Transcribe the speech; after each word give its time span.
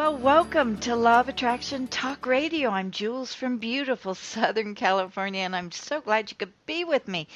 Well, 0.00 0.16
welcome 0.16 0.78
to 0.78 0.96
Law 0.96 1.20
of 1.20 1.28
Attraction 1.28 1.86
Talk 1.86 2.24
Radio. 2.24 2.70
I'm 2.70 2.90
Jules 2.90 3.34
from 3.34 3.58
beautiful 3.58 4.14
Southern 4.34 4.74
California, 4.74 5.42
and 5.42 5.54
I'm 5.54 5.70
so 5.70 6.00
glad 6.00 6.30
you 6.30 6.38
could 6.38 6.54
be 6.64 6.84
with 6.84 7.06
me. 7.06 7.28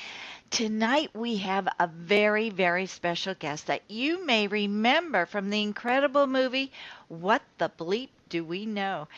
Tonight, 0.49 1.11
we 1.13 1.37
have 1.37 1.69
a 1.79 1.87
very, 1.87 2.49
very 2.49 2.87
special 2.87 3.35
guest 3.35 3.67
that 3.67 3.83
you 3.91 4.25
may 4.25 4.47
remember 4.47 5.27
from 5.27 5.51
the 5.51 5.61
incredible 5.61 6.27
movie, 6.27 6.73
What 7.09 7.43
the 7.59 7.69
Bleep 7.69 8.09
do 8.31 8.43
we 8.43 8.65
know? 8.65 9.09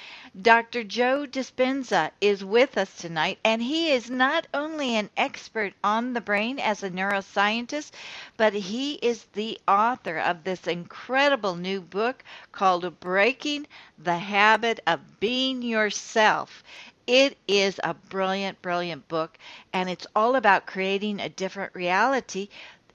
Dr. 0.43 0.85
Joe 0.85 1.27
Dispenza 1.27 2.11
is 2.21 2.45
with 2.45 2.77
us 2.77 2.95
tonight, 2.95 3.39
and 3.43 3.63
he 3.63 3.91
is 3.93 4.11
not 4.11 4.47
only 4.53 4.95
an 4.97 5.09
expert 5.17 5.73
on 5.83 6.13
the 6.13 6.21
brain 6.21 6.59
as 6.59 6.83
a 6.83 6.91
neuroscientist, 6.91 7.93
but 8.37 8.53
he 8.53 8.95
is 8.97 9.25
the 9.33 9.59
author 9.67 10.19
of 10.19 10.45
this 10.45 10.67
incredible 10.67 11.57
new 11.57 11.81
book 11.81 12.23
called 12.53 13.01
Breaking 13.01 13.67
the 13.99 14.19
Habit 14.19 14.81
of 14.87 15.21
Being 15.21 15.63
Yourself. 15.63 16.63
It 17.07 17.39
is 17.49 17.81
a 17.83 17.95
brilliant, 17.95 18.61
brilliant 18.61 19.09
book, 19.09 19.39
and 19.73 19.89
it's 19.89 20.07
all 20.15 20.37
about 20.37 20.67
creating 20.67 21.19
a 21.21 21.31
different 21.31 21.75
reality 21.75 22.51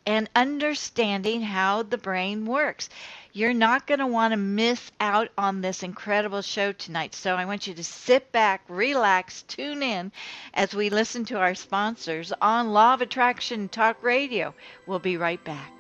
and 0.06 0.30
understanding 0.36 1.42
how 1.42 1.84
the 1.84 1.98
brain 1.98 2.46
works. 2.46 2.90
You're 3.34 3.54
not 3.54 3.88
going 3.88 4.00
to 4.00 4.08
want 4.08 4.34
to 4.34 4.38
miss 4.38 4.92
out 5.00 5.30
on 5.38 5.62
this 5.62 5.84
incredible 5.84 6.42
show 6.42 6.74
tonight. 6.74 7.16
So 7.16 7.36
I 7.36 7.46
want 7.46 7.66
you 7.66 7.74
to 7.74 7.84
sit 7.84 8.30
back, 8.34 8.62
relax, 8.68 9.44
tune 9.44 9.82
in 9.82 10.12
as 10.54 10.74
we 10.74 10.90
listen 10.90 11.24
to 11.26 11.38
our 11.38 11.56
sponsors 11.56 12.34
on 12.42 12.74
Law 12.74 12.94
of 12.94 13.02
Attraction 13.02 13.70
Talk 13.70 14.04
Radio. 14.04 14.54
We'll 14.86 15.00
be 15.00 15.16
right 15.16 15.42
back. 15.46 15.72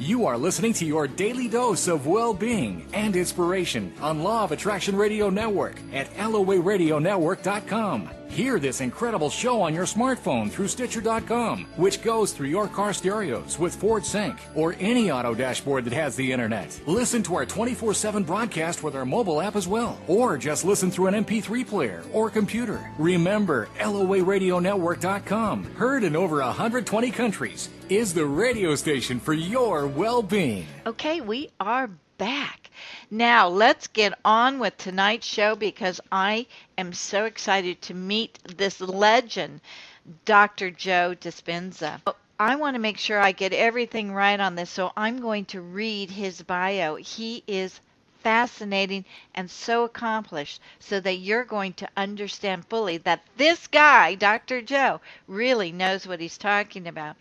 You 0.00 0.26
are 0.26 0.36
listening 0.36 0.72
to 0.74 0.84
your 0.84 1.06
daily 1.06 1.46
dose 1.46 1.86
of 1.86 2.06
well 2.06 2.34
being 2.34 2.84
and 2.92 3.14
inspiration 3.14 3.92
on 4.00 4.24
Law 4.24 4.42
of 4.44 4.50
Attraction 4.52 4.96
Radio 4.96 5.30
Network 5.30 5.76
at 5.92 6.12
LOARadionetwork.com. 6.16 8.10
Hear 8.34 8.58
this 8.58 8.80
incredible 8.80 9.30
show 9.30 9.62
on 9.62 9.72
your 9.74 9.84
smartphone 9.84 10.50
through 10.50 10.66
Stitcher.com, 10.66 11.66
which 11.76 12.02
goes 12.02 12.32
through 12.32 12.48
your 12.48 12.66
car 12.66 12.92
stereos 12.92 13.60
with 13.60 13.76
Ford 13.76 14.04
Sync 14.04 14.36
or 14.56 14.74
any 14.80 15.12
auto 15.12 15.36
dashboard 15.36 15.84
that 15.84 15.92
has 15.92 16.16
the 16.16 16.32
internet. 16.32 16.76
Listen 16.84 17.22
to 17.22 17.36
our 17.36 17.46
24 17.46 17.94
7 17.94 18.24
broadcast 18.24 18.82
with 18.82 18.96
our 18.96 19.04
mobile 19.04 19.40
app 19.40 19.54
as 19.54 19.68
well, 19.68 20.00
or 20.08 20.36
just 20.36 20.64
listen 20.64 20.90
through 20.90 21.06
an 21.06 21.24
MP3 21.24 21.64
player 21.64 22.02
or 22.12 22.28
computer. 22.28 22.90
Remember, 22.98 23.68
LOARadionetwork.com, 23.78 25.64
heard 25.76 26.02
in 26.02 26.16
over 26.16 26.38
120 26.38 27.12
countries, 27.12 27.68
is 27.90 28.14
the 28.14 28.24
radio 28.24 28.74
station 28.74 29.20
for 29.20 29.34
your 29.34 29.86
well 29.86 30.22
being. 30.22 30.66
Okay, 30.86 31.20
we 31.20 31.50
are 31.60 31.90
back. 32.16 32.70
Now, 33.10 33.48
let's 33.48 33.88
get 33.88 34.18
on 34.24 34.58
with 34.58 34.78
tonight's 34.78 35.26
show 35.26 35.54
because 35.54 36.00
I 36.10 36.46
am 36.78 36.94
so 36.94 37.26
excited 37.26 37.82
to 37.82 37.94
meet 37.94 38.38
this 38.56 38.80
legend, 38.80 39.60
Dr. 40.24 40.70
Joe 40.70 41.14
Dispenza. 41.20 42.00
I 42.40 42.56
want 42.56 42.74
to 42.74 42.80
make 42.80 42.96
sure 42.96 43.20
I 43.20 43.32
get 43.32 43.52
everything 43.52 44.12
right 44.12 44.40
on 44.40 44.54
this, 44.54 44.70
so 44.70 44.90
I'm 44.96 45.20
going 45.20 45.44
to 45.46 45.60
read 45.60 46.10
his 46.10 46.42
bio. 46.42 46.96
He 46.96 47.44
is 47.46 47.80
fascinating 48.22 49.04
and 49.34 49.50
so 49.50 49.84
accomplished 49.84 50.60
so 50.80 50.98
that 51.00 51.16
you're 51.16 51.44
going 51.44 51.74
to 51.74 51.88
understand 51.98 52.64
fully 52.64 52.96
that 52.96 53.22
this 53.36 53.66
guy, 53.66 54.14
Dr. 54.14 54.62
Joe, 54.62 55.02
really 55.28 55.70
knows 55.70 56.06
what 56.06 56.20
he's 56.20 56.38
talking 56.38 56.88
about. 56.88 57.16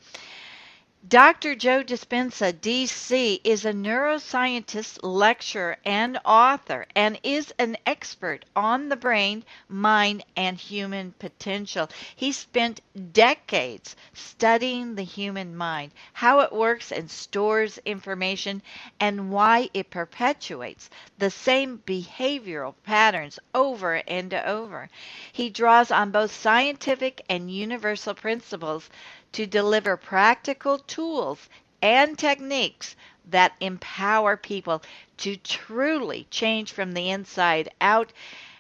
Dr. 1.06 1.54
Joe 1.56 1.84
Dispenza, 1.84 2.54
DC, 2.54 3.42
is 3.44 3.66
a 3.66 3.74
neuroscientist, 3.74 5.00
lecturer, 5.04 5.76
and 5.84 6.18
author, 6.24 6.86
and 6.96 7.20
is 7.24 7.54
an 7.60 7.76
expert 7.86 8.46
on 8.56 8.88
the 8.88 8.96
brain, 8.96 9.44
mind, 9.68 10.24
and 10.38 10.58
human 10.58 11.14
potential. 11.20 11.90
He 12.16 12.32
spent 12.32 12.80
decades 13.12 13.98
studying 14.14 14.96
the 14.96 15.04
human 15.04 15.58
mind, 15.58 15.92
how 16.14 16.40
it 16.40 16.54
works 16.54 16.90
and 16.90 17.12
stores 17.12 17.80
information, 17.84 18.62
and 18.98 19.30
why 19.30 19.70
it 19.74 19.90
perpetuates 19.90 20.90
the 21.18 21.30
same 21.30 21.84
behavioral 21.86 22.76
patterns 22.86 23.40
over 23.54 23.96
and 24.08 24.34
over. 24.34 24.90
He 25.34 25.50
draws 25.50 25.92
on 25.92 26.12
both 26.12 26.32
scientific 26.32 27.22
and 27.28 27.52
universal 27.54 28.14
principles 28.14 28.90
to 29.34 29.46
deliver 29.46 29.98
practical 29.98 30.80
tools 30.80 31.50
and 31.82 32.18
techniques 32.18 32.96
that 33.30 33.54
empower 33.60 34.38
people 34.38 34.82
to 35.18 35.36
truly 35.36 36.28
change 36.30 36.72
from 36.72 36.94
the 36.94 37.10
inside 37.10 37.70
out 37.82 38.12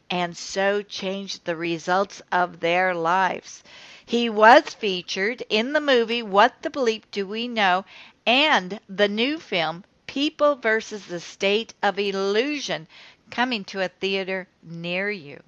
and 0.10 0.36
so 0.36 0.82
change 0.82 1.44
the 1.44 1.56
results 1.56 2.22
of 2.32 2.60
their 2.60 2.94
lives. 2.94 3.64
He 4.06 4.30
was 4.30 4.74
featured 4.74 5.44
in 5.50 5.74
the 5.74 5.82
movie 5.82 6.22
What 6.22 6.62
the 6.62 6.70
Bleep 6.70 7.04
Do 7.12 7.26
We 7.26 7.48
Know 7.48 7.86
and 8.26 8.80
the 8.90 9.08
new 9.08 9.40
film 9.40 9.84
People 10.06 10.56
versus 10.56 11.06
the 11.06 11.20
State 11.20 11.74
of 11.82 11.98
Illusion, 11.98 12.88
coming 13.32 13.64
to 13.66 13.82
a 13.82 13.88
theater 13.88 14.48
near 14.62 15.10
you. 15.10 15.42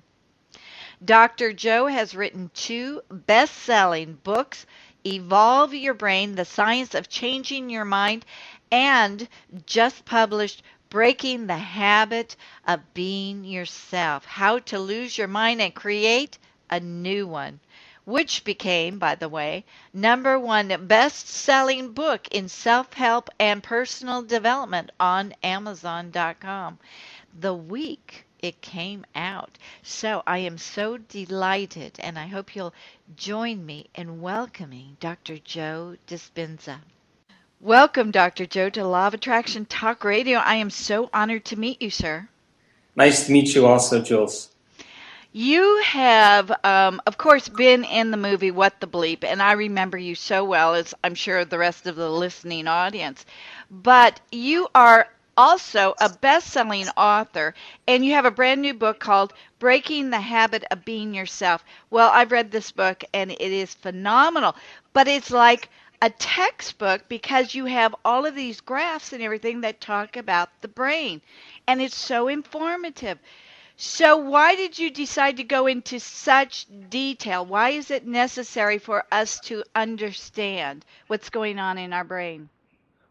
Dr. 1.04 1.54
Joe 1.54 1.88
has 1.88 2.16
written 2.16 2.50
two 2.54 3.02
best 3.12 3.54
selling 3.54 4.14
books 4.24 4.66
Evolve 5.06 5.74
Your 5.74 5.94
Brain, 5.94 6.36
The 6.36 6.46
Science 6.46 6.96
of 6.96 7.10
Changing 7.10 7.70
Your 7.70 7.86
Mind, 7.86 8.26
and 8.72 9.28
just 9.66 10.04
published 10.06 10.64
Breaking 10.90 11.46
the 11.46 11.58
Habit 11.58 12.36
of 12.66 12.94
Being 12.94 13.44
Yourself 13.44 14.26
How 14.26 14.60
to 14.60 14.80
Lose 14.80 15.18
Your 15.18 15.28
Mind 15.28 15.62
and 15.62 15.76
Create 15.76 16.38
a 16.70 16.80
New 16.80 17.28
One, 17.28 17.60
which 18.06 18.44
became, 18.44 18.98
by 18.98 19.16
the 19.16 19.30
way, 19.30 19.66
number 19.94 20.40
one 20.40 20.88
best 20.88 21.28
selling 21.28 21.94
book 21.94 22.28
in 22.32 22.50
self 22.50 22.94
help 22.94 23.30
and 23.40 23.62
personal 23.62 24.24
development 24.24 24.92
on 25.00 25.34
Amazon.com. 25.44 26.80
The 27.40 27.54
week 27.54 28.25
it 28.46 28.62
came 28.62 29.06
out. 29.16 29.58
So 29.82 30.22
I 30.28 30.38
am 30.38 30.58
so 30.58 30.98
delighted, 30.98 32.00
and 32.00 32.18
I 32.18 32.28
hope 32.28 32.56
you'll 32.56 32.76
join 33.16 33.66
me 33.66 33.88
in 33.96 34.22
welcoming 34.22 34.98
Dr. 35.00 35.40
Joe 35.40 35.98
Dispenza. 36.08 36.78
Welcome, 37.60 38.12
Dr. 38.12 38.46
Joe, 38.46 38.70
to 38.70 38.86
Law 38.86 39.08
of 39.08 39.16
Attraction 39.16 39.66
Talk 39.66 40.04
Radio. 40.04 40.38
I 40.38 40.56
am 40.56 40.70
so 40.70 41.10
honored 41.12 41.46
to 41.46 41.60
meet 41.60 41.82
you, 41.82 41.90
sir. 41.90 42.30
Nice 42.96 43.26
to 43.26 43.32
meet 43.32 43.56
you 43.56 43.66
also, 43.66 44.02
Jules. 44.02 44.52
You 45.32 45.82
have, 45.84 46.50
um, 46.64 47.02
of 47.08 47.18
course, 47.18 47.50
been 47.50 47.84
in 47.84 48.12
the 48.12 48.18
movie 48.18 48.52
What 48.52 48.80
the 48.80 48.88
Bleep, 48.88 49.24
and 49.24 49.42
I 49.42 49.54
remember 49.54 49.98
you 49.98 50.16
so 50.16 50.46
well, 50.46 50.76
as 50.76 50.94
I'm 51.04 51.16
sure 51.16 51.44
the 51.44 51.58
rest 51.58 51.88
of 51.88 51.96
the 51.96 52.10
listening 52.10 52.68
audience. 52.68 53.26
But 53.70 54.22
you 54.32 54.70
are 54.76 55.10
also 55.38 55.94
a 56.00 56.10
best 56.10 56.48
selling 56.50 56.88
author, 56.98 57.54
and 57.88 58.06
you 58.06 58.14
have 58.14 58.26
a 58.26 58.32
brand 58.32 58.62
new 58.62 58.74
book 58.74 59.00
called 59.00 59.34
Breaking 59.60 60.10
the 60.10 60.20
Habit 60.22 60.64
of 60.72 60.86
Being 60.86 61.14
Yourself. 61.14 61.64
Well, 61.90 62.10
I've 62.14 62.32
read 62.32 62.52
this 62.52 62.72
book, 62.72 63.04
and 63.14 63.32
it 63.32 63.40
is 63.40 63.74
phenomenal, 63.74 64.56
but 64.94 65.08
it's 65.08 65.32
like 65.32 65.70
a 66.02 66.10
textbook 66.10 67.08
because 67.10 67.54
you 67.56 67.66
have 67.66 67.96
all 68.06 68.26
of 68.26 68.36
these 68.36 68.62
graphs 68.62 69.14
and 69.14 69.22
everything 69.24 69.62
that 69.62 69.80
talk 69.82 70.16
about 70.18 70.50
the 70.62 70.68
brain, 70.68 71.22
and 71.68 71.82
it's 71.82 71.96
so 71.96 72.28
informative. 72.28 73.20
So, 73.78 74.18
why 74.18 74.56
did 74.56 74.78
you 74.80 74.90
decide 74.92 75.38
to 75.38 75.44
go 75.44 75.68
into 75.68 76.00
such 76.00 76.68
detail? 76.90 77.46
Why 77.46 77.70
is 77.72 77.90
it 77.92 78.06
necessary 78.06 78.78
for 78.80 79.06
us 79.12 79.40
to 79.42 79.64
understand 79.76 80.86
what's 81.08 81.30
going 81.30 81.60
on 81.60 81.78
in 81.78 81.94
our 81.94 82.04
brain? 82.04 82.50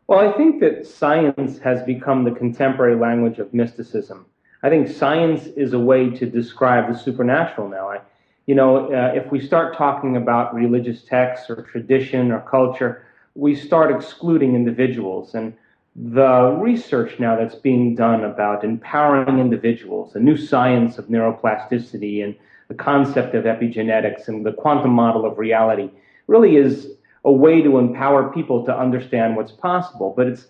Well, 0.07 0.19
I 0.19 0.33
think 0.37 0.61
that 0.61 0.87
science 0.87 1.59
has 1.61 1.83
become 1.83 2.25
the 2.25 2.31
contemporary 2.31 2.97
language 2.97 3.39
of 3.39 3.55
mysticism. 3.55 4.27
I 4.63 4.69
think 4.69 4.89
science 4.89 5.47
is 5.47 5.73
a 5.73 5.79
way 5.79 6.11
to 6.11 6.27
describe 6.27 6.93
the 6.93 6.99
supernatural 6.99 7.69
now. 7.69 7.89
I, 7.89 8.01
you 8.47 8.55
know, 8.55 8.93
uh, 8.93 9.13
if 9.15 9.31
we 9.33 9.41
start 9.41 9.77
talking 9.77 10.17
about 10.17 10.55
religious 10.55 11.03
texts 11.03 11.49
or 11.49 11.63
tradition 11.63 12.33
or 12.33 12.41
culture, 12.41 13.07
we 13.35 13.55
start 13.55 13.95
excluding 13.95 14.55
individuals. 14.55 15.35
And 15.35 15.55
the 15.97 16.51
research 16.61 17.19
now 17.19 17.37
that's 17.37 17.55
being 17.55 17.95
done 17.95 18.25
about 18.25 18.63
empowering 18.63 19.39
individuals, 19.39 20.15
a 20.15 20.21
new 20.21 20.37
science 20.37 20.99
of 20.99 21.07
neuroplasticity 21.07 22.23
and 22.23 22.35
the 22.69 22.75
concept 22.75 23.35
of 23.35 23.45
epigenetics 23.45 24.29
and 24.29 24.45
the 24.45 24.53
quantum 24.53 24.91
model 24.91 25.25
of 25.25 25.39
reality 25.39 25.91
really 26.27 26.57
is 26.57 26.91
a 27.25 27.33
way 27.33 27.63
to 27.63 27.79
empower 27.79 28.33
people 28.33 28.65
to 28.67 28.77
understand 28.77 29.37
what's 29.37 29.53
possible. 29.53 30.13
But 30.17 30.29
it's 30.29 30.47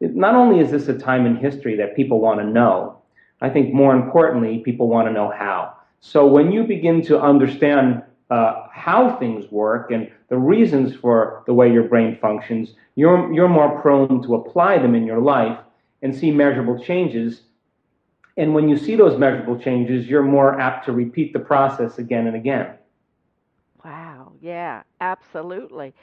it, 0.00 0.14
not 0.14 0.34
only 0.34 0.60
is 0.60 0.70
this 0.70 0.88
a 0.88 0.98
time 0.98 1.26
in 1.26 1.36
history 1.36 1.76
that 1.76 1.96
people 1.96 2.20
want 2.20 2.40
to 2.40 2.46
know, 2.46 2.98
I 3.40 3.48
think 3.48 3.72
more 3.72 3.94
importantly, 3.94 4.58
people 4.58 4.88
want 4.88 5.08
to 5.08 5.12
know 5.12 5.30
how. 5.30 5.74
So 6.00 6.26
when 6.26 6.52
you 6.52 6.64
begin 6.64 7.02
to 7.06 7.20
understand 7.20 8.02
uh, 8.30 8.66
how 8.72 9.16
things 9.18 9.50
work 9.50 9.90
and 9.90 10.10
the 10.28 10.38
reasons 10.38 10.94
for 10.94 11.42
the 11.46 11.54
way 11.54 11.72
your 11.72 11.84
brain 11.84 12.18
functions, 12.20 12.74
you're, 12.94 13.32
you're 13.32 13.48
more 13.48 13.80
prone 13.80 14.22
to 14.22 14.34
apply 14.34 14.78
them 14.78 14.94
in 14.94 15.06
your 15.06 15.20
life 15.20 15.58
and 16.02 16.14
see 16.14 16.30
measurable 16.30 16.82
changes. 16.82 17.42
And 18.36 18.54
when 18.54 18.68
you 18.68 18.76
see 18.76 18.94
those 18.94 19.18
measurable 19.18 19.58
changes, 19.58 20.06
you're 20.06 20.22
more 20.22 20.60
apt 20.60 20.84
to 20.86 20.92
repeat 20.92 21.32
the 21.32 21.40
process 21.40 21.98
again 21.98 22.26
and 22.26 22.36
again. 22.36 22.74
Wow, 23.84 24.32
yeah, 24.40 24.82
absolutely 25.00 25.94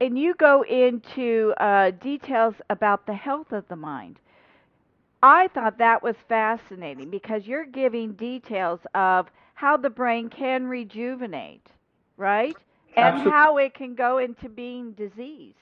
and 0.00 0.18
you 0.18 0.34
go 0.34 0.62
into 0.62 1.54
uh, 1.58 1.90
details 1.92 2.54
about 2.70 3.06
the 3.06 3.14
health 3.14 3.52
of 3.52 3.66
the 3.68 3.76
mind. 3.76 4.18
I 5.22 5.48
thought 5.48 5.78
that 5.78 6.02
was 6.02 6.16
fascinating 6.28 7.08
because 7.08 7.46
you're 7.46 7.64
giving 7.64 8.12
details 8.12 8.80
of 8.94 9.30
how 9.54 9.76
the 9.76 9.88
brain 9.88 10.28
can 10.28 10.66
rejuvenate, 10.66 11.66
right? 12.16 12.56
And 12.96 13.06
Absolutely. 13.06 13.32
how 13.32 13.56
it 13.58 13.74
can 13.74 13.94
go 13.94 14.18
into 14.18 14.48
being 14.48 14.92
diseased. 14.92 15.56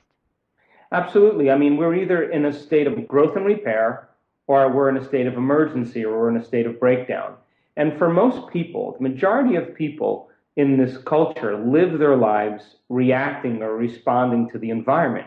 Absolutely. 0.91 1.51
I 1.51 1.57
mean, 1.57 1.77
we're 1.77 1.95
either 1.95 2.31
in 2.31 2.45
a 2.45 2.53
state 2.53 2.87
of 2.87 3.07
growth 3.07 3.37
and 3.37 3.47
repair, 3.47 4.09
or 4.47 4.71
we're 4.71 4.89
in 4.89 4.97
a 4.97 5.05
state 5.05 5.27
of 5.27 5.35
emergency, 5.35 6.05
or 6.05 6.19
we're 6.19 6.31
in 6.31 6.37
a 6.37 6.45
state 6.45 6.67
of 6.67 6.81
breakdown. 6.81 7.35
And 7.77 7.97
for 7.97 8.13
most 8.13 8.51
people, 8.53 8.97
the 8.99 9.09
majority 9.09 9.57
of 9.57 9.75
people, 9.75 10.29
in 10.57 10.77
this 10.77 10.99
culture 10.99 11.57
live 11.65 11.99
their 11.99 12.17
lives 12.17 12.77
reacting 12.89 13.63
or 13.63 13.77
responding 13.77 14.49
to 14.51 14.59
the 14.59 14.71
environment. 14.71 15.27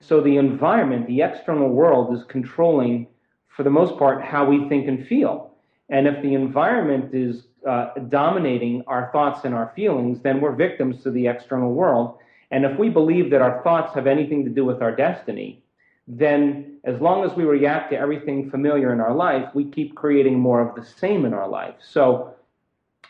So 0.00 0.20
the 0.20 0.36
environment, 0.36 1.06
the 1.06 1.22
external 1.22 1.68
world, 1.68 2.14
is 2.14 2.24
controlling, 2.24 3.06
for 3.48 3.62
the 3.62 3.70
most 3.70 3.98
part, 3.98 4.22
how 4.22 4.44
we 4.44 4.68
think 4.68 4.88
and 4.88 5.06
feel. 5.06 5.52
And 5.88 6.06
if 6.06 6.20
the 6.22 6.34
environment 6.34 7.14
is 7.14 7.44
uh, 7.66 7.90
dominating 8.08 8.82
our 8.86 9.10
thoughts 9.12 9.44
and 9.44 9.54
our 9.54 9.72
feelings, 9.74 10.20
then 10.20 10.40
we're 10.40 10.52
victims 10.52 11.02
to 11.02 11.10
the 11.10 11.26
external 11.26 11.72
world. 11.72 12.18
And 12.50 12.64
if 12.64 12.78
we 12.78 12.88
believe 12.88 13.30
that 13.30 13.42
our 13.42 13.62
thoughts 13.62 13.94
have 13.94 14.06
anything 14.06 14.44
to 14.44 14.50
do 14.50 14.64
with 14.64 14.82
our 14.82 14.94
destiny, 14.94 15.62
then 16.06 16.78
as 16.84 17.00
long 17.00 17.24
as 17.24 17.34
we 17.34 17.44
react 17.44 17.90
to 17.90 17.98
everything 17.98 18.50
familiar 18.50 18.92
in 18.92 19.00
our 19.00 19.14
life, 19.14 19.48
we 19.54 19.64
keep 19.64 19.94
creating 19.94 20.38
more 20.38 20.60
of 20.60 20.74
the 20.74 20.84
same 20.84 21.24
in 21.24 21.32
our 21.32 21.48
life. 21.48 21.76
So 21.80 22.34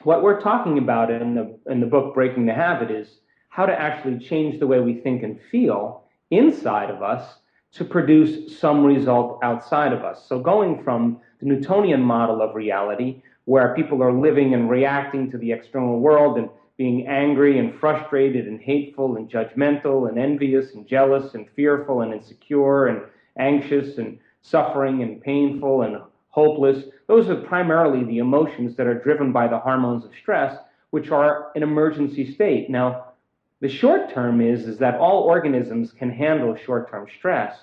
what 0.02 0.22
we're 0.22 0.40
talking 0.40 0.78
about 0.78 1.10
in 1.10 1.34
the 1.34 1.58
in 1.70 1.80
the 1.80 1.86
book 1.86 2.14
Breaking 2.14 2.46
the 2.46 2.54
Habit 2.54 2.90
is 2.90 3.20
how 3.48 3.66
to 3.66 3.80
actually 3.80 4.18
change 4.18 4.58
the 4.58 4.66
way 4.66 4.80
we 4.80 4.94
think 4.94 5.22
and 5.22 5.38
feel 5.50 6.04
inside 6.30 6.90
of 6.90 7.02
us 7.02 7.38
to 7.72 7.84
produce 7.84 8.58
some 8.58 8.84
result 8.84 9.38
outside 9.42 9.92
of 9.92 10.04
us. 10.04 10.24
So 10.28 10.38
going 10.38 10.82
from 10.82 11.20
the 11.40 11.46
Newtonian 11.46 12.00
model 12.00 12.42
of 12.42 12.54
reality, 12.54 13.22
where 13.44 13.74
people 13.74 14.02
are 14.02 14.12
living 14.12 14.54
and 14.54 14.70
reacting 14.70 15.30
to 15.30 15.38
the 15.38 15.52
external 15.52 16.00
world 16.00 16.38
and 16.38 16.48
being 16.76 17.06
angry 17.06 17.58
and 17.58 17.78
frustrated 17.78 18.48
and 18.48 18.60
hateful 18.60 19.16
and 19.16 19.30
judgmental 19.30 20.08
and 20.08 20.18
envious 20.18 20.74
and 20.74 20.86
jealous 20.86 21.34
and 21.34 21.48
fearful 21.54 22.00
and 22.00 22.12
insecure 22.12 22.86
and 22.86 23.02
anxious 23.38 23.98
and 23.98 24.18
suffering 24.42 25.02
and 25.02 25.20
painful 25.20 25.82
and 25.82 25.98
hopeless. 26.34 26.84
Those 27.06 27.28
are 27.28 27.36
primarily 27.36 28.02
the 28.02 28.18
emotions 28.18 28.74
that 28.74 28.88
are 28.88 28.98
driven 28.98 29.30
by 29.30 29.46
the 29.46 29.60
hormones 29.60 30.04
of 30.04 30.10
stress, 30.20 30.58
which 30.90 31.12
are 31.12 31.52
an 31.54 31.62
emergency 31.62 32.34
state. 32.34 32.68
Now, 32.68 33.12
the 33.60 33.68
short 33.68 34.12
term 34.12 34.40
is, 34.40 34.66
is 34.66 34.78
that 34.78 34.98
all 34.98 35.22
organisms 35.22 35.92
can 35.92 36.10
handle 36.10 36.56
short 36.56 36.90
term 36.90 37.06
stress, 37.18 37.56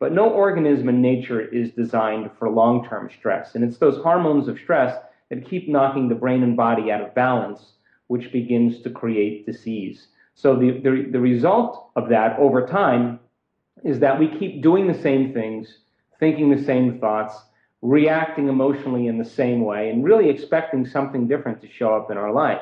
but 0.00 0.12
no 0.12 0.28
organism 0.28 0.88
in 0.88 1.00
nature 1.00 1.40
is 1.40 1.70
designed 1.70 2.30
for 2.36 2.50
long 2.50 2.84
term 2.88 3.08
stress. 3.16 3.54
And 3.54 3.62
it's 3.62 3.78
those 3.78 4.02
hormones 4.02 4.48
of 4.48 4.58
stress 4.58 5.00
that 5.28 5.48
keep 5.48 5.68
knocking 5.68 6.08
the 6.08 6.16
brain 6.16 6.42
and 6.42 6.56
body 6.56 6.90
out 6.90 7.02
of 7.02 7.14
balance, 7.14 7.74
which 8.08 8.32
begins 8.32 8.82
to 8.82 8.90
create 8.90 9.46
disease. 9.46 10.08
So 10.34 10.56
the, 10.56 10.80
the, 10.80 11.10
the 11.12 11.20
result 11.20 11.90
of 11.94 12.08
that 12.08 12.40
over 12.40 12.66
time 12.66 13.20
is 13.84 14.00
that 14.00 14.18
we 14.18 14.36
keep 14.36 14.62
doing 14.62 14.88
the 14.88 15.00
same 15.00 15.32
things, 15.32 15.78
thinking 16.18 16.50
the 16.50 16.64
same 16.64 16.98
thoughts, 16.98 17.34
reacting 17.82 18.48
emotionally 18.48 19.06
in 19.06 19.18
the 19.18 19.24
same 19.24 19.62
way 19.62 19.90
and 19.90 20.04
really 20.04 20.28
expecting 20.28 20.86
something 20.86 21.26
different 21.26 21.60
to 21.62 21.68
show 21.68 21.94
up 21.94 22.10
in 22.10 22.18
our 22.18 22.32
life. 22.32 22.60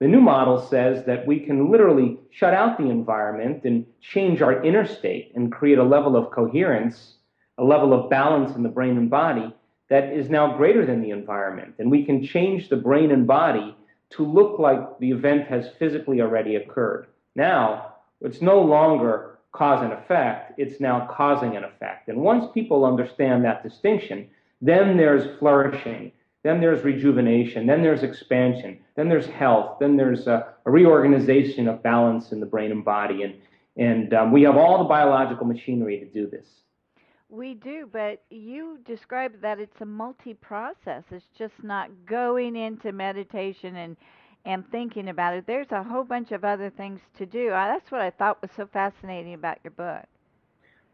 The 0.00 0.08
new 0.08 0.20
model 0.20 0.60
says 0.60 1.04
that 1.04 1.26
we 1.26 1.40
can 1.40 1.70
literally 1.70 2.18
shut 2.30 2.54
out 2.54 2.76
the 2.76 2.88
environment 2.88 3.64
and 3.64 3.86
change 4.00 4.42
our 4.42 4.64
inner 4.64 4.86
state 4.86 5.32
and 5.34 5.52
create 5.52 5.78
a 5.78 5.84
level 5.84 6.16
of 6.16 6.32
coherence, 6.32 7.18
a 7.58 7.64
level 7.64 7.92
of 7.92 8.10
balance 8.10 8.56
in 8.56 8.62
the 8.62 8.68
brain 8.68 8.96
and 8.96 9.08
body 9.08 9.54
that 9.88 10.12
is 10.12 10.30
now 10.30 10.56
greater 10.56 10.86
than 10.86 11.02
the 11.02 11.10
environment. 11.10 11.74
And 11.78 11.90
we 11.90 12.04
can 12.04 12.24
change 12.24 12.68
the 12.68 12.76
brain 12.76 13.10
and 13.10 13.26
body 13.26 13.76
to 14.10 14.24
look 14.24 14.58
like 14.58 14.98
the 14.98 15.10
event 15.10 15.46
has 15.48 15.68
physically 15.78 16.20
already 16.20 16.56
occurred. 16.56 17.06
Now, 17.34 17.94
it's 18.20 18.40
no 18.40 18.60
longer 18.60 19.31
cause 19.52 19.82
and 19.82 19.92
effect, 19.92 20.58
it's 20.58 20.80
now 20.80 21.06
causing 21.10 21.56
an 21.56 21.64
effect. 21.64 22.08
And 22.08 22.18
once 22.18 22.50
people 22.52 22.84
understand 22.84 23.44
that 23.44 23.62
distinction, 23.62 24.28
then 24.60 24.96
there's 24.96 25.38
flourishing, 25.38 26.12
then 26.42 26.60
there's 26.60 26.82
rejuvenation, 26.82 27.66
then 27.66 27.82
there's 27.82 28.02
expansion, 28.02 28.78
then 28.96 29.08
there's 29.08 29.26
health, 29.26 29.78
then 29.78 29.96
there's 29.96 30.26
a, 30.26 30.54
a 30.64 30.70
reorganization 30.70 31.68
of 31.68 31.82
balance 31.82 32.32
in 32.32 32.40
the 32.40 32.46
brain 32.46 32.72
and 32.72 32.84
body. 32.84 33.22
And, 33.22 33.34
and 33.76 34.14
um, 34.14 34.32
we 34.32 34.42
have 34.42 34.56
all 34.56 34.78
the 34.78 34.84
biological 34.84 35.46
machinery 35.46 35.98
to 35.98 36.06
do 36.06 36.28
this. 36.28 36.46
We 37.28 37.54
do, 37.54 37.88
but 37.90 38.22
you 38.28 38.78
describe 38.84 39.40
that 39.40 39.58
it's 39.58 39.80
a 39.80 39.86
multi 39.86 40.34
process. 40.34 41.02
It's 41.10 41.24
just 41.36 41.54
not 41.62 41.88
going 42.04 42.56
into 42.56 42.92
meditation 42.92 43.76
and 43.76 43.96
and 44.44 44.68
thinking 44.70 45.08
about 45.08 45.34
it. 45.34 45.46
There's 45.46 45.70
a 45.70 45.82
whole 45.82 46.04
bunch 46.04 46.32
of 46.32 46.44
other 46.44 46.70
things 46.70 47.00
to 47.18 47.26
do. 47.26 47.50
That's 47.50 47.90
what 47.90 48.00
I 48.00 48.10
thought 48.10 48.42
was 48.42 48.50
so 48.56 48.66
fascinating 48.66 49.34
about 49.34 49.58
your 49.62 49.70
book. 49.72 50.04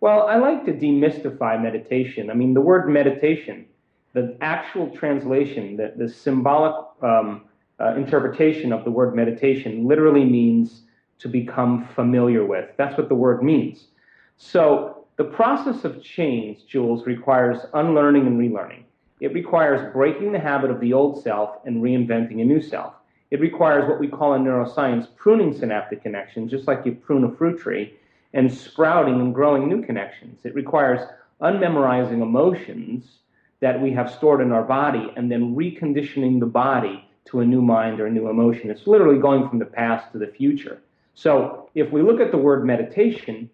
Well, 0.00 0.28
I 0.28 0.37
like 0.37 0.64
to 0.67 0.73
demystify 0.73 1.61
meditation. 1.61 2.31
I 2.31 2.35
mean, 2.35 2.55
the 2.55 2.61
word 2.61 2.88
meditation, 2.88 3.67
the 4.12 4.37
actual 4.40 4.90
translation, 4.90 5.76
the, 5.76 5.93
the 5.97 6.09
symbolic 6.09 6.87
um, 7.02 7.47
uh, 7.81 7.95
interpretation 7.97 8.73
of 8.73 8.85
the 8.85 8.90
word 8.90 9.17
meditation 9.17 9.88
literally 9.88 10.25
means 10.25 10.83
to 11.19 11.28
become 11.28 11.88
familiar 11.95 12.45
with. 12.45 12.71
That's 12.76 12.97
what 12.97 13.09
the 13.09 13.14
word 13.14 13.43
means. 13.43 13.88
So 14.37 15.07
the 15.17 15.25
process 15.25 15.85
of 15.85 16.02
change, 16.02 16.67
Jules, 16.67 17.07
requires 17.07 17.59
unlearning 17.75 18.26
and 18.26 18.38
relearning. 18.38 18.85
It 19.21 19.35
requires 19.35 19.93
breaking 19.93 20.31
the 20.31 20.38
habit 20.38 20.71
of 20.71 20.78
the 20.78 20.93
old 20.93 21.23
self 21.25 21.57
and 21.64 21.83
reinventing 21.83 22.40
a 22.40 22.45
new 22.45 22.62
self. 22.62 22.95
It 23.31 23.41
requires 23.41 23.89
what 23.89 24.01
we 24.01 24.09
call 24.09 24.35
in 24.35 24.45
neuroscience 24.45 25.07
pruning 25.17 25.53
synaptic 25.53 26.03
connections, 26.03 26.51
just 26.51 26.67
like 26.67 26.87
you 26.87 26.93
prune 26.93 27.25
a 27.25 27.35
fruit 27.37 27.61
tree, 27.61 27.95
and 28.33 28.53
sprouting 28.53 29.21
and 29.21 29.35
growing 29.35 29.69
new 29.69 29.83
connections. 29.83 30.41
It 30.45 30.55
requires 30.55 31.01
unmemorizing 31.41 32.23
emotions 32.23 33.19
that 33.61 33.81
we 33.81 33.93
have 33.93 34.11
stored 34.11 34.41
in 34.41 34.53
our 34.53 34.63
body 34.63 35.13
and 35.17 35.31
then 35.31 35.55
reconditioning 35.55 36.41
the 36.41 36.47
body 36.47 37.05
to 37.27 37.41
a 37.41 37.45
new 37.45 37.61
mind 37.61 38.01
or 38.01 38.07
a 38.07 38.11
new 38.11 38.29
emotion. 38.29 38.71
It's 38.71 38.87
literally 38.87 39.21
going 39.21 39.49
from 39.49 39.59
the 39.59 39.67
past 39.67 40.13
to 40.13 40.19
the 40.19 40.27
future. 40.27 40.81
So 41.15 41.69
if 41.75 41.91
we 41.93 42.03
look 42.03 42.21
at 42.21 42.31
the 42.31 42.39
word 42.39 42.65
meditation, 42.65 43.51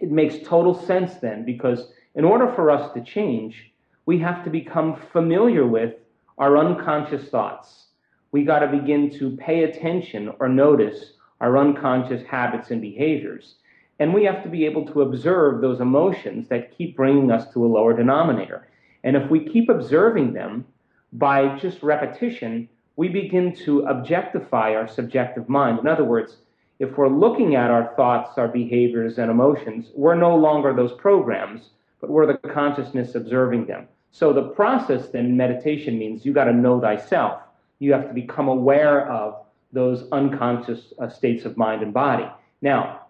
it 0.00 0.10
makes 0.10 0.46
total 0.46 0.74
sense 0.74 1.14
then 1.14 1.44
because 1.44 1.92
in 2.14 2.24
order 2.24 2.52
for 2.54 2.70
us 2.70 2.92
to 2.94 3.02
change, 3.02 3.72
we 4.06 4.18
have 4.18 4.44
to 4.44 4.50
become 4.50 5.00
familiar 5.12 5.66
with 5.66 5.94
our 6.38 6.58
unconscious 6.58 7.28
thoughts. 7.28 7.86
We 8.32 8.44
got 8.44 8.60
to 8.60 8.66
begin 8.66 9.10
to 9.18 9.36
pay 9.36 9.64
attention 9.64 10.32
or 10.40 10.48
notice 10.48 11.12
our 11.40 11.58
unconscious 11.58 12.26
habits 12.26 12.70
and 12.70 12.80
behaviors. 12.80 13.56
And 13.98 14.14
we 14.14 14.24
have 14.24 14.42
to 14.42 14.48
be 14.48 14.64
able 14.64 14.86
to 14.86 15.02
observe 15.02 15.60
those 15.60 15.80
emotions 15.80 16.48
that 16.48 16.76
keep 16.76 16.96
bringing 16.96 17.30
us 17.30 17.52
to 17.52 17.64
a 17.64 17.68
lower 17.68 17.94
denominator. 17.94 18.66
And 19.04 19.16
if 19.16 19.30
we 19.30 19.44
keep 19.48 19.68
observing 19.68 20.32
them 20.32 20.64
by 21.12 21.58
just 21.58 21.82
repetition, 21.82 22.68
we 22.96 23.08
begin 23.08 23.54
to 23.56 23.86
objectify 23.86 24.74
our 24.74 24.88
subjective 24.88 25.48
mind. 25.48 25.78
In 25.78 25.86
other 25.86 26.04
words, 26.04 26.38
if 26.78 26.96
we're 26.96 27.08
looking 27.08 27.54
at 27.54 27.70
our 27.70 27.92
thoughts, 27.96 28.38
our 28.38 28.48
behaviors, 28.48 29.18
and 29.18 29.30
emotions, 29.30 29.90
we're 29.94 30.14
no 30.14 30.34
longer 30.34 30.72
those 30.72 30.92
programs, 30.92 31.70
but 32.00 32.10
we're 32.10 32.26
the 32.26 32.38
consciousness 32.48 33.14
observing 33.14 33.66
them. 33.66 33.88
So 34.10 34.32
the 34.32 34.48
process 34.48 35.08
then, 35.08 35.36
meditation 35.36 35.98
means 35.98 36.24
you 36.24 36.32
got 36.32 36.44
to 36.44 36.52
know 36.52 36.80
thyself. 36.80 37.40
You 37.82 37.92
have 37.94 38.06
to 38.06 38.14
become 38.14 38.46
aware 38.46 39.10
of 39.10 39.44
those 39.72 40.04
unconscious 40.12 40.92
uh, 41.00 41.08
states 41.08 41.44
of 41.44 41.56
mind 41.56 41.82
and 41.82 41.92
body. 41.92 42.30
Now, 42.60 43.06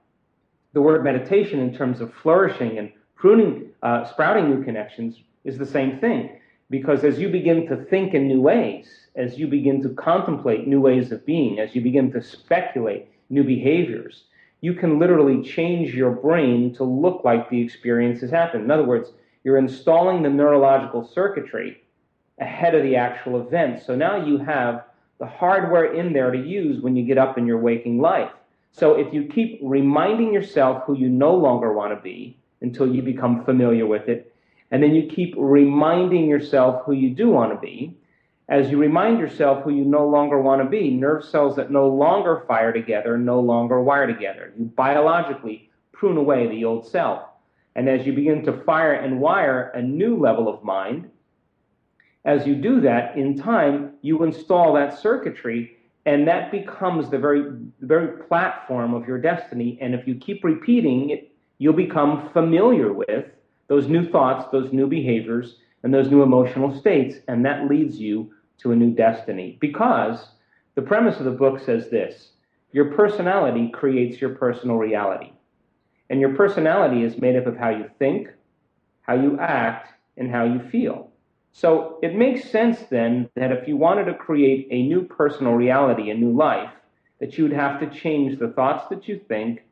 the 0.72 0.80
word 0.80 1.04
meditation, 1.04 1.60
in 1.60 1.74
terms 1.74 2.00
of 2.00 2.10
flourishing 2.14 2.78
and 2.78 2.90
pruning, 3.14 3.68
uh, 3.82 4.06
sprouting 4.06 4.48
new 4.48 4.64
connections, 4.64 5.20
is 5.44 5.58
the 5.58 5.66
same 5.66 5.98
thing. 5.98 6.40
Because 6.70 7.04
as 7.04 7.18
you 7.18 7.28
begin 7.28 7.66
to 7.66 7.84
think 7.84 8.14
in 8.14 8.26
new 8.26 8.40
ways, 8.40 8.88
as 9.14 9.38
you 9.38 9.46
begin 9.46 9.82
to 9.82 9.90
contemplate 9.90 10.66
new 10.66 10.80
ways 10.80 11.12
of 11.12 11.26
being, 11.26 11.58
as 11.58 11.74
you 11.74 11.82
begin 11.82 12.10
to 12.12 12.22
speculate 12.22 13.10
new 13.28 13.44
behaviors, 13.44 14.24
you 14.62 14.72
can 14.72 14.98
literally 14.98 15.42
change 15.42 15.94
your 15.94 16.12
brain 16.12 16.74
to 16.76 16.84
look 16.84 17.24
like 17.24 17.50
the 17.50 17.60
experience 17.60 18.22
has 18.22 18.30
happened. 18.30 18.64
In 18.64 18.70
other 18.70 18.86
words, 18.86 19.10
you're 19.44 19.58
installing 19.58 20.22
the 20.22 20.30
neurological 20.30 21.06
circuitry 21.06 21.82
ahead 22.40 22.74
of 22.74 22.82
the 22.82 22.96
actual 22.96 23.40
event. 23.40 23.82
So 23.82 23.94
now 23.94 24.24
you 24.24 24.38
have 24.38 24.84
the 25.18 25.26
hardware 25.26 25.94
in 25.94 26.12
there 26.12 26.30
to 26.30 26.38
use 26.38 26.82
when 26.82 26.96
you 26.96 27.04
get 27.04 27.18
up 27.18 27.38
in 27.38 27.46
your 27.46 27.58
waking 27.58 28.00
life. 28.00 28.30
So 28.72 28.94
if 28.94 29.12
you 29.12 29.24
keep 29.24 29.60
reminding 29.62 30.32
yourself 30.32 30.84
who 30.84 30.96
you 30.96 31.08
no 31.08 31.34
longer 31.34 31.72
want 31.72 31.94
to 31.94 32.02
be 32.02 32.36
until 32.60 32.92
you 32.92 33.02
become 33.02 33.44
familiar 33.44 33.86
with 33.86 34.08
it, 34.08 34.34
and 34.70 34.82
then 34.82 34.94
you 34.94 35.06
keep 35.06 35.34
reminding 35.36 36.26
yourself 36.28 36.82
who 36.84 36.92
you 36.92 37.10
do 37.10 37.28
want 37.28 37.52
to 37.52 37.58
be, 37.58 37.96
as 38.48 38.70
you 38.70 38.78
remind 38.78 39.18
yourself 39.18 39.62
who 39.62 39.70
you 39.70 39.84
no 39.84 40.08
longer 40.08 40.40
want 40.40 40.62
to 40.62 40.68
be, 40.68 40.90
nerve 40.90 41.24
cells 41.24 41.56
that 41.56 41.70
no 41.70 41.88
longer 41.88 42.44
fire 42.48 42.72
together 42.72 43.16
no 43.16 43.40
longer 43.40 43.80
wire 43.80 44.06
together. 44.06 44.52
You 44.58 44.64
biologically 44.64 45.70
prune 45.92 46.16
away 46.16 46.48
the 46.48 46.64
old 46.64 46.86
self. 46.86 47.22
And 47.76 47.88
as 47.88 48.06
you 48.06 48.12
begin 48.12 48.44
to 48.44 48.62
fire 48.64 48.94
and 48.94 49.20
wire 49.20 49.70
a 49.74 49.80
new 49.80 50.16
level 50.16 50.48
of 50.48 50.64
mind, 50.64 51.10
as 52.24 52.46
you 52.46 52.54
do 52.54 52.80
that, 52.80 53.16
in 53.16 53.36
time, 53.36 53.94
you 54.02 54.22
install 54.22 54.72
that 54.74 54.98
circuitry 54.98 55.76
and 56.04 56.26
that 56.26 56.50
becomes 56.50 57.10
the 57.10 57.18
very, 57.18 57.44
very 57.80 58.24
platform 58.24 58.92
of 58.92 59.06
your 59.06 59.18
destiny. 59.18 59.78
And 59.80 59.94
if 59.94 60.06
you 60.06 60.16
keep 60.16 60.42
repeating 60.42 61.10
it, 61.10 61.32
you'll 61.58 61.74
become 61.74 62.30
familiar 62.32 62.92
with 62.92 63.26
those 63.68 63.86
new 63.86 64.08
thoughts, 64.10 64.50
those 64.50 64.72
new 64.72 64.88
behaviors, 64.88 65.58
and 65.82 65.94
those 65.94 66.10
new 66.10 66.22
emotional 66.22 66.76
states. 66.76 67.16
And 67.28 67.44
that 67.44 67.68
leads 67.68 67.98
you 67.98 68.32
to 68.58 68.72
a 68.72 68.76
new 68.76 68.90
destiny. 68.90 69.58
Because 69.60 70.26
the 70.74 70.82
premise 70.82 71.18
of 71.18 71.24
the 71.24 71.30
book 71.30 71.60
says 71.60 71.88
this 71.88 72.30
your 72.72 72.92
personality 72.94 73.70
creates 73.72 74.20
your 74.20 74.30
personal 74.30 74.76
reality. 74.76 75.32
And 76.10 76.20
your 76.20 76.34
personality 76.34 77.04
is 77.04 77.20
made 77.20 77.36
up 77.36 77.46
of 77.46 77.56
how 77.56 77.70
you 77.70 77.88
think, 77.98 78.28
how 79.02 79.14
you 79.14 79.38
act, 79.38 79.88
and 80.16 80.30
how 80.30 80.44
you 80.44 80.58
feel. 80.70 81.11
So 81.52 81.98
it 82.02 82.14
makes 82.14 82.50
sense 82.50 82.80
then 82.90 83.28
that 83.36 83.52
if 83.52 83.68
you 83.68 83.76
wanted 83.76 84.04
to 84.06 84.14
create 84.14 84.68
a 84.70 84.82
new 84.82 85.02
personal 85.02 85.52
reality, 85.52 86.10
a 86.10 86.14
new 86.14 86.32
life, 86.32 86.70
that 87.20 87.36
you 87.36 87.44
would 87.44 87.52
have 87.52 87.78
to 87.80 87.90
change 88.00 88.38
the 88.38 88.48
thoughts 88.48 88.88
that 88.88 89.06
you 89.06 89.20
think, 89.28 89.62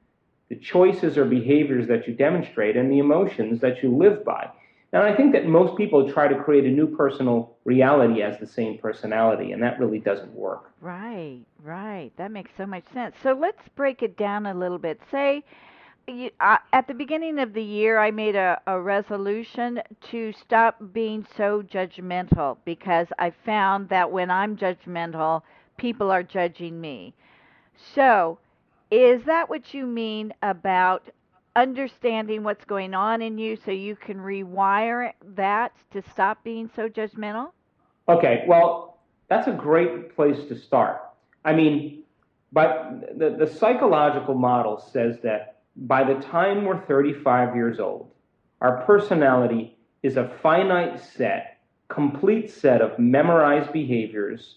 the 0.48 0.56
choices 0.56 1.16
or 1.16 1.24
behaviors 1.24 1.88
that 1.88 2.06
you 2.06 2.14
demonstrate, 2.14 2.76
and 2.76 2.90
the 2.90 2.98
emotions 2.98 3.60
that 3.60 3.82
you 3.82 3.96
live 3.96 4.24
by. 4.24 4.50
And 4.92 5.02
I 5.02 5.14
think 5.14 5.32
that 5.32 5.46
most 5.46 5.76
people 5.76 6.12
try 6.12 6.26
to 6.28 6.42
create 6.42 6.64
a 6.64 6.70
new 6.70 6.96
personal 6.96 7.56
reality 7.64 8.22
as 8.22 8.38
the 8.38 8.46
same 8.46 8.76
personality, 8.78 9.52
and 9.52 9.62
that 9.62 9.78
really 9.78 10.00
doesn't 10.00 10.32
work. 10.32 10.72
Right, 10.80 11.40
right. 11.62 12.10
That 12.16 12.32
makes 12.32 12.50
so 12.56 12.66
much 12.66 12.84
sense. 12.92 13.14
So 13.22 13.32
let's 13.32 13.68
break 13.76 14.02
it 14.02 14.16
down 14.16 14.46
a 14.46 14.54
little 14.54 14.78
bit. 14.78 15.00
Say, 15.10 15.44
you, 16.18 16.30
at 16.40 16.86
the 16.86 16.94
beginning 16.94 17.38
of 17.38 17.52
the 17.52 17.62
year, 17.62 17.98
I 17.98 18.10
made 18.10 18.36
a, 18.36 18.60
a 18.66 18.80
resolution 18.80 19.80
to 20.10 20.32
stop 20.32 20.80
being 20.92 21.26
so 21.36 21.62
judgmental 21.62 22.58
because 22.64 23.08
I 23.18 23.30
found 23.44 23.88
that 23.88 24.10
when 24.10 24.30
I'm 24.30 24.56
judgmental, 24.56 25.42
people 25.76 26.10
are 26.10 26.22
judging 26.22 26.80
me. 26.80 27.14
So, 27.94 28.38
is 28.90 29.24
that 29.24 29.48
what 29.48 29.72
you 29.72 29.86
mean 29.86 30.34
about 30.42 31.08
understanding 31.56 32.42
what's 32.42 32.64
going 32.64 32.94
on 32.94 33.22
in 33.22 33.38
you 33.38 33.56
so 33.64 33.70
you 33.70 33.96
can 33.96 34.18
rewire 34.18 35.12
that 35.34 35.72
to 35.92 36.02
stop 36.10 36.42
being 36.44 36.70
so 36.74 36.88
judgmental? 36.88 37.50
Okay, 38.08 38.44
well, 38.46 38.98
that's 39.28 39.48
a 39.48 39.52
great 39.52 40.14
place 40.14 40.48
to 40.48 40.58
start. 40.58 41.00
I 41.44 41.54
mean, 41.54 42.02
but 42.52 43.16
the, 43.16 43.30
the 43.30 43.46
psychological 43.46 44.34
model 44.34 44.84
says 44.92 45.18
that 45.22 45.59
by 45.80 46.04
the 46.04 46.20
time 46.20 46.64
we're 46.64 46.80
35 46.86 47.56
years 47.56 47.80
old, 47.80 48.10
our 48.60 48.82
personality 48.84 49.78
is 50.02 50.16
a 50.16 50.28
finite 50.42 51.00
set, 51.00 51.58
complete 51.88 52.50
set 52.50 52.82
of 52.82 52.98
memorized 52.98 53.72
behaviors, 53.72 54.56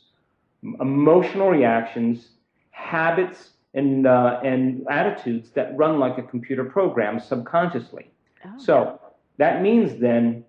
emotional 0.80 1.50
reactions, 1.50 2.30
habits, 2.72 3.52
and, 3.74 4.06
uh, 4.06 4.40
and 4.44 4.86
attitudes 4.90 5.50
that 5.52 5.76
run 5.76 6.00
like 6.00 6.18
a 6.18 6.24
computer 6.24 6.66
program 6.66 7.20
subconsciously. 7.20 8.12
Oh. 8.46 8.50
So 8.58 9.02
that 9.38 9.62
means 9.62 10.00
then 10.00 10.44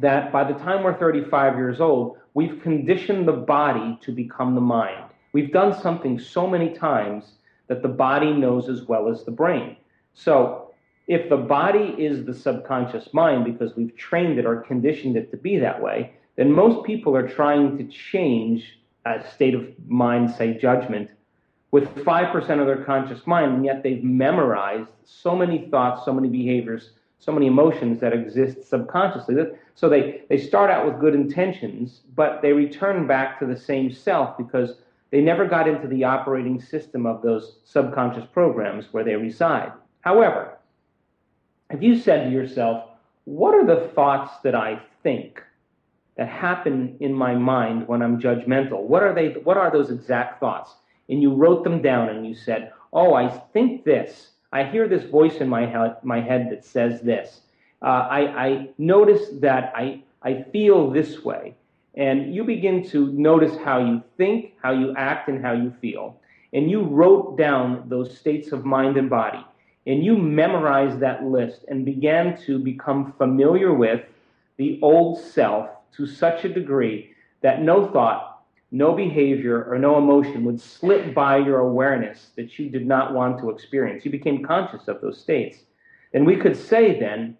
that 0.00 0.32
by 0.32 0.44
the 0.44 0.58
time 0.58 0.82
we're 0.82 0.98
35 0.98 1.56
years 1.56 1.80
old, 1.80 2.18
we've 2.34 2.60
conditioned 2.62 3.26
the 3.26 3.32
body 3.32 3.98
to 4.02 4.12
become 4.12 4.54
the 4.54 4.60
mind. 4.60 5.04
We've 5.32 5.52
done 5.52 5.80
something 5.80 6.18
so 6.18 6.46
many 6.46 6.70
times 6.74 7.32
that 7.68 7.82
the 7.82 7.88
body 7.88 8.32
knows 8.32 8.68
as 8.68 8.82
well 8.82 9.08
as 9.08 9.24
the 9.24 9.30
brain. 9.30 9.76
So 10.14 10.70
if 11.06 11.28
the 11.28 11.36
body 11.36 11.94
is 11.98 12.24
the 12.24 12.34
subconscious 12.34 13.12
mind 13.12 13.44
because 13.44 13.76
we've 13.76 13.94
trained 13.96 14.38
it 14.38 14.46
or 14.46 14.56
conditioned 14.62 15.16
it 15.16 15.30
to 15.32 15.36
be 15.36 15.58
that 15.58 15.82
way, 15.82 16.12
then 16.36 16.50
most 16.50 16.84
people 16.84 17.16
are 17.16 17.28
trying 17.28 17.76
to 17.78 17.84
change 17.84 18.78
a 19.04 19.22
state 19.34 19.54
of 19.54 19.66
mind, 19.86 20.30
say 20.30 20.54
judgment, 20.54 21.10
with 21.70 21.92
5% 21.96 22.60
of 22.60 22.66
their 22.66 22.84
conscious 22.84 23.26
mind, 23.26 23.52
and 23.52 23.64
yet 23.64 23.82
they've 23.82 24.02
memorized 24.02 24.88
so 25.04 25.36
many 25.36 25.68
thoughts, 25.70 26.04
so 26.04 26.12
many 26.12 26.28
behaviors, 26.28 26.90
so 27.18 27.32
many 27.32 27.46
emotions 27.46 28.00
that 28.00 28.12
exist 28.12 28.68
subconsciously. 28.68 29.34
So 29.74 29.88
they, 29.88 30.22
they 30.28 30.38
start 30.38 30.70
out 30.70 30.86
with 30.86 31.00
good 31.00 31.14
intentions, 31.14 32.02
but 32.14 32.40
they 32.42 32.52
return 32.52 33.06
back 33.06 33.38
to 33.40 33.46
the 33.46 33.56
same 33.56 33.92
self 33.92 34.38
because 34.38 34.76
they 35.10 35.20
never 35.20 35.46
got 35.46 35.68
into 35.68 35.88
the 35.88 36.04
operating 36.04 36.60
system 36.60 37.06
of 37.06 37.22
those 37.22 37.56
subconscious 37.64 38.24
programs 38.32 38.92
where 38.92 39.04
they 39.04 39.16
reside. 39.16 39.72
However, 40.04 40.58
if 41.70 41.82
you 41.82 41.98
said 41.98 42.24
to 42.24 42.30
yourself, 42.30 42.90
what 43.24 43.54
are 43.54 43.64
the 43.64 43.88
thoughts 43.94 44.34
that 44.42 44.54
I 44.54 44.78
think 45.02 45.42
that 46.18 46.28
happen 46.28 46.98
in 47.00 47.14
my 47.14 47.34
mind 47.34 47.88
when 47.88 48.02
I'm 48.02 48.20
judgmental? 48.20 48.82
What 48.82 49.02
are 49.02 49.14
they? 49.14 49.28
What 49.30 49.56
are 49.56 49.70
those 49.70 49.90
exact 49.90 50.40
thoughts? 50.40 50.74
And 51.08 51.22
you 51.22 51.32
wrote 51.32 51.64
them 51.64 51.80
down 51.80 52.10
and 52.10 52.26
you 52.26 52.34
said, 52.34 52.74
"Oh, 52.92 53.14
I 53.14 53.28
think 53.54 53.84
this. 53.84 54.32
I 54.52 54.64
hear 54.64 54.86
this 54.86 55.04
voice 55.04 55.36
in 55.36 55.48
my 55.48 55.64
head, 55.64 55.96
my 56.02 56.20
head 56.20 56.50
that 56.50 56.66
says 56.66 57.00
this. 57.00 57.40
Uh, 57.80 58.06
I, 58.18 58.20
I 58.46 58.68
notice 58.76 59.30
that 59.40 59.72
I, 59.74 60.02
I 60.22 60.42
feel 60.52 60.90
this 60.90 61.24
way." 61.24 61.54
And 61.94 62.34
you 62.34 62.44
begin 62.44 62.86
to 62.90 63.10
notice 63.12 63.56
how 63.64 63.78
you 63.78 64.02
think, 64.18 64.52
how 64.62 64.72
you 64.72 64.94
act, 64.96 65.30
and 65.30 65.42
how 65.42 65.52
you 65.52 65.72
feel. 65.80 66.20
And 66.52 66.70
you 66.70 66.82
wrote 66.82 67.38
down 67.38 67.88
those 67.88 68.18
states 68.18 68.52
of 68.52 68.66
mind 68.66 68.98
and 68.98 69.08
body 69.08 69.42
and 69.86 70.04
you 70.04 70.16
memorized 70.16 71.00
that 71.00 71.24
list 71.24 71.64
and 71.68 71.84
began 71.84 72.40
to 72.42 72.58
become 72.58 73.12
familiar 73.18 73.74
with 73.74 74.02
the 74.56 74.78
old 74.82 75.20
self 75.20 75.68
to 75.96 76.06
such 76.06 76.44
a 76.44 76.48
degree 76.48 77.10
that 77.42 77.62
no 77.62 77.86
thought, 77.86 78.42
no 78.70 78.94
behavior, 78.94 79.64
or 79.64 79.78
no 79.78 79.98
emotion 79.98 80.44
would 80.44 80.60
slip 80.60 81.14
by 81.14 81.36
your 81.36 81.60
awareness 81.60 82.30
that 82.36 82.58
you 82.58 82.70
did 82.70 82.86
not 82.86 83.12
want 83.12 83.38
to 83.38 83.50
experience. 83.50 84.04
You 84.04 84.10
became 84.10 84.42
conscious 84.42 84.88
of 84.88 85.00
those 85.00 85.20
states. 85.20 85.58
And 86.14 86.26
we 86.26 86.36
could 86.36 86.56
say 86.56 86.98
then 86.98 87.36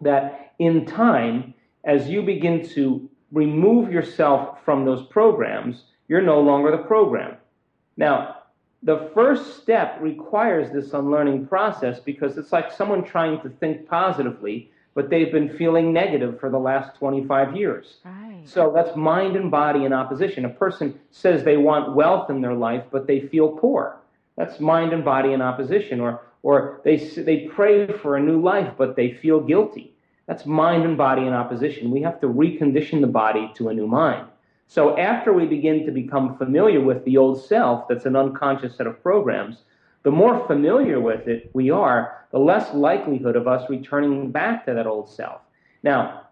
that 0.00 0.54
in 0.58 0.86
time, 0.86 1.54
as 1.84 2.08
you 2.08 2.22
begin 2.22 2.66
to 2.70 3.08
remove 3.32 3.92
yourself 3.92 4.64
from 4.64 4.84
those 4.84 5.06
programs, 5.08 5.84
you're 6.08 6.22
no 6.22 6.40
longer 6.40 6.70
the 6.70 6.78
program. 6.78 7.36
Now, 7.96 8.35
the 8.86 9.10
first 9.14 9.60
step 9.60 9.98
requires 10.00 10.72
this 10.72 10.92
unlearning 10.92 11.48
process 11.48 11.98
because 11.98 12.38
it's 12.38 12.52
like 12.52 12.70
someone 12.70 13.02
trying 13.02 13.40
to 13.40 13.48
think 13.48 13.88
positively, 13.88 14.70
but 14.94 15.10
they've 15.10 15.32
been 15.32 15.56
feeling 15.58 15.92
negative 15.92 16.38
for 16.38 16.50
the 16.50 16.58
last 16.58 16.96
25 16.96 17.56
years. 17.56 17.96
Right. 18.04 18.42
So 18.44 18.70
that's 18.72 18.96
mind 18.96 19.34
and 19.34 19.50
body 19.50 19.84
in 19.84 19.92
opposition. 19.92 20.44
A 20.44 20.50
person 20.50 21.00
says 21.10 21.42
they 21.42 21.56
want 21.56 21.96
wealth 21.96 22.30
in 22.30 22.40
their 22.40 22.54
life, 22.54 22.84
but 22.92 23.08
they 23.08 23.20
feel 23.22 23.48
poor. 23.48 23.96
That's 24.36 24.60
mind 24.60 24.92
and 24.92 25.04
body 25.04 25.32
in 25.32 25.42
opposition. 25.42 25.98
Or, 25.98 26.20
or 26.44 26.80
they, 26.84 26.96
they 26.96 27.48
pray 27.52 27.88
for 27.88 28.16
a 28.16 28.22
new 28.22 28.40
life, 28.40 28.72
but 28.78 28.94
they 28.94 29.14
feel 29.14 29.40
guilty. 29.40 29.94
That's 30.26 30.46
mind 30.46 30.84
and 30.84 30.96
body 30.96 31.22
in 31.22 31.32
opposition. 31.32 31.90
We 31.90 32.02
have 32.02 32.20
to 32.20 32.28
recondition 32.28 33.00
the 33.00 33.08
body 33.08 33.50
to 33.56 33.68
a 33.68 33.74
new 33.74 33.88
mind. 33.88 34.28
So 34.66 34.98
after 34.98 35.32
we 35.32 35.46
begin 35.46 35.86
to 35.86 35.92
become 35.92 36.36
familiar 36.36 36.80
with 36.80 37.04
the 37.04 37.16
old 37.16 37.44
self, 37.44 37.88
that's 37.88 38.04
an 38.04 38.16
unconscious 38.16 38.76
set 38.76 38.86
of 38.86 39.02
programs, 39.02 39.58
the 40.02 40.10
more 40.10 40.46
familiar 40.46 41.00
with 41.00 41.28
it 41.28 41.50
we 41.52 41.70
are, 41.70 42.26
the 42.32 42.38
less 42.38 42.74
likelihood 42.74 43.36
of 43.36 43.46
us 43.46 43.68
returning 43.70 44.30
back 44.30 44.66
to 44.66 44.74
that 44.74 44.86
old 44.86 45.08
self. 45.08 45.40
Now, 45.82 46.28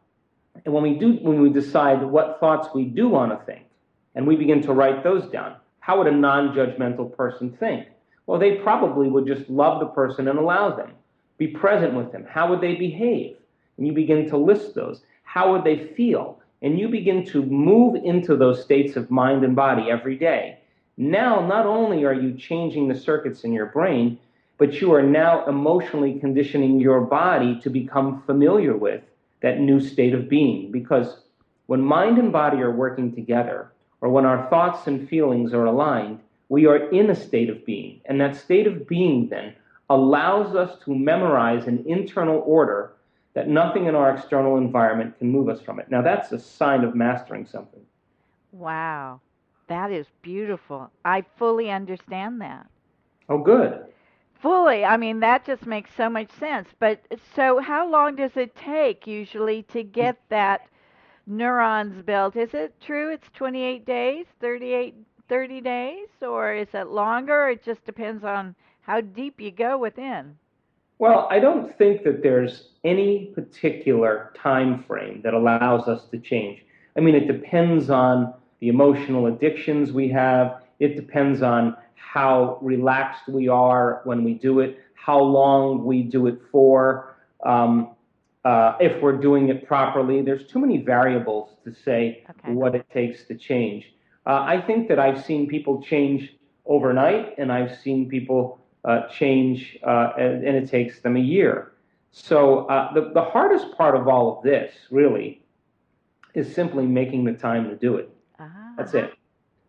when 0.64 0.83
we 0.83 0.95
do, 0.95 1.14
when 1.14 1.41
we 1.41 1.50
decide 1.50 2.03
what 2.03 2.38
thoughts 2.41 2.69
we 2.75 2.85
do 2.85 3.09
want 3.09 3.33
to 3.33 3.45
think, 3.47 3.67
and 4.14 4.26
we 4.26 4.37
begin 4.37 4.62
to 4.62 4.73
write 4.73 5.03
those 5.03 5.26
down, 5.31 5.57
how 5.81 5.99
would 5.99 6.07
a 6.07 6.12
non-judgmental 6.12 7.17
person 7.17 7.57
think? 7.59 7.88
Well, 8.26 8.38
they 8.38 8.57
probably 8.57 9.09
would 9.09 9.26
just 9.26 9.50
love 9.50 9.81
the 9.81 9.87
person 9.87 10.29
and 10.29 10.38
allow 10.38 10.75
them, 10.75 10.93
be 11.37 11.49
present 11.49 11.95
with 11.95 12.12
them. 12.12 12.26
How 12.29 12.49
would 12.49 12.61
they 12.61 12.75
behave? 12.75 13.37
And 13.76 13.87
you 13.87 13.93
begin 13.93 14.29
to 14.31 14.37
list 14.37 14.75
those. 14.75 15.03
How 15.25 15.53
would 15.53 15.64
they 15.64 15.88
feel? 15.95 16.41
And 16.64 16.78
you 16.78 16.88
begin 16.88 17.26
to 17.26 17.44
move 17.44 17.94
into 17.94 18.37
those 18.37 18.62
states 18.62 18.97
of 18.97 19.11
mind 19.11 19.44
and 19.44 19.54
body 19.54 19.90
every 19.90 20.16
day, 20.16 20.59
now 20.97 21.47
not 21.47 21.66
only 21.66 22.04
are 22.04 22.14
you 22.14 22.33
changing 22.33 22.88
the 22.88 22.99
circuits 22.99 23.44
in 23.44 23.52
your 23.52 23.66
brain, 23.66 24.18
but 24.56 24.80
you 24.80 24.94
are 24.94 25.02
now 25.02 25.44
emotionally 25.47 26.18
conditioning 26.18 26.80
your 26.80 27.02
body 27.02 27.61
to 27.61 27.68
become 27.68 28.23
familiar 28.23 28.75
with 28.75 29.02
that 29.42 29.61
new 29.61 29.78
state 29.78 30.14
of 30.14 30.26
being. 30.26 30.73
Because 30.73 31.18
when 31.66 31.83
mind 31.83 32.16
and 32.16 32.33
body 32.33 32.62
are 32.62 32.71
working 32.71 33.14
together, 33.14 33.70
or 34.00 34.09
when 34.09 34.24
our 34.24 34.48
thoughts 34.48 34.87
and 34.87 35.07
feelings 35.07 35.53
are 35.53 35.66
aligned, 35.66 36.18
we 36.48 36.64
are 36.64 36.88
in 36.90 37.11
a 37.11 37.14
state 37.14 37.50
of 37.50 37.66
being. 37.66 38.00
And 38.07 38.18
that 38.22 38.37
state 38.37 38.66
of 38.66 38.88
being 38.88 39.29
then 39.29 39.55
allows 39.90 40.55
us 40.57 40.83
to 40.85 40.94
memorize 40.94 41.66
an 41.66 41.85
internal 41.87 42.42
order 42.46 42.92
that 43.35 43.49
nothing 43.49 43.87
in 43.87 43.94
our 43.94 44.14
external 44.14 44.57
environment 44.57 45.18
can 45.18 45.29
move 45.29 45.49
us 45.49 45.61
from 45.61 45.81
it. 45.81 45.90
Now, 45.90 46.03
that's 46.03 46.33
a 46.33 46.38
sign 46.38 46.85
of 46.85 46.94
mastering 46.94 47.47
something. 47.47 47.81
Wow. 48.53 49.20
That 49.66 49.90
is 49.90 50.07
beautiful. 50.23 50.90
I 51.05 51.25
fully 51.37 51.70
understand 51.70 52.40
that. 52.40 52.66
Oh, 53.29 53.38
good. 53.38 53.87
Fully. 54.40 54.85
I 54.85 54.97
mean, 54.97 55.20
that 55.20 55.44
just 55.44 55.66
makes 55.66 55.94
so 55.97 56.09
much 56.09 56.31
sense. 56.33 56.68
But 56.79 57.01
so, 57.35 57.59
how 57.61 57.88
long 57.88 58.16
does 58.16 58.37
it 58.37 58.55
take 58.55 59.07
usually 59.07 59.62
to 59.64 59.83
get 59.83 60.16
that 60.29 60.68
neurons 61.27 62.03
built? 62.03 62.37
Is 62.37 62.53
it 62.53 62.79
true 62.81 63.11
it's 63.11 63.29
28 63.35 63.85
days, 63.87 64.27
38, 64.40 64.94
30 65.29 65.61
days, 65.62 66.09
or 66.20 66.53
is 66.53 66.68
it 66.75 66.88
longer? 66.88 67.49
It 67.49 67.64
just 67.64 67.85
depends 67.85 68.23
on 68.23 68.55
how 68.83 69.01
deep 69.01 69.40
you 69.40 69.51
go 69.51 69.79
within. 69.79 70.37
Well, 70.98 71.26
I 71.30 71.40
don't 71.40 71.76
think 71.76 72.04
that 72.04 72.22
there's 72.22 72.68
any 72.85 73.33
particular 73.35 74.33
time 74.37 74.85
frame 74.85 75.20
that 75.22 75.35
allows 75.35 75.88
us 75.88 76.04
to 76.11 76.18
change. 76.18 76.64
I 76.96 77.00
mean, 77.00 77.14
it 77.14 77.26
depends 77.26 77.90
on 77.90 78.33
the 78.61 78.68
emotional 78.68 79.26
addictions 79.26 79.92
we 79.92 80.09
have. 80.11 80.62
It 80.78 80.96
depends 80.96 81.42
on 81.42 81.76
how 81.94 82.59
relaxed 82.62 83.28
we 83.28 83.48
are 83.48 84.02
when 84.04 84.22
we 84.22 84.35
do 84.35 84.61
it, 84.61 84.78
how 84.94 85.20
long 85.20 85.85
we 85.85 86.02
do 86.02 86.28
it 86.28 86.40
for, 86.52 87.16
um, 87.44 87.90
uh, 88.44 88.76
if 88.80 89.02
we're 89.02 89.16
doing 89.16 89.48
it 89.48 89.66
properly. 89.66 90.22
There's 90.22 90.46
too 90.46 90.61
many 90.61 90.78
variables 90.78 91.50
to 91.64 91.74
say 91.74 92.24
okay. 92.30 92.52
what 92.52 92.74
it 92.74 92.88
takes 92.90 93.24
to 93.24 93.35
change. 93.35 93.92
Uh, 94.26 94.44
I 94.46 94.61
think 94.61 94.88
that 94.88 94.98
I've 94.98 95.24
seen 95.24 95.48
people 95.48 95.83
change 95.83 96.35
overnight, 96.66 97.35
and 97.38 97.50
I've 97.52 97.76
seen 97.80 98.09
people 98.09 98.59
uh, 98.85 99.09
change, 99.09 99.79
uh, 99.83 100.12
and, 100.18 100.47
and, 100.47 100.57
it 100.57 100.68
takes 100.68 101.01
them 101.01 101.16
a 101.16 101.20
year. 101.20 101.73
So 102.11 102.66
uh, 102.66 102.92
the, 102.92 103.11
the 103.14 103.23
hardest 103.23 103.77
part 103.77 103.97
of 103.97 104.09
all 104.09 104.37
of 104.37 104.44
this, 104.44 104.73
really, 104.90 105.42
is 106.35 106.55
simply 106.55 106.87
making 106.87 107.25
the 107.25 107.33
time 107.33 107.68
to 107.70 107.77
do 107.77 107.97
it. 107.97 108.11
Uh-huh. 108.38 108.73
That's 108.77 108.94
it. 108.94 109.11
I 109.11 109.16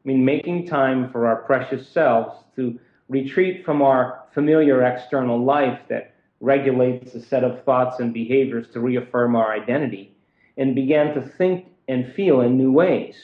mean, 0.04 0.26
making 0.26 0.68
time 0.68 1.12
for 1.12 1.28
our 1.28 1.38
precious 1.38 1.88
selves 1.88 2.36
to 2.56 2.78
retreat 3.08 3.64
from 3.64 3.82
our 3.82 4.26
familiar 4.34 4.84
external 4.84 5.44
life 5.44 5.80
that 5.90 6.14
regulates 6.42 7.16
a 7.16 7.22
set 7.22 7.44
of 7.44 7.64
thoughts 7.64 8.00
and 8.00 8.14
behaviors 8.14 8.68
to 8.74 8.80
reaffirm 8.80 9.36
our 9.36 9.54
identity 9.54 10.16
and 10.58 10.76
began 10.76 11.14
to 11.14 11.22
think 11.22 11.68
and 11.88 12.14
feel 12.14 12.42
in 12.42 12.58
new 12.58 12.72
ways. 12.72 13.16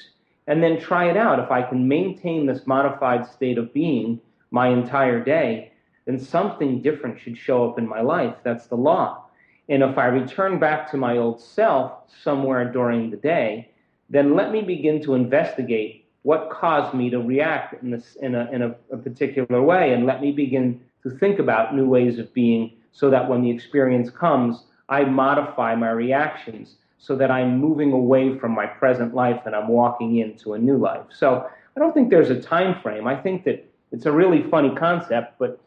And 0.48 0.64
then 0.64 0.80
try 0.80 1.10
it 1.10 1.18
out. 1.18 1.40
If 1.40 1.52
I 1.52 1.62
can 1.62 1.88
maintain 1.88 2.46
this 2.46 2.66
modified 2.66 3.28
state 3.28 3.58
of 3.58 3.74
being 3.74 4.20
my 4.50 4.68
entire 4.68 5.24
day, 5.24 5.71
then 6.12 6.20
something 6.20 6.82
different 6.82 7.20
should 7.20 7.38
show 7.38 7.70
up 7.70 7.80
in 7.80 7.88
my 7.88 8.02
life. 8.02 8.36
That's 8.44 8.68
the 8.68 8.76
law. 8.76 9.26
And 9.70 9.82
if 9.82 9.98
I 9.98 10.08
return 10.08 10.60
back 10.60 10.92
to 10.92 10.98
my 10.98 11.18
old 11.18 11.40
self 11.40 11.94
somewhere 12.24 12.70
during 12.70 13.10
the 13.10 13.18
day, 13.18 13.70
then 14.10 14.36
let 14.36 14.52
me 14.52 14.62
begin 14.62 15.02
to 15.04 15.16
investigate 15.16 16.06
what 16.24 16.50
caused 16.50 16.94
me 16.94 17.10
to 17.10 17.20
react 17.20 17.82
in, 17.82 17.92
this, 17.92 18.18
in, 18.22 18.36
a, 18.36 18.52
in 18.52 18.62
a, 18.62 18.76
a 18.92 18.98
particular 18.98 19.62
way, 19.62 19.94
and 19.94 20.06
let 20.06 20.22
me 20.22 20.32
begin 20.32 20.82
to 21.04 21.10
think 21.10 21.40
about 21.40 21.74
new 21.74 21.88
ways 21.88 22.20
of 22.20 22.32
being 22.34 22.74
so 22.92 23.10
that 23.10 23.30
when 23.30 23.42
the 23.42 23.50
experience 23.50 24.10
comes, 24.10 24.66
I 24.90 25.06
modify 25.06 25.76
my 25.76 25.92
reactions 25.92 26.76
so 27.00 27.16
that 27.16 27.32
I'm 27.32 27.58
moving 27.58 27.94
away 27.94 28.38
from 28.38 28.52
my 28.52 28.68
present 28.68 29.16
life 29.16 29.42
and 29.46 29.56
I'm 29.56 29.70
walking 29.70 30.18
into 30.18 30.54
a 30.54 30.60
new 30.60 30.78
life. 30.78 31.06
So 31.10 31.50
I 31.76 31.80
don't 31.80 31.94
think 31.94 32.10
there's 32.10 32.30
a 32.30 32.40
time 32.40 32.80
frame. 32.82 33.08
I 33.08 33.16
think 33.16 33.46
that 33.46 33.66
it's 33.92 34.06
a 34.06 34.12
really 34.12 34.44
funny 34.52 34.76
concept, 34.76 35.40
but 35.40 35.60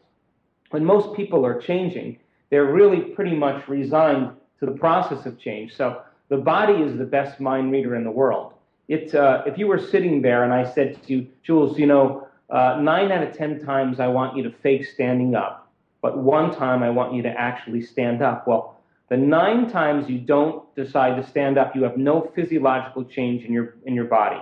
when 0.75 0.83
most 0.83 1.15
people 1.15 1.45
are 1.45 1.57
changing, 1.57 2.19
they're 2.49 2.73
really 2.79 2.99
pretty 2.99 3.33
much 3.33 3.65
resigned 3.69 4.31
to 4.59 4.65
the 4.65 4.73
process 4.73 5.25
of 5.25 5.39
change. 5.39 5.73
So 5.73 6.01
the 6.27 6.35
body 6.35 6.73
is 6.73 6.97
the 6.97 7.05
best 7.05 7.39
mind 7.39 7.71
reader 7.71 7.95
in 7.95 8.03
the 8.03 8.11
world. 8.11 8.51
Uh, 8.91 9.41
if 9.49 9.57
you 9.57 9.67
were 9.67 9.79
sitting 9.79 10.21
there 10.21 10.43
and 10.43 10.51
I 10.51 10.63
said 10.75 11.01
to 11.03 11.13
you, 11.13 11.27
Jules, 11.43 11.79
you 11.79 11.87
know, 11.87 12.27
uh, 12.49 12.77
nine 12.81 13.09
out 13.13 13.23
of 13.23 13.31
ten 13.33 13.63
times 13.63 14.01
I 14.01 14.07
want 14.07 14.35
you 14.35 14.43
to 14.43 14.51
fake 14.63 14.85
standing 14.85 15.33
up, 15.33 15.71
but 16.01 16.17
one 16.17 16.53
time 16.53 16.83
I 16.83 16.89
want 16.89 17.13
you 17.13 17.21
to 17.23 17.33
actually 17.49 17.81
stand 17.81 18.21
up. 18.21 18.45
Well, 18.45 18.77
the 19.07 19.15
nine 19.15 19.69
times 19.69 20.09
you 20.09 20.19
don't 20.19 20.57
decide 20.75 21.15
to 21.15 21.25
stand 21.25 21.57
up, 21.57 21.73
you 21.73 21.83
have 21.83 21.95
no 21.95 22.29
physiological 22.35 23.05
change 23.05 23.45
in 23.45 23.53
your 23.53 23.75
in 23.85 23.93
your 23.95 24.09
body. 24.19 24.41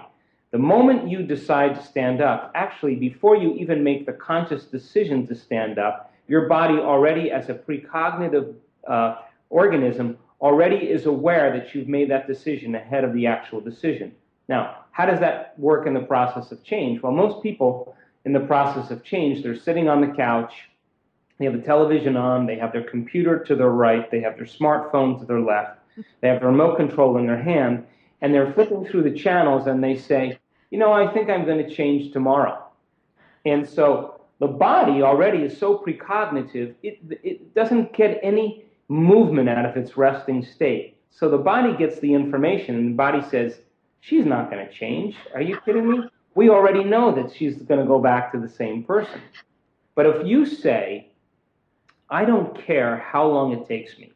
The 0.49 0.63
moment 0.75 1.09
you 1.09 1.19
decide 1.35 1.75
to 1.75 1.83
stand 1.83 2.21
up, 2.21 2.51
actually, 2.53 2.95
before 2.95 3.35
you 3.35 3.53
even 3.63 3.83
make 3.83 4.07
the 4.07 4.13
conscious 4.13 4.65
decision 4.65 5.27
to 5.27 5.35
stand 5.35 5.77
up, 5.77 6.12
your 6.27 6.47
body 6.47 6.75
already, 6.75 7.31
as 7.31 7.49
a 7.49 7.53
precognitive 7.53 8.55
uh, 8.87 9.15
organism, 9.49 10.17
already 10.41 10.77
is 10.77 11.05
aware 11.05 11.57
that 11.57 11.73
you've 11.73 11.87
made 11.87 12.09
that 12.09 12.27
decision 12.27 12.75
ahead 12.75 13.03
of 13.03 13.13
the 13.13 13.27
actual 13.27 13.61
decision. 13.61 14.13
Now, 14.49 14.77
how 14.91 15.05
does 15.05 15.19
that 15.19 15.57
work 15.57 15.87
in 15.87 15.93
the 15.93 16.01
process 16.01 16.51
of 16.51 16.63
change? 16.63 17.01
Well, 17.01 17.11
most 17.11 17.41
people 17.41 17.95
in 18.25 18.33
the 18.33 18.41
process 18.41 18.91
of 18.91 19.03
change, 19.03 19.43
they're 19.43 19.55
sitting 19.55 19.89
on 19.89 20.01
the 20.01 20.07
couch 20.07 20.53
They 21.39 21.45
have 21.45 21.53
the 21.53 21.61
television 21.61 22.15
on, 22.15 22.45
they 22.45 22.57
have 22.57 22.71
their 22.71 22.83
computer 22.83 23.39
to 23.39 23.55
their 23.55 23.69
right, 23.69 24.09
they 24.09 24.21
have 24.21 24.37
their 24.37 24.45
smartphone 24.45 25.19
to 25.19 25.25
their 25.25 25.41
left, 25.41 25.79
they 26.21 26.27
have 26.27 26.41
the 26.41 26.47
remote 26.47 26.77
control 26.77 27.17
in 27.17 27.25
their 27.25 27.41
hand, 27.41 27.85
and 28.21 28.33
they're 28.33 28.53
flipping 28.53 28.85
through 28.85 29.03
the 29.03 29.17
channels 29.17 29.67
and 29.67 29.83
they 29.83 29.97
say, 29.97 30.37
you 30.71 30.77
know, 30.77 30.93
I 30.93 31.11
think 31.13 31.29
I'm 31.29 31.45
going 31.45 31.57
to 31.57 31.69
change 31.73 32.13
tomorrow. 32.13 32.63
And 33.45 33.67
so 33.67 34.12
the 34.43 34.49
body 34.49 35.01
already 35.01 35.37
is 35.43 35.57
so 35.57 35.77
precognitive, 35.77 36.75
it, 36.83 36.99
it 37.23 37.55
doesn't 37.55 37.93
get 37.93 38.19
any 38.21 38.65
movement 38.89 39.47
out 39.47 39.65
of 39.65 39.77
its 39.77 39.95
resting 39.95 40.43
state. 40.43 40.97
So 41.11 41.29
the 41.29 41.37
body 41.37 41.77
gets 41.77 41.97
the 42.01 42.13
information 42.13 42.75
and 42.75 42.89
the 42.89 42.97
body 42.97 43.21
says, 43.21 43.59
she's 44.01 44.25
not 44.25 44.51
going 44.51 44.67
to 44.67 44.73
change. 44.73 45.15
Are 45.33 45.39
you 45.39 45.61
kidding 45.61 45.89
me? 45.89 46.09
We 46.35 46.49
already 46.49 46.83
know 46.83 47.15
that 47.15 47.33
she's 47.33 47.55
going 47.55 47.79
to 47.79 47.85
go 47.85 47.99
back 47.99 48.33
to 48.33 48.37
the 48.37 48.49
same 48.49 48.83
person. 48.83 49.21
But 49.95 50.07
if 50.07 50.27
you 50.27 50.45
say, 50.45 51.07
I 52.09 52.25
don't 52.25 52.53
care 52.65 52.97
how 52.97 53.25
long 53.25 53.53
it 53.53 53.65
takes 53.65 53.97
me, 53.97 54.11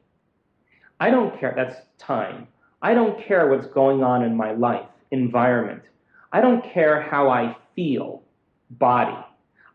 I 0.99 1.09
don't 1.09 1.39
care, 1.39 1.53
that's 1.55 1.77
time. 1.97 2.49
I 2.81 2.93
don't 2.93 3.17
care 3.23 3.47
what's 3.47 3.67
going 3.67 4.03
on 4.03 4.23
in 4.23 4.35
my 4.35 4.51
life, 4.51 4.89
environment. 5.11 5.83
I 6.33 6.41
don't 6.41 6.65
care 6.65 7.01
how 7.01 7.29
I 7.29 7.55
feel, 7.77 8.23
body. 8.71 9.23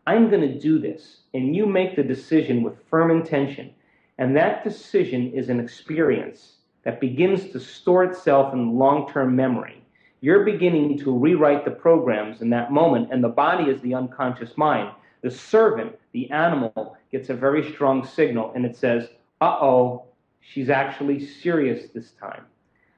I'm 0.05 0.29
going 0.29 0.41
to 0.41 0.59
do 0.59 0.79
this. 0.79 1.21
And 1.33 1.55
you 1.55 1.65
make 1.65 1.95
the 1.95 2.03
decision 2.03 2.63
with 2.63 2.85
firm 2.89 3.11
intention. 3.11 3.71
And 4.17 4.35
that 4.35 4.63
decision 4.63 5.31
is 5.33 5.49
an 5.49 5.59
experience 5.59 6.57
that 6.83 6.99
begins 6.99 7.49
to 7.51 7.59
store 7.59 8.03
itself 8.03 8.53
in 8.53 8.77
long 8.77 9.11
term 9.11 9.35
memory. 9.35 9.83
You're 10.21 10.45
beginning 10.45 10.97
to 10.99 11.17
rewrite 11.17 11.65
the 11.65 11.71
programs 11.71 12.41
in 12.41 12.49
that 12.51 12.71
moment, 12.71 13.09
and 13.11 13.23
the 13.23 13.29
body 13.29 13.69
is 13.69 13.81
the 13.81 13.93
unconscious 13.93 14.57
mind. 14.57 14.93
The 15.21 15.31
servant, 15.31 15.97
the 16.11 16.29
animal, 16.31 16.97
gets 17.11 17.29
a 17.29 17.33
very 17.33 17.71
strong 17.73 18.05
signal 18.05 18.51
and 18.55 18.65
it 18.65 18.75
says, 18.75 19.07
uh 19.41 19.57
oh, 19.61 20.05
she's 20.41 20.69
actually 20.69 21.25
serious 21.25 21.89
this 21.93 22.11
time. 22.11 22.43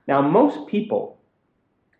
Now, 0.07 0.21
most 0.21 0.67
people 0.67 1.17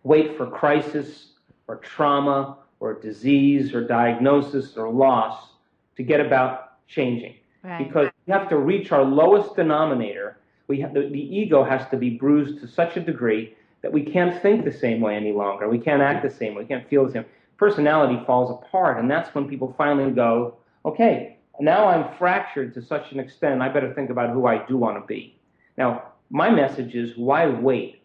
wait 0.02 0.36
for 0.36 0.46
crisis 0.48 1.32
or 1.68 1.76
trauma 1.76 2.58
or 2.80 2.94
disease 2.94 3.74
or 3.74 3.86
diagnosis 3.86 4.76
or 4.76 4.90
loss 4.90 5.48
to 5.96 6.02
get 6.02 6.20
about 6.20 6.86
changing. 6.86 7.34
Right. 7.62 7.86
Because 7.86 8.10
we 8.26 8.32
have 8.32 8.48
to 8.50 8.58
reach 8.58 8.92
our 8.92 9.04
lowest 9.04 9.56
denominator. 9.56 10.38
We 10.68 10.80
have, 10.80 10.94
the, 10.94 11.08
the 11.08 11.36
ego 11.36 11.64
has 11.64 11.88
to 11.90 11.96
be 11.96 12.10
bruised 12.10 12.60
to 12.60 12.68
such 12.68 12.96
a 12.96 13.00
degree 13.00 13.54
that 13.82 13.92
we 13.92 14.02
can't 14.02 14.40
think 14.42 14.64
the 14.64 14.72
same 14.72 15.00
way 15.00 15.16
any 15.16 15.32
longer. 15.32 15.68
We 15.68 15.78
can't 15.78 16.02
act 16.02 16.22
the 16.22 16.34
same 16.34 16.54
way. 16.54 16.62
We 16.62 16.68
can't 16.68 16.88
feel 16.88 17.06
the 17.06 17.12
same. 17.12 17.24
Personality 17.56 18.22
falls 18.26 18.50
apart, 18.50 18.98
and 18.98 19.10
that's 19.10 19.34
when 19.34 19.48
people 19.48 19.74
finally 19.78 20.10
go, 20.10 20.56
okay, 20.84 21.38
now 21.60 21.86
I'm 21.86 22.16
fractured 22.18 22.74
to 22.74 22.82
such 22.82 23.12
an 23.12 23.20
extent, 23.20 23.62
I 23.62 23.68
better 23.68 23.94
think 23.94 24.10
about 24.10 24.30
who 24.30 24.46
I 24.46 24.64
do 24.66 24.76
want 24.76 25.00
to 25.00 25.06
be. 25.06 25.38
Now, 25.78 26.12
my 26.30 26.50
message 26.50 26.94
is 26.94 27.16
why 27.16 27.46
wait? 27.46 28.02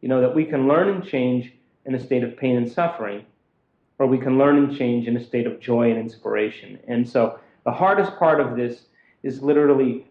You 0.00 0.08
know, 0.08 0.20
that 0.20 0.34
we 0.34 0.44
can 0.44 0.68
learn 0.68 0.88
and 0.88 1.04
change 1.04 1.52
in 1.84 1.94
a 1.94 2.00
state 2.00 2.22
of 2.22 2.36
pain 2.36 2.56
and 2.56 2.70
suffering, 2.70 3.24
or 3.98 4.06
we 4.06 4.18
can 4.18 4.38
learn 4.38 4.56
and 4.56 4.76
change 4.76 5.08
in 5.08 5.16
a 5.16 5.24
state 5.24 5.46
of 5.46 5.60
joy 5.60 5.90
and 5.90 5.98
inspiration. 5.98 6.78
And 6.86 7.08
so 7.08 7.38
the 7.64 7.72
hardest 7.72 8.16
part 8.18 8.40
of 8.40 8.56
this 8.56 8.86
is 9.22 9.42
literally 9.42 10.06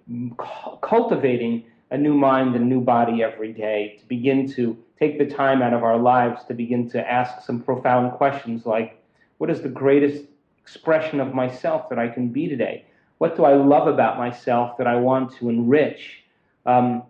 cultivating 0.82 1.63
a 1.91 1.97
new 1.97 2.13
mind 2.13 2.56
and 2.56 2.67
new 2.67 2.82
body 2.82 3.23
every 3.23 3.54
day 3.54 3.97
to 4.00 4.06
begin 4.08 4.52
to 4.52 4.78
take 5.00 5.17
the 5.17 5.26
time 5.26 5.62
out 5.62 5.73
of 5.73 5.84
our 5.84 5.97
lives 5.97 6.43
to 6.45 6.54
begin 6.54 6.89
to 6.89 7.10
ask 7.10 7.45
some 7.45 7.62
profound 7.62 8.12
questions 8.13 8.65
like 8.65 9.02
what 9.38 9.50
is 9.50 9.62
the 9.62 9.69
greatest 9.69 10.26
expression 10.62 11.19
of 11.19 11.34
myself 11.34 11.88
that 11.89 12.00
I 12.00 12.10
can 12.10 12.30
be 12.30 12.47
today? 12.47 12.86
What 13.19 13.36
do 13.36 13.45
I 13.45 13.54
love 13.54 13.88
about 13.88 14.17
myself 14.17 14.78
that 14.78 14.88
I 14.88 14.95
want 14.95 15.34
to 15.38 15.50
enrich? 15.50 16.23
Um, 16.65 17.04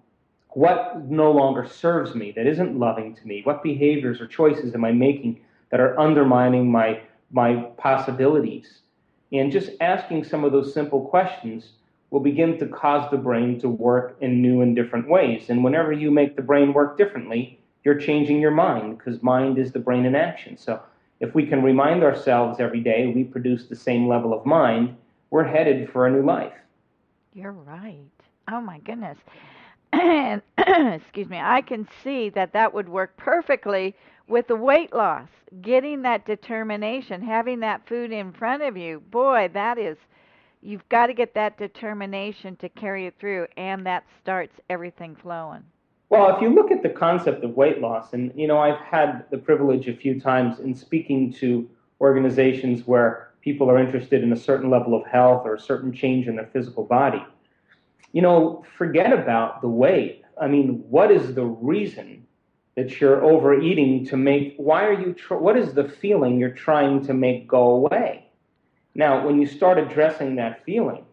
what 0.50 1.06
no 1.06 1.32
longer 1.32 1.68
serves 1.68 2.14
me, 2.16 2.32
that 2.36 2.46
isn't 2.46 2.78
loving 2.78 3.16
to 3.16 3.28
me? 3.28 3.42
What 3.44 3.64
behaviors 3.64 4.22
or 4.22 4.28
choices 4.28 4.74
am 4.76 4.86
I 4.86 4.92
making 4.92 5.40
that 5.70 5.80
are 5.80 6.00
undermining 6.00 6.72
my, 6.72 7.02
my 7.32 7.56
possibilities? 7.78 8.80
And 9.32 9.52
just 9.52 9.72
asking 9.82 10.24
some 10.24 10.44
of 10.44 10.52
those 10.52 10.74
simple 10.74 11.02
questions 11.02 11.72
will 12.10 12.20
begin 12.22 12.58
to 12.60 12.68
cause 12.68 13.10
the 13.12 13.18
brain 13.18 13.60
to 13.60 13.68
work 13.68 14.16
in 14.22 14.42
new 14.42 14.62
and 14.62 14.76
different 14.76 15.10
ways. 15.10 15.50
And 15.50 15.64
whenever 15.64 15.92
you 15.92 16.10
make 16.10 16.36
the 16.36 16.42
brain 16.42 16.74
work 16.74 16.98
differently, 16.98 17.60
you're 17.84 18.00
changing 18.00 18.40
your 18.40 18.52
mind 18.52 18.98
because 18.98 19.22
mind 19.22 19.58
is 19.58 19.72
the 19.72 19.80
brain 19.80 20.06
in 20.06 20.16
action. 20.16 20.58
So 20.58 20.82
if 21.20 21.34
we 21.36 21.46
can 21.46 21.64
remind 21.64 22.04
ourselves 22.04 22.60
every 22.60 22.80
day 22.80 23.12
we 23.14 23.24
produce 23.24 23.66
the 23.66 23.76
same 23.76 24.08
level 24.08 24.34
of 24.34 24.46
mind, 24.46 24.96
we're 25.30 25.44
headed 25.44 25.90
for 25.92 26.08
a 26.08 26.12
new 26.12 26.24
life. 26.24 26.54
You're 27.34 27.52
right. 27.52 28.10
Oh 28.50 28.62
my 28.62 28.80
goodness. 28.80 29.18
And 29.94 30.42
excuse 30.58 31.30
me, 31.30 31.40
I 31.40 31.62
can 31.62 31.88
see 32.04 32.30
that 32.32 32.52
that 32.52 32.74
would 32.74 32.90
work 32.90 33.16
perfectly 33.16 33.96
with 34.28 34.48
the 34.48 34.56
weight 34.56 34.94
loss. 34.94 35.30
Getting 35.62 36.02
that 36.02 36.26
determination, 36.26 37.22
having 37.22 37.62
that 37.62 37.88
food 37.88 38.12
in 38.12 38.34
front 38.34 38.64
of 38.64 38.76
you. 38.76 39.00
Boy, 39.00 39.50
that 39.54 39.78
is 39.78 39.98
you've 40.62 40.88
got 40.90 41.08
to 41.08 41.14
get 41.14 41.34
that 41.36 41.58
determination 41.58 42.58
to 42.58 42.68
carry 42.70 43.06
it 43.06 43.16
through 43.20 43.48
and 43.56 43.86
that 43.86 44.04
starts 44.22 44.54
everything 44.70 45.16
flowing. 45.16 45.64
Well, 46.10 46.36
if 46.36 46.42
you 46.42 46.50
look 46.50 46.72
at 46.72 46.84
the 46.84 46.90
concept 46.90 47.44
of 47.44 47.56
weight 47.56 47.80
loss, 47.82 48.14
and 48.14 48.32
you 48.36 48.48
know, 48.48 48.60
I've 48.60 48.80
had 48.80 49.26
the 49.32 49.38
privilege 49.38 49.88
a 49.88 49.96
few 49.96 50.20
times 50.20 50.60
in 50.60 50.76
speaking 50.76 51.34
to 51.34 51.70
organizations 52.02 52.86
where 52.86 53.32
people 53.42 53.70
are 53.70 53.80
interested 53.80 54.24
in 54.24 54.34
a 54.34 54.38
certain 54.38 54.70
level 54.70 54.94
of 54.94 55.06
health 55.08 55.46
or 55.46 55.56
a 55.56 55.60
certain 55.60 55.94
change 55.94 56.28
in 56.28 56.36
their 56.36 56.48
physical 56.48 56.84
body. 56.84 57.26
You 58.12 58.22
know, 58.22 58.66
forget 58.78 59.14
about 59.14 59.62
the 59.62 59.70
weight. 59.70 60.24
I 60.40 60.48
mean, 60.48 60.84
what 60.90 61.12
is 61.12 61.34
the 61.34 61.46
reason 61.46 62.27
that 62.78 63.02
you're 63.02 63.24
overeating 63.24 64.06
to 64.06 64.16
make? 64.16 64.54
Why 64.56 64.86
are 64.86 64.94
you? 64.94 65.14
Tr- 65.14 65.36
what 65.36 65.58
is 65.58 65.74
the 65.74 65.90
feeling 65.90 66.40
you're 66.40 66.52
trying 66.52 67.04
to 67.08 67.14
make 67.14 67.48
go 67.48 67.72
away? 67.72 68.28
Now, 68.96 69.26
when 69.26 69.42
you 69.42 69.48
start 69.48 69.78
addressing 69.78 70.36
that 70.36 70.64
feeling, 70.64 71.04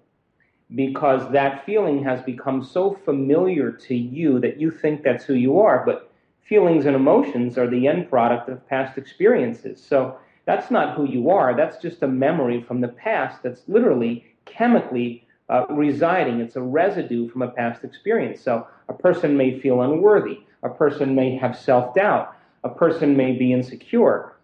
because 0.74 1.30
that 1.32 1.64
feeling 1.64 2.04
has 2.04 2.20
become 2.22 2.62
so 2.62 2.98
familiar 3.04 3.72
to 3.72 3.94
you 3.94 4.38
that 4.40 4.60
you 4.60 4.70
think 4.70 5.02
that's 5.02 5.24
who 5.24 5.34
you 5.34 5.58
are. 5.58 5.82
But 5.84 6.12
feelings 6.42 6.84
and 6.86 6.94
emotions 6.94 7.56
are 7.56 7.68
the 7.68 7.88
end 7.88 8.10
product 8.10 8.48
of 8.48 8.66
past 8.68 8.98
experiences. 8.98 9.82
So 9.82 10.18
that's 10.44 10.70
not 10.70 10.94
who 10.94 11.06
you 11.08 11.30
are. 11.30 11.56
That's 11.56 11.78
just 11.78 12.02
a 12.02 12.08
memory 12.08 12.62
from 12.62 12.82
the 12.82 12.88
past 12.88 13.42
that's 13.42 13.62
literally 13.68 14.24
chemically 14.44 15.26
uh, 15.48 15.64
residing. 15.70 16.40
It's 16.40 16.56
a 16.56 16.62
residue 16.62 17.30
from 17.30 17.42
a 17.42 17.48
past 17.48 17.84
experience. 17.84 18.40
So 18.42 18.66
a 18.88 18.92
person 18.92 19.36
may 19.36 19.60
feel 19.60 19.80
unworthy. 19.82 20.40
A 20.64 20.70
person 20.70 21.14
may 21.14 21.36
have 21.36 21.56
self 21.56 21.94
doubt. 21.94 22.36
A 22.64 22.68
person 22.68 23.16
may 23.16 23.32
be 23.32 23.52
insecure. 23.52 24.34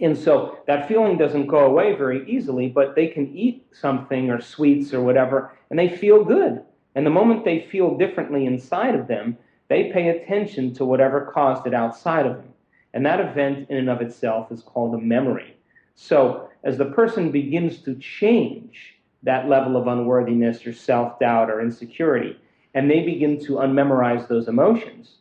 And 0.00 0.16
so 0.16 0.58
that 0.66 0.88
feeling 0.88 1.18
doesn't 1.18 1.46
go 1.46 1.58
away 1.66 1.94
very 1.94 2.28
easily, 2.28 2.68
but 2.68 2.94
they 2.96 3.06
can 3.06 3.36
eat 3.36 3.66
something 3.72 4.30
or 4.30 4.40
sweets 4.40 4.92
or 4.92 5.02
whatever, 5.02 5.52
and 5.70 5.78
they 5.78 5.88
feel 5.88 6.24
good. 6.24 6.62
And 6.94 7.04
the 7.04 7.10
moment 7.10 7.44
they 7.44 7.60
feel 7.70 7.96
differently 7.96 8.46
inside 8.46 8.94
of 8.94 9.06
them, 9.06 9.36
they 9.68 9.92
pay 9.92 10.08
attention 10.08 10.72
to 10.74 10.84
whatever 10.84 11.30
caused 11.32 11.66
it 11.66 11.74
outside 11.74 12.26
of 12.26 12.36
them. 12.36 12.48
And 12.94 13.04
that 13.04 13.20
event 13.20 13.68
in 13.70 13.76
and 13.76 13.90
of 13.90 14.00
itself 14.00 14.50
is 14.50 14.62
called 14.62 14.94
a 14.94 14.98
memory. 14.98 15.56
So 15.94 16.48
as 16.64 16.78
the 16.78 16.86
person 16.86 17.30
begins 17.30 17.82
to 17.82 17.94
change 17.96 18.96
that 19.22 19.48
level 19.48 19.76
of 19.76 19.86
unworthiness 19.86 20.66
or 20.66 20.72
self 20.72 21.18
doubt 21.18 21.50
or 21.50 21.60
insecurity, 21.60 22.38
and 22.74 22.90
they 22.90 23.04
begin 23.04 23.38
to 23.44 23.54
unmemorize 23.54 24.28
those 24.28 24.48
emotions, 24.48 25.16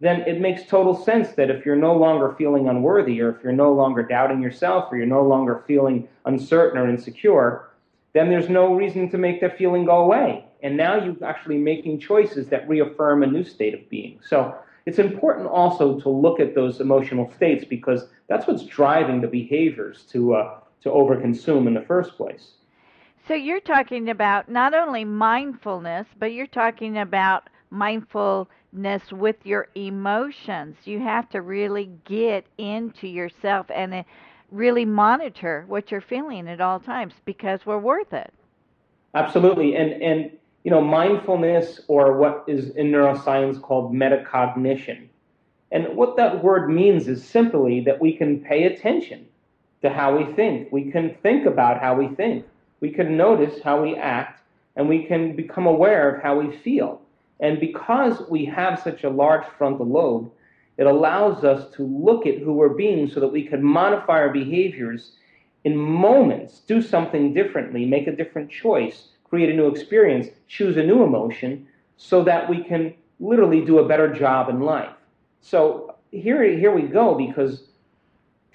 then 0.00 0.20
it 0.22 0.40
makes 0.40 0.66
total 0.66 0.94
sense 0.94 1.30
that 1.32 1.50
if 1.50 1.64
you're 1.64 1.76
no 1.76 1.94
longer 1.96 2.34
feeling 2.36 2.68
unworthy, 2.68 3.20
or 3.20 3.30
if 3.30 3.42
you're 3.42 3.52
no 3.52 3.72
longer 3.72 4.02
doubting 4.02 4.42
yourself, 4.42 4.92
or 4.92 4.96
you're 4.96 5.06
no 5.06 5.22
longer 5.22 5.64
feeling 5.66 6.06
uncertain 6.26 6.78
or 6.78 6.88
insecure, 6.88 7.70
then 8.12 8.28
there's 8.28 8.48
no 8.48 8.74
reason 8.74 9.10
to 9.10 9.18
make 9.18 9.40
that 9.40 9.56
feeling 9.56 9.84
go 9.84 9.98
away. 9.98 10.44
And 10.62 10.76
now 10.76 11.02
you're 11.02 11.22
actually 11.24 11.58
making 11.58 12.00
choices 12.00 12.48
that 12.48 12.68
reaffirm 12.68 13.22
a 13.22 13.26
new 13.26 13.44
state 13.44 13.74
of 13.74 13.88
being. 13.88 14.20
So 14.26 14.54
it's 14.86 14.98
important 14.98 15.48
also 15.48 15.98
to 16.00 16.08
look 16.08 16.40
at 16.40 16.54
those 16.54 16.80
emotional 16.80 17.32
states 17.34 17.64
because 17.64 18.06
that's 18.28 18.46
what's 18.46 18.64
driving 18.64 19.20
the 19.20 19.28
behaviors 19.28 20.02
to 20.12 20.34
uh, 20.34 20.60
to 20.82 20.90
overconsume 20.90 21.66
in 21.66 21.74
the 21.74 21.82
first 21.82 22.16
place. 22.16 22.52
So 23.26 23.34
you're 23.34 23.60
talking 23.60 24.08
about 24.08 24.48
not 24.48 24.72
only 24.72 25.04
mindfulness, 25.04 26.06
but 26.18 26.32
you're 26.32 26.46
talking 26.46 26.98
about 26.98 27.48
mindful 27.70 28.48
with 29.12 29.36
your 29.44 29.68
emotions. 29.74 30.76
You 30.84 31.00
have 31.00 31.28
to 31.30 31.40
really 31.40 31.90
get 32.04 32.44
into 32.58 33.08
yourself 33.08 33.66
and 33.74 33.94
uh, 33.94 34.02
really 34.50 34.84
monitor 34.84 35.64
what 35.66 35.90
you're 35.90 36.00
feeling 36.00 36.48
at 36.48 36.60
all 36.60 36.78
times 36.78 37.14
because 37.24 37.64
we're 37.64 37.78
worth 37.78 38.12
it. 38.12 38.32
Absolutely. 39.14 39.76
And 39.76 40.02
and 40.02 40.30
you 40.66 40.70
know, 40.70 40.80
mindfulness 40.80 41.80
or 41.86 42.16
what 42.16 42.44
is 42.48 42.70
in 42.70 42.90
neuroscience 42.90 43.62
called 43.62 43.94
metacognition. 43.94 45.06
And 45.70 45.96
what 45.96 46.16
that 46.16 46.42
word 46.42 46.68
means 46.68 47.06
is 47.06 47.24
simply 47.24 47.80
that 47.82 48.00
we 48.00 48.16
can 48.16 48.40
pay 48.40 48.64
attention 48.64 49.26
to 49.82 49.90
how 49.90 50.16
we 50.16 50.32
think. 50.34 50.72
We 50.72 50.90
can 50.90 51.14
think 51.22 51.46
about 51.46 51.80
how 51.80 51.94
we 51.94 52.08
think. 52.08 52.44
We 52.80 52.90
can 52.90 53.16
notice 53.16 53.62
how 53.62 53.80
we 53.80 53.94
act 53.94 54.42
and 54.74 54.88
we 54.88 55.04
can 55.04 55.36
become 55.36 55.66
aware 55.66 56.14
of 56.14 56.22
how 56.22 56.40
we 56.40 56.56
feel. 56.56 57.00
And 57.40 57.60
because 57.60 58.22
we 58.28 58.44
have 58.46 58.80
such 58.80 59.04
a 59.04 59.10
large 59.10 59.44
frontal 59.58 59.86
lobe, 59.86 60.30
it 60.78 60.86
allows 60.86 61.44
us 61.44 61.70
to 61.74 61.82
look 61.82 62.26
at 62.26 62.38
who 62.38 62.52
we're 62.52 62.68
being 62.68 63.08
so 63.08 63.20
that 63.20 63.28
we 63.28 63.42
can 63.42 63.62
modify 63.62 64.14
our 64.14 64.30
behaviors 64.30 65.12
in 65.64 65.76
moments, 65.76 66.60
do 66.60 66.80
something 66.80 67.34
differently, 67.34 67.84
make 67.84 68.06
a 68.06 68.14
different 68.14 68.50
choice, 68.50 69.08
create 69.24 69.50
a 69.50 69.54
new 69.54 69.66
experience, 69.66 70.28
choose 70.46 70.76
a 70.76 70.82
new 70.82 71.02
emotion, 71.02 71.66
so 71.96 72.22
that 72.22 72.48
we 72.48 72.62
can 72.62 72.94
literally 73.18 73.64
do 73.64 73.78
a 73.78 73.88
better 73.88 74.12
job 74.12 74.48
in 74.48 74.60
life. 74.60 74.92
So 75.40 75.96
here, 76.12 76.42
here 76.44 76.74
we 76.74 76.82
go, 76.82 77.14
because 77.14 77.64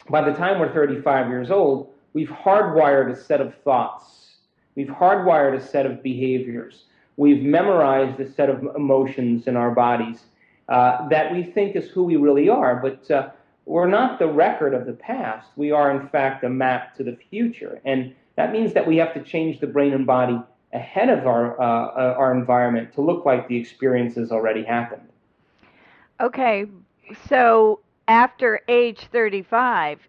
by 0.10 0.22
the 0.22 0.36
time 0.36 0.60
we're 0.60 0.74
35 0.74 1.28
years 1.28 1.52
old, 1.52 1.92
we've 2.14 2.30
hardwired 2.30 3.12
a 3.12 3.16
set 3.16 3.42
of 3.42 3.56
thoughts, 3.64 4.36
we've 4.76 4.88
hardwired 4.88 5.56
a 5.56 5.62
set 5.62 5.86
of 5.86 6.02
behaviors, 6.02 6.86
we've 7.18 7.44
memorized 7.44 8.20
a 8.20 8.32
set 8.32 8.50
of 8.50 8.76
emotions 8.76 9.48
in 9.48 9.56
our 9.56 9.72
bodies 9.72 10.24
uh, 10.70 11.08
that 11.10 11.34
we 11.34 11.44
think 11.44 11.76
is 11.76 11.90
who 11.90 12.04
we 12.04 12.16
really 12.16 12.50
are. 12.50 12.76
But 12.78 13.12
uh, 13.12 13.30
we're 13.66 13.88
not 13.88 14.20
the 14.20 14.28
record 14.28 14.74
of 14.74 14.86
the 14.86 14.94
past. 14.94 15.50
We 15.56 15.72
are, 15.72 15.92
in 15.92 16.08
fact, 16.10 16.44
a 16.44 16.50
map 16.50 16.96
to 16.98 17.04
the 17.04 17.18
future. 17.30 17.82
And 17.86 18.16
that 18.36 18.52
means 18.52 18.74
that 18.74 18.88
we 18.88 18.98
have 18.98 19.14
to 19.14 19.22
change 19.22 19.60
the 19.60 19.68
brain 19.68 19.94
and 19.94 20.06
body 20.06 20.42
ahead 20.74 21.10
of 21.10 21.28
our, 21.28 21.60
uh, 21.60 21.66
uh 21.66 22.16
our 22.18 22.34
environment 22.34 22.94
to 22.94 23.02
look 23.02 23.26
like 23.26 23.48
the 23.48 23.58
experiences 23.58 24.32
already 24.32 24.64
happened. 24.64 25.08
Okay, 26.22 26.66
so 27.28 27.80
after 28.08 28.62
age 28.68 29.00
35, 29.12 30.00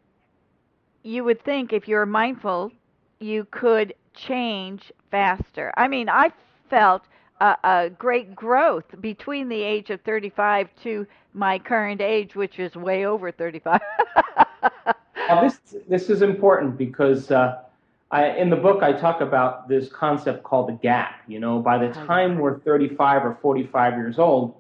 you 1.03 1.25
would 1.25 1.43
think 1.43 1.73
if 1.73 1.89
you're 1.89 2.07
mindful, 2.07 2.71
you 3.19 3.47
could 3.51 3.95
change 4.15 4.93
faster. 5.11 5.73
I 5.77 5.89
mean, 5.89 6.09
I 6.09 6.33
felt 6.73 7.03
a, 7.41 7.57
a 7.65 7.91
great 7.99 8.35
growth 8.35 8.87
between 9.01 9.49
the 9.49 9.63
age 9.63 9.91
of 9.91 10.01
35 10.01 10.71
to 10.83 11.07
my 11.35 11.59
current 11.59 12.01
age, 12.01 12.35
which 12.35 12.59
is 12.59 12.75
way 12.75 13.05
over 13.05 13.31
35. 13.31 13.81
well, 15.29 15.43
this 15.43 15.61
this 15.87 16.09
is 16.09 16.23
important 16.23 16.79
because 16.79 17.31
uh, 17.31 17.63
I, 18.11 18.31
in 18.31 18.49
the 18.49 18.57
book 18.57 18.83
I 18.83 18.93
talk 18.93 19.21
about 19.21 19.69
this 19.69 19.91
concept 19.91 20.45
called 20.45 20.69
the 20.69 20.79
gap. 20.83 21.21
You 21.29 21.41
know, 21.41 21.59
by 21.59 21.77
the 21.77 21.93
time 21.93 22.39
we're 22.39 22.59
35 22.61 23.27
or 23.27 23.39
45 23.43 23.95
years 23.95 24.19
old, 24.19 24.55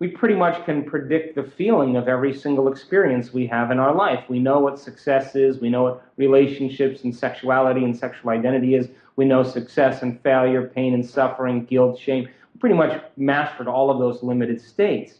we 0.00 0.08
pretty 0.08 0.34
much 0.34 0.64
can 0.64 0.84
predict 0.84 1.34
the 1.34 1.42
feeling 1.42 1.96
of 1.96 2.06
every 2.06 2.32
single 2.32 2.68
experience 2.68 3.32
we 3.32 3.46
have 3.46 3.70
in 3.70 3.80
our 3.80 3.94
life. 3.94 4.24
We 4.28 4.38
know 4.38 4.60
what 4.60 4.78
success 4.78 5.34
is. 5.34 5.60
We 5.60 5.70
know 5.70 5.82
what 5.82 6.06
relationships 6.16 7.02
and 7.02 7.14
sexuality 7.14 7.84
and 7.84 7.96
sexual 7.96 8.30
identity 8.30 8.76
is. 8.76 8.88
We 9.16 9.24
know 9.24 9.42
success 9.42 10.02
and 10.02 10.20
failure, 10.22 10.68
pain 10.68 10.94
and 10.94 11.04
suffering, 11.04 11.64
guilt, 11.64 11.98
shame. 11.98 12.28
We 12.54 12.60
pretty 12.60 12.76
much 12.76 13.02
mastered 13.16 13.66
all 13.66 13.90
of 13.90 13.98
those 13.98 14.22
limited 14.22 14.60
states. 14.60 15.14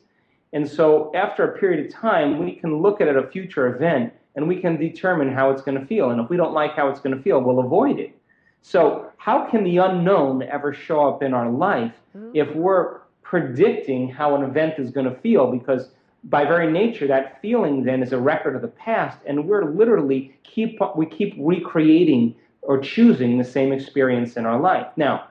And 0.52 0.66
so 0.66 1.10
after 1.14 1.44
a 1.44 1.58
period 1.58 1.86
of 1.86 1.92
time, 1.92 2.38
we 2.38 2.52
can 2.52 2.80
look 2.80 3.00
at 3.00 3.08
a 3.08 3.26
future 3.26 3.74
event 3.74 4.12
and 4.36 4.46
we 4.46 4.60
can 4.60 4.76
determine 4.76 5.32
how 5.32 5.50
it's 5.50 5.62
going 5.62 5.78
to 5.78 5.84
feel. 5.86 6.10
And 6.10 6.20
if 6.20 6.30
we 6.30 6.36
don't 6.36 6.54
like 6.54 6.74
how 6.74 6.88
it's 6.88 7.00
going 7.00 7.16
to 7.16 7.22
feel, 7.22 7.40
we'll 7.40 7.58
avoid 7.58 7.98
it. 7.98 8.16
So 8.62 9.10
how 9.16 9.46
can 9.50 9.64
the 9.64 9.78
unknown 9.78 10.42
ever 10.42 10.72
show 10.72 11.08
up 11.08 11.22
in 11.22 11.34
our 11.34 11.50
life 11.50 11.92
hmm. 12.12 12.30
if 12.34 12.54
we're 12.54 13.00
predicting 13.28 14.08
how 14.08 14.34
an 14.34 14.42
event 14.42 14.78
is 14.78 14.90
going 14.90 15.04
to 15.04 15.14
feel? 15.20 15.52
Because 15.52 15.90
by 16.24 16.46
very 16.46 16.72
nature, 16.72 17.06
that 17.06 17.40
feeling 17.42 17.84
then 17.84 18.02
is 18.02 18.12
a 18.12 18.18
record 18.18 18.56
of 18.56 18.62
the 18.62 18.68
past, 18.68 19.18
and 19.26 19.46
we're 19.46 19.70
literally 19.70 20.34
keep 20.44 20.78
we 20.96 21.04
keep 21.04 21.34
recreating 21.38 22.34
or 22.62 22.78
choosing 22.78 23.36
the 23.36 23.44
same 23.44 23.70
experience 23.70 24.36
in 24.38 24.46
our 24.46 24.58
life. 24.58 24.86
Now, 24.96 25.28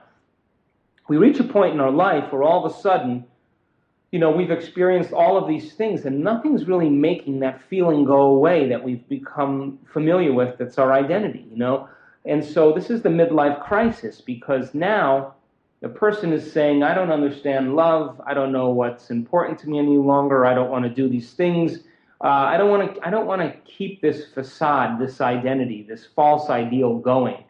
we 1.08 1.16
reach 1.16 1.40
a 1.40 1.44
point 1.44 1.74
in 1.74 1.80
our 1.80 1.90
life 1.90 2.32
where 2.32 2.44
all 2.44 2.64
of 2.64 2.70
a 2.70 2.74
sudden, 2.80 3.24
you 4.12 4.20
know, 4.20 4.30
we've 4.30 4.52
experienced 4.52 5.12
all 5.12 5.36
of 5.36 5.48
these 5.48 5.72
things 5.72 6.04
and 6.04 6.20
nothing's 6.20 6.66
really 6.66 6.88
making 6.88 7.40
that 7.40 7.60
feeling 7.68 8.04
go 8.04 8.22
away 8.22 8.68
that 8.68 8.82
we've 8.82 9.06
become 9.08 9.78
familiar 9.92 10.32
with 10.32 10.56
that's 10.56 10.78
our 10.78 10.92
identity, 10.92 11.46
you 11.50 11.56
know? 11.56 11.88
And 12.24 12.44
so 12.44 12.72
this 12.72 12.90
is 12.90 13.02
the 13.02 13.08
midlife 13.08 13.62
crisis 13.62 14.20
because 14.20 14.72
now 14.72 15.34
the 15.80 15.88
person 15.88 16.32
is 16.32 16.52
saying, 16.52 16.82
I 16.82 16.94
don't 16.94 17.12
understand 17.12 17.76
love. 17.76 18.20
I 18.26 18.34
don't 18.34 18.52
know 18.52 18.70
what's 18.70 19.10
important 19.10 19.58
to 19.60 19.68
me 19.68 19.78
any 19.78 19.96
longer. 19.96 20.44
I 20.44 20.54
don't 20.54 20.70
want 20.70 20.84
to 20.84 20.90
do 20.90 21.08
these 21.08 21.32
things. 21.32 21.78
Uh, 22.20 22.26
I 22.26 22.56
don't 22.56 22.68
want 22.68 22.96
to. 22.96 23.06
I 23.06 23.10
don't 23.10 23.26
want 23.26 23.42
to 23.42 23.56
keep 23.60 24.00
this 24.00 24.26
facade, 24.26 24.98
this 24.98 25.20
identity, 25.20 25.84
this 25.88 26.06
false 26.16 26.50
ideal 26.50 26.98
going. 26.98 27.44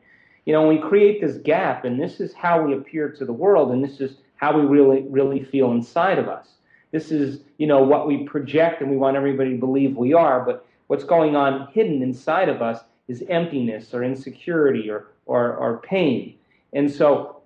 You 0.45 0.53
know, 0.53 0.69
we 0.69 0.79
create 0.79 1.23
this 1.23 1.39
gap, 1.39 1.85
and 1.87 1.99
this 2.01 2.21
is 2.21 2.35
how 2.35 2.61
we 2.63 2.75
appear 2.75 3.11
to 3.11 3.25
the 3.25 3.33
world, 3.33 3.71
and 3.71 3.83
this 3.83 4.01
is 4.01 4.19
how 4.37 4.59
we 4.59 4.67
really, 4.67 5.03
really 5.09 5.43
feel 5.43 5.73
inside 5.73 6.19
of 6.19 6.29
us. 6.29 6.49
This 6.91 7.11
is, 7.11 7.41
you 7.57 7.67
know, 7.67 7.83
what 7.83 8.07
we 8.07 8.25
project, 8.25 8.83
and 8.83 8.91
we 8.91 8.97
want 8.97 9.17
everybody 9.17 9.53
to 9.53 9.59
believe 9.59 9.97
we 9.97 10.13
are. 10.13 10.45
But 10.45 10.67
what's 10.89 11.05
going 11.05 11.35
on 11.35 11.69
hidden 11.73 12.03
inside 12.03 12.51
of 12.51 12.61
us 12.61 12.81
is 13.09 13.25
emptiness, 13.31 13.95
or 13.95 14.05
insecurity, 14.05 14.91
or 14.91 15.09
or, 15.25 15.55
or 15.55 15.79
pain. 15.79 16.35
And 16.75 16.91
so, 16.91 17.38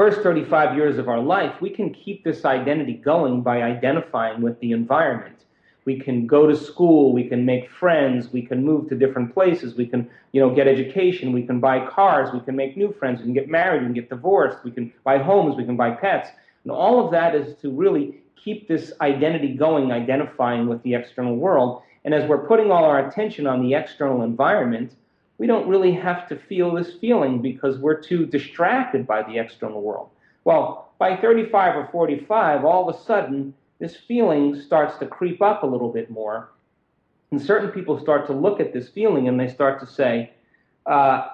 first 0.00 0.22
35 0.22 0.76
years 0.76 0.96
of 0.96 1.08
our 1.08 1.20
life, 1.20 1.60
we 1.60 1.68
can 1.68 1.92
keep 1.92 2.24
this 2.24 2.46
identity 2.46 2.94
going 2.94 3.42
by 3.42 3.60
identifying 3.60 4.40
with 4.40 4.58
the 4.60 4.72
environment 4.72 5.40
we 5.84 5.98
can 5.98 6.26
go 6.26 6.46
to 6.46 6.56
school, 6.56 7.12
we 7.12 7.24
can 7.24 7.44
make 7.44 7.70
friends, 7.70 8.32
we 8.32 8.42
can 8.42 8.64
move 8.64 8.88
to 8.88 8.94
different 8.94 9.32
places, 9.34 9.74
we 9.74 9.86
can, 9.86 10.08
you 10.32 10.40
know, 10.40 10.54
get 10.54 10.68
education, 10.68 11.32
we 11.32 11.42
can 11.42 11.58
buy 11.58 11.84
cars, 11.86 12.32
we 12.32 12.40
can 12.40 12.54
make 12.54 12.76
new 12.76 12.92
friends, 12.98 13.18
we 13.18 13.24
can 13.24 13.34
get 13.34 13.48
married, 13.48 13.80
we 13.80 13.86
can 13.86 13.94
get 13.94 14.08
divorced, 14.08 14.58
we 14.62 14.70
can 14.70 14.92
buy 15.04 15.18
homes, 15.18 15.56
we 15.56 15.64
can 15.64 15.76
buy 15.76 15.90
pets. 15.90 16.28
And 16.64 16.70
all 16.70 17.04
of 17.04 17.10
that 17.12 17.34
is 17.34 17.56
to 17.62 17.70
really 17.70 18.22
keep 18.36 18.68
this 18.68 18.92
identity 19.00 19.54
going, 19.54 19.90
identifying 19.90 20.68
with 20.68 20.82
the 20.82 20.94
external 20.94 21.36
world. 21.36 21.82
And 22.04 22.14
as 22.14 22.28
we're 22.28 22.46
putting 22.46 22.70
all 22.70 22.84
our 22.84 23.08
attention 23.08 23.46
on 23.46 23.62
the 23.62 23.74
external 23.74 24.22
environment, 24.22 24.94
we 25.40 25.46
don't 25.46 25.66
really 25.66 25.92
have 25.92 26.28
to 26.28 26.36
feel 26.36 26.74
this 26.74 26.92
feeling 27.00 27.40
because 27.40 27.78
we're 27.78 27.98
too 27.98 28.26
distracted 28.26 29.06
by 29.06 29.22
the 29.22 29.38
external 29.38 29.80
world. 29.80 30.10
Well, 30.44 30.92
by 30.98 31.16
35 31.16 31.76
or 31.76 31.88
45, 31.90 32.62
all 32.66 32.86
of 32.86 32.94
a 32.94 32.98
sudden, 33.04 33.54
this 33.78 33.96
feeling 33.96 34.54
starts 34.54 34.98
to 34.98 35.06
creep 35.06 35.40
up 35.40 35.62
a 35.62 35.66
little 35.66 35.88
bit 35.90 36.10
more. 36.10 36.50
And 37.30 37.40
certain 37.40 37.70
people 37.70 37.98
start 37.98 38.26
to 38.26 38.34
look 38.34 38.60
at 38.60 38.74
this 38.74 38.90
feeling 38.90 39.28
and 39.28 39.40
they 39.40 39.48
start 39.48 39.80
to 39.80 39.86
say, 39.86 40.30
uh, 40.84 41.28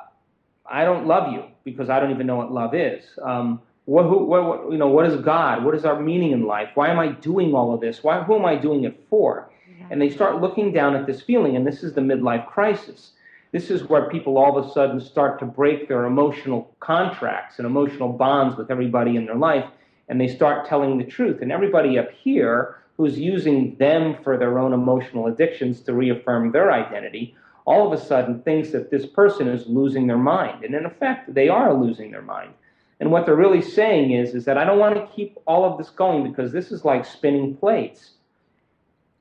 I 0.70 0.84
don't 0.84 1.08
love 1.08 1.32
you 1.32 1.42
because 1.64 1.90
I 1.90 1.98
don't 1.98 2.12
even 2.12 2.28
know 2.28 2.36
what 2.36 2.52
love 2.52 2.76
is. 2.76 3.02
Um, 3.20 3.60
what, 3.86 4.04
who, 4.04 4.24
what, 4.24 4.70
you 4.70 4.78
know, 4.78 4.86
what 4.86 5.06
is 5.06 5.20
God? 5.20 5.64
What 5.64 5.74
is 5.74 5.84
our 5.84 6.00
meaning 6.00 6.30
in 6.30 6.46
life? 6.46 6.68
Why 6.76 6.90
am 6.90 7.00
I 7.00 7.08
doing 7.08 7.54
all 7.54 7.74
of 7.74 7.80
this? 7.80 8.04
Why, 8.04 8.22
who 8.22 8.36
am 8.36 8.44
I 8.44 8.54
doing 8.54 8.84
it 8.84 9.04
for? 9.10 9.50
And 9.90 10.00
they 10.00 10.10
start 10.10 10.40
looking 10.40 10.72
down 10.72 10.94
at 10.94 11.06
this 11.06 11.22
feeling, 11.22 11.56
and 11.56 11.66
this 11.66 11.82
is 11.82 11.94
the 11.94 12.00
midlife 12.00 12.46
crisis. 12.46 13.12
This 13.52 13.70
is 13.70 13.84
where 13.84 14.08
people 14.10 14.38
all 14.38 14.58
of 14.58 14.66
a 14.66 14.72
sudden 14.72 15.00
start 15.00 15.38
to 15.38 15.46
break 15.46 15.88
their 15.88 16.04
emotional 16.04 16.74
contracts 16.80 17.58
and 17.58 17.66
emotional 17.66 18.12
bonds 18.12 18.56
with 18.56 18.70
everybody 18.70 19.16
in 19.16 19.26
their 19.26 19.36
life 19.36 19.64
and 20.08 20.20
they 20.20 20.28
start 20.28 20.68
telling 20.68 20.98
the 20.98 21.04
truth. 21.04 21.42
And 21.42 21.50
everybody 21.50 21.98
up 21.98 22.10
here 22.10 22.76
who's 22.96 23.18
using 23.18 23.76
them 23.76 24.16
for 24.22 24.36
their 24.38 24.58
own 24.58 24.72
emotional 24.72 25.26
addictions 25.26 25.80
to 25.80 25.92
reaffirm 25.92 26.52
their 26.52 26.72
identity 26.72 27.34
all 27.66 27.84
of 27.84 27.98
a 27.98 28.02
sudden 28.02 28.40
thinks 28.42 28.70
that 28.70 28.90
this 28.90 29.06
person 29.06 29.48
is 29.48 29.66
losing 29.66 30.06
their 30.06 30.16
mind. 30.16 30.64
And 30.64 30.74
in 30.74 30.86
effect, 30.86 31.34
they 31.34 31.48
are 31.48 31.74
losing 31.74 32.12
their 32.12 32.22
mind. 32.22 32.52
And 33.00 33.10
what 33.10 33.26
they're 33.26 33.34
really 33.34 33.60
saying 33.60 34.12
is, 34.12 34.34
is 34.34 34.44
that 34.46 34.56
I 34.56 34.64
don't 34.64 34.78
want 34.78 34.94
to 34.94 35.14
keep 35.14 35.36
all 35.46 35.64
of 35.64 35.76
this 35.76 35.90
going 35.90 36.22
because 36.22 36.52
this 36.52 36.70
is 36.70 36.84
like 36.84 37.04
spinning 37.04 37.56
plates. 37.56 38.12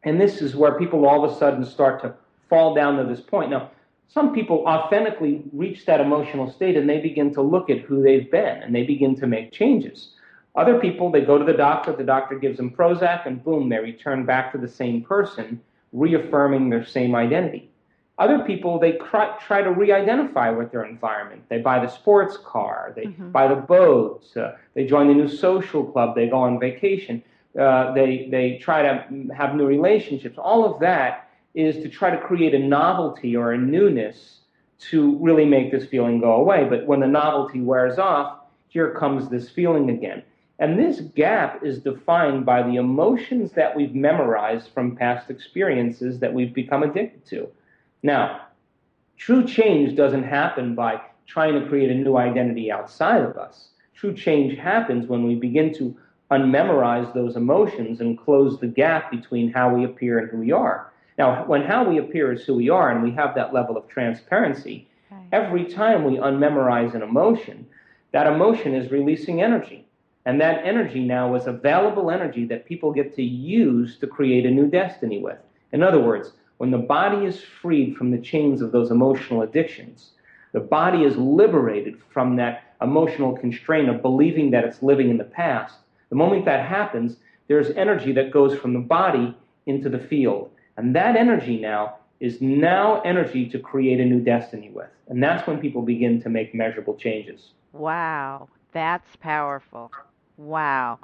And 0.04 0.22
this 0.22 0.42
is 0.42 0.56
where 0.56 0.78
people 0.78 1.06
all 1.08 1.26
of 1.26 1.32
a 1.32 1.36
sudden 1.36 1.66
start 1.66 2.02
to 2.04 2.14
fall 2.48 2.76
down 2.76 2.98
to 2.98 3.04
this 3.04 3.20
point. 3.20 3.50
Now, 3.50 3.72
some 4.08 4.34
people 4.34 4.64
authentically 4.66 5.44
reach 5.52 5.86
that 5.86 6.00
emotional 6.00 6.52
state 6.52 6.78
and 6.78 6.90
they 6.90 7.00
begin 7.00 7.34
to 7.34 7.42
look 7.42 7.70
at 7.70 7.80
who 7.80 8.02
they've 8.02 8.30
been 8.32 8.64
and 8.64 8.74
they 8.74 8.84
begin 8.84 9.16
to 9.18 9.28
make 9.28 9.52
changes. 9.52 10.10
Other 10.56 10.80
people, 10.80 11.12
they 11.12 11.22
go 11.22 11.38
to 11.38 11.44
the 11.44 11.54
doctor, 11.54 11.92
the 11.92 12.04
doctor 12.04 12.40
gives 12.40 12.58
them 12.58 12.72
Prozac, 12.72 13.26
and 13.26 13.44
boom, 13.44 13.68
they 13.68 13.80
return 13.80 14.26
back 14.26 14.54
to 14.54 14.58
the 14.58 14.70
same 14.70 15.02
person, 15.02 15.60
reaffirming 15.92 16.70
their 16.70 16.86
same 16.86 17.14
identity. 17.14 17.70
Other 18.18 18.40
people, 18.40 18.80
they 18.80 18.94
try, 18.94 19.38
try 19.46 19.62
to 19.62 19.72
re 19.72 19.92
identify 19.92 20.50
with 20.50 20.72
their 20.72 20.86
environment. 20.86 21.44
They 21.50 21.58
buy 21.58 21.80
the 21.86 21.90
sports 21.90 22.38
car, 22.38 22.94
they 22.96 23.08
mm-hmm. 23.08 23.32
buy 23.32 23.50
the 23.50 23.56
boats, 23.56 24.38
uh, 24.38 24.56
they 24.74 24.86
join 24.86 25.10
the 25.10 25.14
new 25.14 25.28
social 25.28 25.84
club, 25.84 26.16
they 26.16 26.30
go 26.30 26.38
on 26.38 26.58
vacation, 26.58 27.22
uh, 27.60 27.94
they, 27.94 28.30
they 28.32 28.58
try 28.58 28.84
to 28.84 29.34
have 29.36 29.56
new 29.56 29.66
relationships. 29.66 30.38
All 30.38 30.64
of 30.64 30.80
that 30.80 31.25
is 31.56 31.78
to 31.78 31.90
try 31.90 32.10
to 32.10 32.22
create 32.22 32.54
a 32.54 32.60
novelty 32.60 33.36
or 33.36 33.54
a 33.54 33.58
newness 33.58 34.42
to 34.78 35.18
really 35.18 35.46
make 35.46 35.72
this 35.72 35.86
feeling 35.86 36.20
go 36.20 36.34
away. 36.34 36.68
But 36.70 36.86
when 36.86 37.00
the 37.00 37.08
novelty 37.08 37.62
wears 37.62 37.98
off, 37.98 38.40
here 38.68 38.92
comes 38.92 39.30
this 39.30 39.50
feeling 39.50 39.90
again. 39.90 40.22
And 40.60 40.78
this 40.78 41.02
gap 41.02 41.64
is 41.64 41.80
defined 41.80 42.46
by 42.46 42.62
the 42.62 42.76
emotions 42.76 43.54
that 43.54 43.76
we've 43.76 43.96
memorized 43.96 44.70
from 44.74 44.96
past 44.96 45.30
experiences 45.30 46.20
that 46.20 46.34
we've 46.34 46.54
become 46.54 46.84
addicted 46.84 47.26
to. 47.28 47.50
Now, 48.04 48.42
true 49.18 49.46
change 49.46 49.96
doesn't 49.96 50.24
happen 50.24 50.76
by 50.76 51.02
trying 51.26 51.60
to 51.60 51.68
create 51.68 51.90
a 51.90 51.96
new 51.96 52.18
identity 52.18 52.72
outside 52.72 53.22
of 53.22 53.38
us. 53.38 53.70
true 53.94 54.14
change 54.14 54.58
happens 54.58 55.08
when 55.08 55.26
we 55.26 55.36
begin 55.36 55.74
to 55.74 55.96
unmemorize 56.32 57.14
those 57.14 57.38
emotions 57.38 58.02
and 58.02 58.20
close 58.20 58.60
the 58.60 58.68
gap 58.68 59.10
between 59.10 59.52
how 59.52 59.74
we 59.74 59.86
appear 59.86 60.20
and 60.20 60.30
who 60.30 60.38
we 60.38 60.52
are. 60.52 60.92
Now, 61.18 61.46
when 61.46 61.64
how 61.64 61.88
we 61.88 61.98
appear 61.98 62.34
is 62.34 62.44
who 62.44 62.56
we 62.56 62.70
are 62.70 62.92
and 62.92 63.02
we 63.02 63.12
have 63.12 63.36
that 63.36 63.54
level 63.54 63.78
of 63.78 63.88
transparency, 63.88 64.88
right. 65.10 65.24
every 65.32 65.66
time 65.66 66.04
we 66.04 66.18
unmemorize 66.18 66.94
an 66.94 67.02
emotion, 67.02 67.66
that 68.12 68.28
emotion 68.28 68.76
is 68.76 68.92
releasing 68.92 69.42
energy. 69.42 69.86
And 70.26 70.42
that 70.42 70.66
energy 70.66 71.06
now 71.06 71.36
is 71.36 71.46
available 71.46 72.10
energy 72.10 72.46
that 72.46 72.66
people 72.66 72.92
get 72.92 73.16
to 73.16 73.24
use 73.24 73.98
to 74.00 74.08
create 74.08 74.46
a 74.46 74.52
new 74.52 74.68
destiny 74.68 75.20
with. 75.20 75.38
In 75.72 75.84
other 75.84 76.02
words, 76.02 76.34
when 76.58 76.72
the 76.72 76.78
body 76.78 77.26
is 77.26 77.42
freed 77.42 77.96
from 77.96 78.12
the 78.12 78.18
chains 78.18 78.62
of 78.62 78.72
those 78.72 78.92
emotional 78.92 79.42
addictions, 79.44 80.12
the 80.52 80.60
body 80.62 81.04
is 81.04 81.18
liberated 81.18 81.98
from 82.12 82.38
that 82.38 82.76
emotional 82.82 83.38
constraint 83.38 83.90
of 83.90 84.02
believing 84.02 84.52
that 84.52 84.64
it's 84.64 84.82
living 84.82 85.10
in 85.10 85.18
the 85.18 85.24
past. 85.24 85.76
The 86.10 86.16
moment 86.16 86.46
that 86.46 86.66
happens, 86.66 87.18
there's 87.48 87.70
energy 87.72 88.12
that 88.14 88.32
goes 88.32 88.58
from 88.58 88.74
the 88.74 88.80
body 88.80 89.38
into 89.66 89.90
the 89.90 90.00
field. 90.00 90.50
And 90.78 90.96
that 90.96 91.16
energy 91.16 91.60
now 91.60 91.98
is 92.20 92.42
now 92.42 93.02
energy 93.02 93.48
to 93.50 93.60
create 93.60 94.00
a 94.00 94.06
new 94.06 94.20
destiny 94.20 94.70
with. 94.70 94.90
And 95.08 95.22
that's 95.22 95.48
when 95.48 95.60
people 95.60 95.82
begin 95.82 96.22
to 96.22 96.30
make 96.30 96.56
measurable 96.56 96.96
changes. 96.96 97.52
Wow, 97.74 98.50
that's 98.72 99.16
powerful. 99.18 99.92
Wow. 100.38 101.00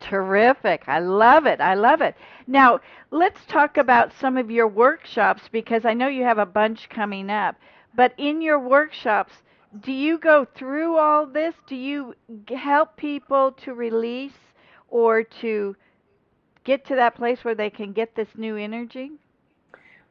Terrific. 0.00 0.84
I 0.86 1.00
love 1.00 1.46
it. 1.46 1.60
I 1.60 1.74
love 1.74 2.00
it. 2.00 2.14
Now, 2.46 2.80
let's 3.10 3.44
talk 3.46 3.76
about 3.76 4.12
some 4.20 4.36
of 4.36 4.50
your 4.50 4.68
workshops 4.68 5.42
because 5.50 5.84
I 5.84 5.94
know 5.94 6.06
you 6.06 6.22
have 6.22 6.38
a 6.38 6.46
bunch 6.46 6.88
coming 6.88 7.30
up. 7.30 7.56
But 7.94 8.12
in 8.16 8.40
your 8.40 8.60
workshops, 8.60 9.32
do 9.80 9.92
you 9.92 10.18
go 10.18 10.46
through 10.54 10.96
all 10.96 11.26
this? 11.26 11.54
Do 11.66 11.74
you 11.74 12.14
help 12.48 12.96
people 12.96 13.52
to 13.64 13.74
release 13.74 14.38
or 14.88 15.24
to 15.24 15.74
get 16.68 16.84
to 16.84 16.94
that 16.96 17.14
place 17.14 17.44
where 17.44 17.54
they 17.54 17.70
can 17.70 17.92
get 17.94 18.14
this 18.14 18.28
new 18.36 18.54
energy? 18.54 19.10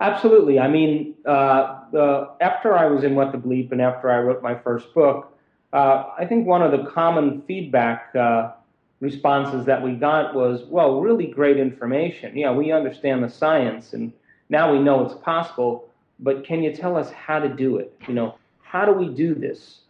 Absolutely. 0.01 0.59
I 0.59 0.67
mean, 0.67 1.13
uh, 1.23 2.25
after 2.41 2.75
I 2.75 2.87
was 2.87 3.03
in 3.03 3.13
What 3.13 3.31
the 3.31 3.37
Bleep 3.37 3.71
and 3.71 3.79
after 3.79 4.09
I 4.09 4.19
wrote 4.19 4.41
my 4.41 4.55
first 4.55 4.91
book, 4.95 5.37
uh, 5.71 6.05
I 6.17 6.25
think 6.25 6.47
one 6.47 6.63
of 6.63 6.71
the 6.71 6.89
common 6.89 7.43
feedback 7.43 8.15
uh, 8.15 8.53
responses 9.01 9.65
that 9.67 9.83
we 9.83 9.93
got 9.93 10.33
was, 10.33 10.63
well, 10.67 10.99
really 10.99 11.27
great 11.27 11.57
information. 11.57 12.35
Yeah, 12.35 12.51
we 12.51 12.71
understand 12.71 13.23
the 13.23 13.29
science 13.29 13.93
and 13.93 14.11
now 14.49 14.71
we 14.71 14.79
know 14.79 15.05
it's 15.05 15.13
possible, 15.13 15.87
but 16.19 16.43
can 16.43 16.63
you 16.63 16.73
tell 16.73 16.97
us 16.97 17.11
how 17.11 17.37
to 17.37 17.49
do 17.49 17.77
it? 17.77 17.93
You 18.07 18.15
know, 18.15 18.35
how 18.61 18.83
do 18.83 18.93
we 18.93 19.09
do 19.09 19.35
this? 19.35 19.81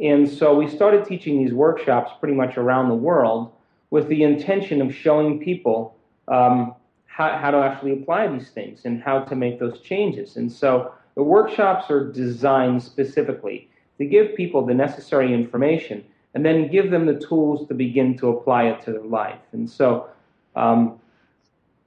And 0.00 0.28
so 0.28 0.54
we 0.54 0.68
started 0.68 1.06
teaching 1.06 1.42
these 1.42 1.54
workshops 1.54 2.12
pretty 2.20 2.34
much 2.34 2.58
around 2.58 2.90
the 2.90 2.94
world 2.94 3.52
with 3.88 4.08
the 4.08 4.22
intention 4.22 4.82
of 4.82 4.94
showing 4.94 5.38
people 5.38 5.96
um, 6.28 6.74
how, 7.06 7.36
how 7.38 7.50
to 7.50 7.58
actually 7.58 7.92
apply 7.92 8.26
these 8.28 8.50
things 8.50 8.84
and 8.84 9.02
how 9.02 9.20
to 9.20 9.36
make 9.36 9.58
those 9.58 9.80
changes. 9.80 10.36
And 10.36 10.50
so 10.50 10.92
the 11.14 11.22
workshops 11.22 11.90
are 11.90 12.10
designed 12.10 12.82
specifically 12.82 13.68
to 13.98 14.04
give 14.04 14.34
people 14.34 14.64
the 14.64 14.74
necessary 14.74 15.32
information 15.32 16.04
and 16.34 16.44
then 16.44 16.70
give 16.70 16.90
them 16.90 17.06
the 17.06 17.18
tools 17.18 17.68
to 17.68 17.74
begin 17.74 18.16
to 18.18 18.28
apply 18.28 18.64
it 18.64 18.82
to 18.82 18.92
their 18.92 19.02
life. 19.02 19.40
And 19.52 19.68
so 19.68 20.08
um, 20.56 20.98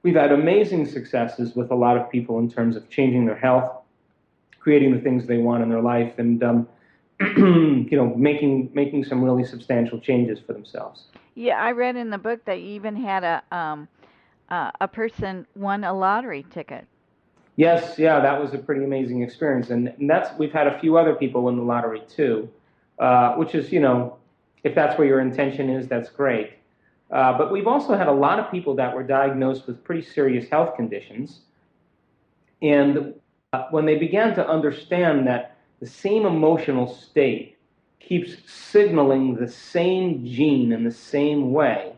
we've 0.02 0.14
had 0.14 0.32
amazing 0.32 0.86
successes 0.86 1.56
with 1.56 1.70
a 1.70 1.74
lot 1.74 1.96
of 1.96 2.10
people 2.10 2.38
in 2.38 2.50
terms 2.50 2.76
of 2.76 2.88
changing 2.88 3.26
their 3.26 3.36
health, 3.36 3.72
creating 4.60 4.94
the 4.94 5.00
things 5.00 5.26
they 5.26 5.38
want 5.38 5.62
in 5.62 5.68
their 5.68 5.82
life, 5.82 6.12
and 6.18 6.42
um, 6.44 6.68
you 7.20 7.88
know 7.92 8.14
making 8.14 8.70
making 8.74 9.04
some 9.04 9.22
really 9.22 9.44
substantial 9.44 9.98
changes 9.98 10.38
for 10.38 10.52
themselves. 10.52 11.06
Yeah, 11.34 11.60
I 11.60 11.72
read 11.72 11.96
in 11.96 12.10
the 12.10 12.18
book 12.18 12.44
that 12.44 12.60
you 12.60 12.68
even 12.68 12.96
had 12.96 13.24
a 13.24 13.42
um, 13.56 13.88
uh, 14.50 14.70
a 14.80 14.88
person 14.88 15.46
won 15.54 15.84
a 15.84 15.92
lottery 15.92 16.44
ticket. 16.50 16.86
Yes, 17.56 17.98
yeah, 17.98 18.20
that 18.20 18.40
was 18.40 18.52
a 18.52 18.58
pretty 18.58 18.84
amazing 18.84 19.22
experience, 19.22 19.70
and, 19.70 19.88
and 19.88 20.10
that's 20.10 20.36
we've 20.38 20.52
had 20.52 20.66
a 20.66 20.78
few 20.78 20.98
other 20.98 21.14
people 21.14 21.44
win 21.44 21.56
the 21.56 21.62
lottery 21.62 22.02
too, 22.06 22.50
uh, 22.98 23.34
which 23.34 23.54
is 23.54 23.72
you 23.72 23.80
know, 23.80 24.18
if 24.62 24.74
that's 24.74 24.98
where 24.98 25.06
your 25.06 25.20
intention 25.20 25.70
is, 25.70 25.88
that's 25.88 26.10
great. 26.10 26.52
Uh, 27.10 27.36
but 27.38 27.50
we've 27.50 27.66
also 27.66 27.96
had 27.96 28.08
a 28.08 28.12
lot 28.12 28.38
of 28.38 28.50
people 28.50 28.74
that 28.74 28.94
were 28.94 29.02
diagnosed 29.02 29.66
with 29.66 29.82
pretty 29.84 30.02
serious 30.02 30.48
health 30.50 30.76
conditions, 30.76 31.40
and 32.60 33.14
uh, 33.54 33.64
when 33.70 33.86
they 33.86 33.96
began 33.96 34.34
to 34.34 34.46
understand 34.46 35.26
that 35.26 35.56
the 35.80 35.86
same 35.86 36.26
emotional 36.26 36.94
state 36.94 37.56
keeps 38.00 38.36
signaling 38.50 39.34
the 39.34 39.48
same 39.48 40.26
gene 40.26 40.72
in 40.72 40.84
the 40.84 40.92
same 40.92 41.52
way, 41.52 41.95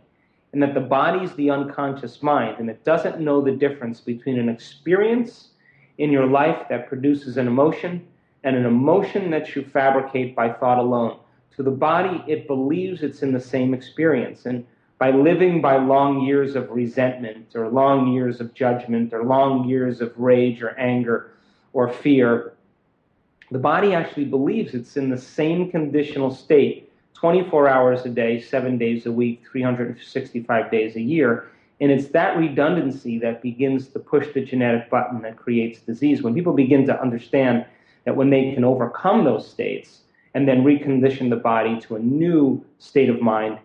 and 0.59 0.63
that 0.65 0.75
the 0.75 0.81
body 0.81 1.25
is 1.25 1.33
the 1.35 1.51
unconscious 1.51 2.21
mind, 2.21 2.57
and 2.59 2.69
it 2.69 2.83
doesn't 2.83 3.21
know 3.21 3.41
the 3.41 3.53
difference 3.53 4.01
between 4.01 4.41
an 4.41 4.49
experience 4.49 5.51
in 5.99 6.11
your 6.11 6.27
life 6.27 6.67
that 6.69 6.89
produces 6.89 7.37
an 7.37 7.47
emotion 7.47 8.05
and 8.43 8.57
an 8.57 8.67
emotion 8.67 9.31
that 9.31 9.55
you 9.55 9.63
fabricate 9.63 10.35
by 10.35 10.53
thought 10.53 10.79
alone. 10.79 11.17
To 11.55 11.63
the 11.63 11.71
body, 11.71 12.25
it 12.27 12.49
believes 12.49 13.05
it's 13.05 13.23
in 13.23 13.33
the 13.33 13.41
same 13.41 13.73
experience. 13.73 14.47
And 14.47 14.67
by 14.99 15.13
living 15.13 15.61
by 15.61 15.77
long 15.77 16.23
years 16.23 16.57
of 16.57 16.69
resentment 16.71 17.55
or 17.55 17.69
long 17.69 18.13
years 18.13 18.41
of 18.41 18.53
judgment 18.53 19.15
or 19.15 19.23
long 19.23 19.69
years 19.69 20.01
of 20.01 20.13
rage 20.19 20.61
or 20.61 20.71
anger 20.71 21.31
or 21.73 21.89
fear, 21.89 22.55
the 23.53 23.61
body 23.61 23.95
actually 23.95 24.25
believes 24.25 24.75
it's 24.75 24.97
in 24.97 25.09
the 25.09 25.19
same 25.19 25.71
conditional 25.71 26.35
state 26.35 26.88
24 27.21 27.69
hours 27.69 28.05
a 28.05 28.09
day, 28.09 28.41
seven 28.41 28.79
days 28.79 29.07
a 29.07 29.13
week, 29.13 29.43
365 29.51 30.71
days 30.71 30.95
a 30.95 31.01
year. 31.01 31.51
And 31.81 31.91
it's 31.91 32.09
that 32.09 32.37
redundancy 32.37 33.19
that 33.19 33.43
begins 33.43 33.89
to 33.89 33.99
push 33.99 34.33
the 34.35 34.45
genetic 34.45 34.89
button 34.89 35.23
that 35.23 35.37
creates 35.37 35.81
disease. 35.81 36.23
When 36.23 36.35
people 36.35 36.53
begin 36.53 36.87
to 36.87 37.01
understand 37.01 37.67
that 38.05 38.17
when 38.17 38.31
they 38.31 38.53
can 38.55 38.65
overcome 38.65 39.25
those 39.25 39.49
states 39.49 40.01
and 40.35 40.47
then 40.47 40.63
recondition 40.63 41.29
the 41.31 41.37
body 41.37 41.81
to 41.83 41.97
a 41.97 41.99
new 41.99 42.65
state 42.79 43.09
of 43.09 43.21
mind, 43.21 43.59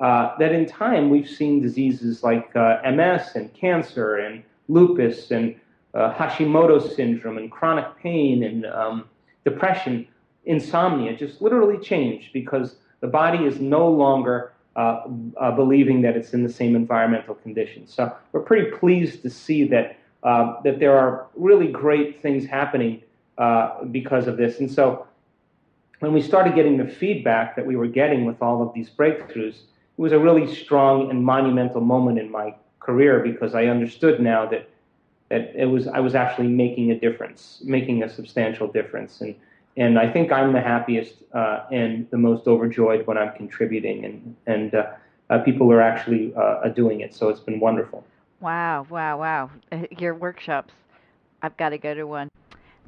uh, 0.00 0.36
that 0.38 0.52
in 0.52 0.66
time 0.66 1.10
we've 1.10 1.28
seen 1.28 1.60
diseases 1.60 2.22
like 2.22 2.54
uh, 2.54 2.80
MS 2.90 3.34
and 3.34 3.52
cancer 3.54 4.16
and 4.16 4.42
lupus 4.68 5.32
and 5.32 5.56
uh, 5.94 6.14
Hashimoto's 6.14 6.94
syndrome 6.94 7.38
and 7.38 7.50
chronic 7.50 7.86
pain 7.98 8.44
and 8.44 8.66
um, 8.66 9.04
depression, 9.44 10.06
insomnia 10.44 11.16
just 11.16 11.42
literally 11.42 11.78
change 11.78 12.30
because 12.32 12.76
the 13.00 13.06
body 13.06 13.44
is 13.44 13.60
no 13.60 13.88
longer 13.88 14.52
uh, 14.76 15.02
uh, 15.36 15.50
believing 15.50 16.02
that 16.02 16.16
it's 16.16 16.32
in 16.32 16.42
the 16.42 16.52
same 16.52 16.76
environmental 16.76 17.34
conditions. 17.34 17.92
So 17.92 18.14
we're 18.32 18.40
pretty 18.40 18.70
pleased 18.70 19.22
to 19.22 19.30
see 19.30 19.64
that 19.68 19.96
uh, 20.22 20.60
that 20.62 20.78
there 20.78 20.96
are 20.96 21.26
really 21.34 21.68
great 21.68 22.20
things 22.20 22.44
happening 22.44 23.02
uh, 23.38 23.84
because 23.84 24.26
of 24.26 24.36
this. 24.36 24.60
And 24.60 24.70
so 24.70 25.06
when 26.00 26.12
we 26.12 26.20
started 26.20 26.54
getting 26.54 26.76
the 26.76 26.86
feedback 26.86 27.56
that 27.56 27.64
we 27.64 27.74
were 27.74 27.86
getting 27.86 28.26
with 28.26 28.42
all 28.42 28.62
of 28.62 28.74
these 28.74 28.90
breakthroughs, 28.90 29.54
it 29.54 29.96
was 29.96 30.12
a 30.12 30.18
really 30.18 30.54
strong 30.54 31.10
and 31.10 31.24
monumental 31.24 31.80
moment 31.80 32.18
in 32.18 32.30
my 32.30 32.54
career 32.80 33.20
because 33.20 33.54
I 33.54 33.66
understood 33.66 34.20
now 34.20 34.46
that 34.46 34.68
that 35.30 35.52
it 35.54 35.66
was 35.66 35.86
I 35.86 36.00
was 36.00 36.14
actually 36.14 36.48
making 36.48 36.90
a 36.90 36.98
difference, 36.98 37.62
making 37.64 38.02
a 38.02 38.08
substantial 38.08 38.66
difference, 38.66 39.20
and 39.20 39.34
and 39.76 39.98
I 39.98 40.10
think 40.12 40.32
I'm 40.32 40.52
the 40.52 40.60
happiest 40.60 41.14
uh, 41.32 41.64
and 41.70 42.08
the 42.10 42.18
most 42.18 42.46
overjoyed 42.46 43.06
when 43.06 43.16
I'm 43.16 43.34
contributing, 43.34 44.04
and 44.04 44.36
and 44.46 44.74
uh, 44.74 44.86
uh, 45.30 45.38
people 45.38 45.70
are 45.72 45.80
actually 45.80 46.34
uh, 46.34 46.68
doing 46.68 47.00
it. 47.00 47.14
So 47.14 47.28
it's 47.28 47.40
been 47.40 47.60
wonderful. 47.60 48.04
Wow, 48.40 48.86
wow, 48.90 49.18
wow! 49.18 49.50
Uh, 49.70 49.82
your 49.98 50.14
workshops, 50.14 50.72
I've 51.42 51.56
got 51.56 51.70
to 51.70 51.78
go 51.78 51.94
to 51.94 52.04
one. 52.04 52.28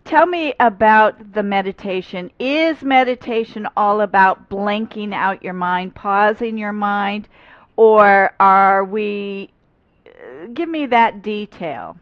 Tell 0.05 0.27
me 0.27 0.53
about 0.59 1.33
the 1.33 1.43
meditation. 1.43 2.31
Is 2.39 2.83
meditation 2.83 3.69
all 3.77 4.01
about 4.01 4.51
blanking 4.51 5.15
out 5.15 5.43
your 5.45 5.53
mind, 5.53 5.95
pausing 5.95 6.59
your 6.59 6.73
mind, 6.73 7.29
or 7.77 8.35
are 8.41 8.85
we? 8.85 9.53
Uh, 10.07 10.47
give 10.53 10.69
me 10.69 10.87
that 10.87 11.23
detail. 11.23 11.97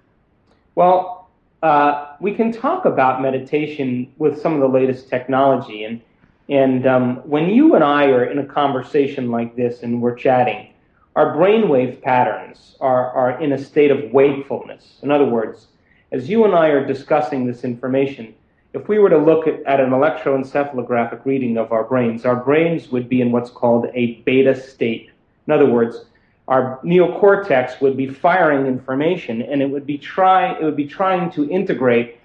Well, 0.74 1.19
uh, 1.62 2.16
we 2.20 2.34
can 2.34 2.52
talk 2.52 2.84
about 2.84 3.20
meditation 3.20 4.12
with 4.18 4.40
some 4.40 4.54
of 4.54 4.60
the 4.60 4.68
latest 4.68 5.08
technology. 5.08 5.84
And, 5.84 6.00
and 6.48 6.86
um, 6.86 7.16
when 7.28 7.50
you 7.50 7.74
and 7.74 7.84
I 7.84 8.06
are 8.06 8.24
in 8.24 8.38
a 8.38 8.46
conversation 8.46 9.30
like 9.30 9.56
this 9.56 9.82
and 9.82 10.00
we're 10.00 10.14
chatting, 10.14 10.72
our 11.16 11.36
brainwave 11.36 12.00
patterns 12.02 12.76
are, 12.80 13.10
are 13.10 13.40
in 13.40 13.52
a 13.52 13.58
state 13.58 13.90
of 13.90 14.10
wakefulness. 14.12 15.00
In 15.02 15.10
other 15.10 15.26
words, 15.26 15.66
as 16.12 16.28
you 16.28 16.44
and 16.44 16.54
I 16.54 16.68
are 16.68 16.86
discussing 16.86 17.46
this 17.46 17.62
information, 17.62 18.34
if 18.72 18.88
we 18.88 18.98
were 18.98 19.10
to 19.10 19.18
look 19.18 19.46
at, 19.46 19.62
at 19.64 19.80
an 19.80 19.90
electroencephalographic 19.90 21.24
reading 21.24 21.58
of 21.58 21.72
our 21.72 21.84
brains, 21.84 22.24
our 22.24 22.36
brains 22.36 22.88
would 22.88 23.08
be 23.08 23.20
in 23.20 23.32
what's 23.32 23.50
called 23.50 23.86
a 23.94 24.14
beta 24.24 24.54
state. 24.58 25.10
In 25.46 25.52
other 25.52 25.66
words, 25.66 26.04
our 26.50 26.80
neocortex 26.84 27.80
would 27.80 27.96
be 27.96 28.08
firing 28.08 28.66
information 28.66 29.40
and 29.40 29.62
it 29.62 29.70
would 29.70 29.86
be 29.86 29.96
try 29.96 30.52
it 30.58 30.64
would 30.64 30.76
be 30.76 30.86
trying 30.86 31.30
to 31.30 31.48
integrate 31.48 32.18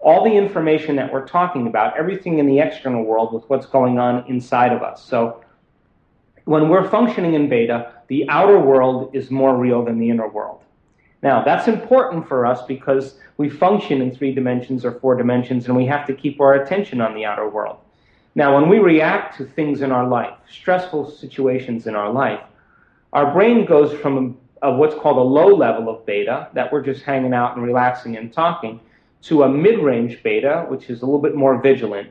all 0.00 0.22
the 0.22 0.30
information 0.30 0.96
that 0.96 1.12
we're 1.12 1.26
talking 1.26 1.66
about, 1.66 1.96
everything 1.98 2.38
in 2.38 2.46
the 2.46 2.60
external 2.60 3.02
world 3.02 3.34
with 3.34 3.42
what's 3.48 3.66
going 3.66 3.98
on 3.98 4.24
inside 4.28 4.72
of 4.72 4.82
us. 4.82 5.02
So 5.02 5.42
when 6.44 6.68
we're 6.68 6.88
functioning 6.88 7.34
in 7.34 7.48
beta, 7.48 7.92
the 8.08 8.28
outer 8.28 8.58
world 8.58 9.10
is 9.14 9.30
more 9.30 9.56
real 9.56 9.84
than 9.84 9.98
the 9.98 10.08
inner 10.08 10.28
world. 10.28 10.62
Now, 11.22 11.42
that's 11.44 11.68
important 11.68 12.26
for 12.26 12.46
us 12.46 12.62
because 12.62 13.16
we 13.36 13.50
function 13.50 14.00
in 14.00 14.14
three 14.14 14.32
dimensions 14.32 14.84
or 14.84 14.92
four 14.92 15.16
dimensions, 15.16 15.66
and 15.66 15.76
we 15.76 15.84
have 15.86 16.06
to 16.06 16.14
keep 16.14 16.40
our 16.40 16.54
attention 16.54 17.00
on 17.02 17.14
the 17.14 17.26
outer 17.26 17.48
world. 17.48 17.78
Now, 18.34 18.54
when 18.54 18.70
we 18.70 18.78
react 18.78 19.36
to 19.36 19.44
things 19.44 19.82
in 19.82 19.92
our 19.92 20.06
life, 20.06 20.34
stressful 20.50 21.10
situations 21.10 21.86
in 21.86 21.94
our 21.94 22.10
life, 22.10 22.40
our 23.12 23.32
brain 23.32 23.64
goes 23.64 23.92
from 24.00 24.38
a, 24.62 24.72
what's 24.72 24.94
called 24.94 25.18
a 25.18 25.20
low 25.20 25.54
level 25.54 25.88
of 25.88 26.06
beta, 26.06 26.48
that 26.54 26.72
we're 26.72 26.82
just 26.82 27.02
hanging 27.02 27.34
out 27.34 27.56
and 27.56 27.64
relaxing 27.64 28.16
and 28.16 28.32
talking, 28.32 28.80
to 29.22 29.42
a 29.42 29.48
mid 29.48 29.80
range 29.80 30.22
beta, 30.22 30.66
which 30.68 30.88
is 30.90 31.02
a 31.02 31.04
little 31.04 31.20
bit 31.20 31.34
more 31.34 31.60
vigilant, 31.60 32.10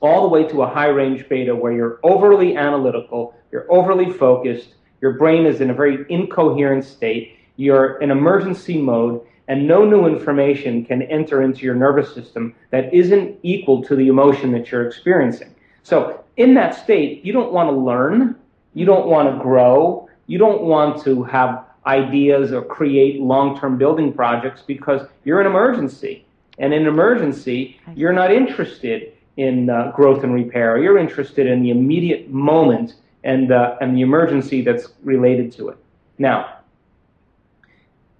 all 0.00 0.22
the 0.22 0.28
way 0.28 0.46
to 0.48 0.62
a 0.62 0.68
high 0.68 0.88
range 0.88 1.28
beta 1.28 1.54
where 1.54 1.72
you're 1.72 2.00
overly 2.02 2.56
analytical, 2.56 3.34
you're 3.50 3.70
overly 3.72 4.12
focused, 4.12 4.74
your 5.00 5.12
brain 5.12 5.46
is 5.46 5.60
in 5.60 5.70
a 5.70 5.74
very 5.74 6.04
incoherent 6.08 6.84
state, 6.84 7.36
you're 7.56 7.98
in 8.00 8.10
emergency 8.10 8.78
mode, 8.78 9.20
and 9.48 9.66
no 9.66 9.84
new 9.84 10.06
information 10.06 10.84
can 10.84 11.02
enter 11.02 11.42
into 11.42 11.62
your 11.62 11.74
nervous 11.74 12.14
system 12.14 12.54
that 12.70 12.92
isn't 12.92 13.38
equal 13.42 13.82
to 13.84 13.96
the 13.96 14.08
emotion 14.08 14.52
that 14.52 14.70
you're 14.70 14.86
experiencing. 14.86 15.54
So, 15.82 16.24
in 16.36 16.54
that 16.54 16.74
state, 16.74 17.24
you 17.24 17.32
don't 17.32 17.52
want 17.52 17.68
to 17.68 17.76
learn, 17.76 18.36
you 18.74 18.84
don't 18.84 19.06
want 19.06 19.28
to 19.28 19.42
grow, 19.42 20.08
you 20.26 20.38
don't 20.38 20.62
want 20.62 21.02
to 21.04 21.22
have 21.24 21.64
ideas 21.86 22.52
or 22.52 22.62
create 22.62 23.20
long 23.20 23.58
term 23.58 23.76
building 23.76 24.12
projects 24.12 24.62
because 24.62 25.06
you're 25.24 25.40
in 25.40 25.46
an 25.46 25.52
emergency. 25.52 26.24
And 26.58 26.72
in 26.72 26.82
an 26.82 26.88
emergency, 26.88 27.80
you're 27.94 28.12
not 28.12 28.30
interested 28.32 29.14
in 29.36 29.70
uh, 29.70 29.92
growth 29.96 30.22
and 30.22 30.34
repair. 30.34 30.78
You're 30.78 30.98
interested 30.98 31.46
in 31.46 31.62
the 31.62 31.70
immediate 31.70 32.30
moment 32.30 32.94
and, 33.24 33.50
uh, 33.50 33.76
and 33.80 33.96
the 33.96 34.02
emergency 34.02 34.62
that's 34.62 34.88
related 35.02 35.52
to 35.52 35.70
it. 35.70 35.78
Now, 36.18 36.58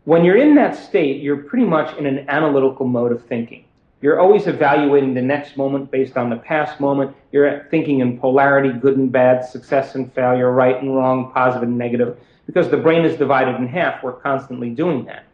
when 0.04 0.24
you're 0.24 0.36
in 0.36 0.54
that 0.56 0.74
state, 0.74 1.22
you're 1.22 1.36
pretty 1.36 1.66
much 1.66 1.96
in 1.96 2.06
an 2.06 2.28
analytical 2.28 2.86
mode 2.86 3.12
of 3.12 3.24
thinking. 3.26 3.64
You're 4.02 4.20
always 4.20 4.48
evaluating 4.48 5.14
the 5.14 5.22
next 5.22 5.56
moment 5.56 5.92
based 5.92 6.16
on 6.16 6.28
the 6.28 6.36
past 6.36 6.80
moment. 6.80 7.14
You're 7.30 7.68
thinking 7.70 8.00
in 8.00 8.18
polarity, 8.18 8.72
good 8.72 8.96
and 8.96 9.12
bad, 9.12 9.44
success 9.44 9.94
and 9.94 10.12
failure, 10.12 10.50
right 10.50 10.76
and 10.76 10.94
wrong, 10.94 11.30
positive 11.32 11.68
and 11.68 11.78
negative. 11.78 12.18
Because 12.44 12.68
the 12.68 12.76
brain 12.76 13.04
is 13.04 13.16
divided 13.16 13.54
in 13.54 13.68
half, 13.68 14.02
we're 14.02 14.12
constantly 14.12 14.70
doing 14.70 15.04
that. 15.04 15.24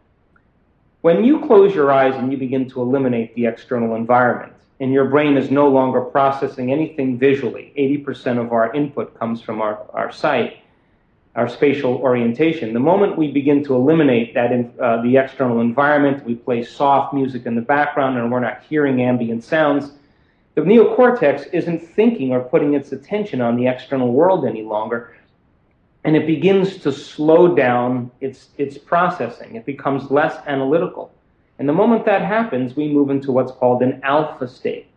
When 1.01 1.23
you 1.23 1.45
close 1.47 1.73
your 1.73 1.91
eyes 1.91 2.13
and 2.13 2.31
you 2.31 2.37
begin 2.37 2.69
to 2.69 2.81
eliminate 2.81 3.33
the 3.33 3.47
external 3.47 3.95
environment, 3.95 4.53
and 4.79 4.93
your 4.93 5.05
brain 5.05 5.35
is 5.35 5.49
no 5.49 5.67
longer 5.67 6.01
processing 6.01 6.71
anything 6.71 7.17
visually, 7.17 7.73
80% 7.75 8.39
of 8.39 8.53
our 8.53 8.71
input 8.73 9.17
comes 9.17 9.41
from 9.41 9.61
our, 9.61 9.85
our 9.93 10.11
sight, 10.11 10.58
our 11.39 11.47
spatial 11.47 11.95
orientation. 11.95 12.73
The 12.73 12.81
moment 12.81 13.17
we 13.17 13.31
begin 13.31 13.63
to 13.63 13.73
eliminate 13.73 14.33
that 14.33 14.51
in, 14.51 14.73
uh, 14.77 15.01
the 15.01 15.15
external 15.15 15.61
environment, 15.61 16.25
we 16.25 16.35
play 16.35 16.65
soft 16.65 17.13
music 17.13 17.45
in 17.45 17.55
the 17.55 17.61
background 17.61 18.17
and 18.17 18.29
we're 18.29 18.41
not 18.41 18.61
hearing 18.69 19.01
ambient 19.01 19.45
sounds, 19.45 19.93
the 20.55 20.61
neocortex 20.61 21.47
isn't 21.53 21.79
thinking 21.79 22.33
or 22.33 22.41
putting 22.41 22.73
its 22.73 22.91
attention 22.91 23.39
on 23.39 23.55
the 23.55 23.67
external 23.67 24.11
world 24.11 24.45
any 24.45 24.63
longer, 24.63 25.15
and 26.03 26.17
it 26.17 26.27
begins 26.27 26.75
to 26.79 26.91
slow 26.91 27.55
down 27.55 28.11
its, 28.19 28.49
its 28.57 28.77
processing. 28.77 29.55
It 29.55 29.65
becomes 29.65 30.11
less 30.11 30.35
analytical. 30.45 31.09
And 31.57 31.69
the 31.69 31.73
moment 31.73 32.03
that 32.03 32.21
happens, 32.21 32.75
we 32.75 32.91
move 32.91 33.11
into 33.11 33.31
what's 33.31 33.53
called 33.53 33.81
an 33.81 34.01
alpha 34.03 34.45
state. 34.45 34.87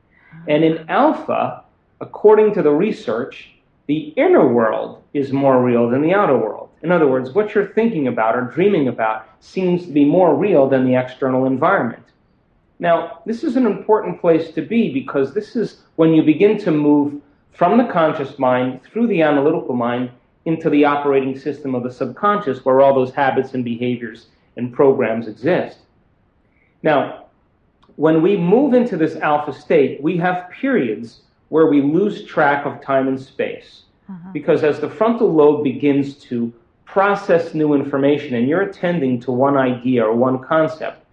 And 0.49 0.65
in 0.65 0.89
alpha, 0.89 1.63
according 2.01 2.53
to 2.55 2.63
the 2.63 2.73
research, 2.73 3.52
the 3.87 4.13
inner 4.17 4.47
world 4.47 5.03
is 5.13 5.33
more 5.33 5.63
real 5.63 5.89
than 5.89 6.03
the 6.03 6.15
outer 6.15 6.37
world. 6.37 6.71
In 6.83 6.91
other 6.91 7.07
words, 7.07 7.31
what 7.31 7.55
you're 7.55 7.73
thinking 7.75 8.09
about 8.09 8.37
or 8.37 8.43
dreaming 8.43 8.89
about 8.89 9.27
seems 9.41 9.87
to 9.87 9.93
be 9.93 10.05
more 10.05 10.35
real 10.35 10.69
than 10.69 10.85
the 10.85 10.97
external 10.97 11.47
environment. 11.47 12.03
Now, 12.79 13.21
this 13.27 13.45
is 13.45 13.57
an 13.57 13.67
important 13.67 14.21
place 14.21 14.51
to 14.53 14.63
be 14.63 14.93
because 14.93 15.33
this 15.33 15.55
is 15.55 15.83
when 15.97 16.13
you 16.13 16.23
begin 16.23 16.59
to 16.59 16.73
move 16.73 17.21
from 17.53 17.79
the 17.79 17.85
conscious 17.85 18.39
mind 18.39 18.81
through 18.83 19.07
the 19.07 19.23
analytical 19.23 19.75
mind 19.75 20.11
into 20.45 20.69
the 20.71 20.85
operating 20.85 21.39
system 21.39 21.75
of 21.75 21.85
the 21.85 21.93
subconscious 21.93 22.65
where 22.65 22.81
all 22.81 22.95
those 22.95 23.13
habits 23.13 23.55
and 23.55 23.65
behaviors 23.65 24.27
and 24.57 24.73
programs 24.73 25.29
exist. 25.29 25.79
Now, 26.83 27.27
when 27.97 28.23
we 28.23 28.37
move 28.37 28.75
into 28.75 28.97
this 28.97 29.17
alpha 29.17 29.53
state, 29.53 30.03
we 30.03 30.17
have 30.17 30.51
periods 30.51 31.21
where 31.53 31.67
we 31.67 31.83
lose 31.83 32.25
track 32.25 32.65
of 32.65 32.81
time 32.81 33.09
and 33.09 33.21
space. 33.21 33.83
Uh-huh. 34.09 34.31
Because 34.33 34.65
as 34.65 34.81
the 34.81 34.89
frontal 34.89 35.31
lobe 35.31 35.63
begins 35.63 36.15
to 36.15 36.51
process 36.87 37.53
new 37.53 37.75
information 37.75 38.35
and 38.37 38.49
you're 38.49 38.63
attending 38.63 39.21
to 39.21 39.31
one 39.31 39.59
idea 39.59 40.03
or 40.03 40.15
one 40.15 40.43
concept, 40.43 41.05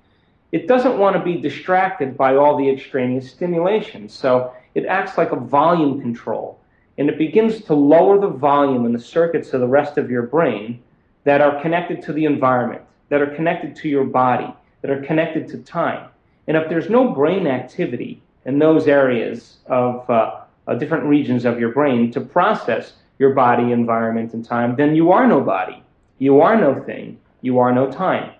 it 0.54 0.66
doesn't 0.66 0.98
want 0.98 1.18
to 1.18 1.22
be 1.22 1.36
distracted 1.42 2.16
by 2.16 2.38
all 2.38 2.56
the 2.56 2.70
extraneous 2.70 3.30
stimulation. 3.30 4.08
So 4.08 4.54
it 4.76 4.86
acts 4.86 5.18
like 5.18 5.34
a 5.34 5.36
volume 5.36 6.00
control. 6.00 6.58
And 6.98 7.10
it 7.10 7.18
begins 7.18 7.62
to 7.64 7.74
lower 7.74 8.18
the 8.18 8.30
volume 8.30 8.86
in 8.86 8.94
the 8.94 9.06
circuits 9.18 9.52
of 9.52 9.60
the 9.60 9.68
rest 9.68 9.98
of 9.98 10.10
your 10.10 10.24
brain 10.24 10.82
that 11.26 11.42
are 11.42 11.62
connected 11.62 12.02
to 12.04 12.14
the 12.14 12.24
environment, 12.24 12.84
that 13.10 13.22
are 13.22 13.36
connected 13.36 13.76
to 13.76 13.90
your 13.90 14.06
body, 14.06 14.56
that 14.84 14.90
are 14.90 15.02
connected 15.02 15.50
to 15.50 15.58
time. 15.58 16.10
And 16.48 16.56
if 16.56 16.70
there's 16.70 16.90
no 16.90 17.12
brain 17.12 17.46
activity, 17.46 18.22
in 18.50 18.58
those 18.58 18.88
areas 18.88 19.58
of 19.68 20.10
uh, 20.10 20.42
different 20.80 21.04
regions 21.04 21.46
of 21.46 21.60
your 21.60 21.72
brain 21.72 22.12
to 22.12 22.20
process 22.20 22.94
your 23.20 23.36
body, 23.36 23.72
environment, 23.72 24.34
and 24.34 24.44
time, 24.44 24.76
then 24.76 24.96
you 24.96 25.12
are 25.12 25.28
no 25.28 25.40
body. 25.40 25.84
You 26.18 26.42
are 26.42 26.60
no 26.60 26.84
thing. 26.84 27.20
You 27.42 27.60
are 27.60 27.72
no 27.72 27.92
time. 27.92 28.34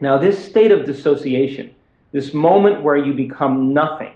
Now, 0.00 0.16
this 0.16 0.42
state 0.42 0.72
of 0.72 0.86
dissociation, 0.86 1.74
this 2.12 2.32
moment 2.32 2.82
where 2.82 2.96
you 2.96 3.12
become 3.12 3.74
nothing, 3.74 4.14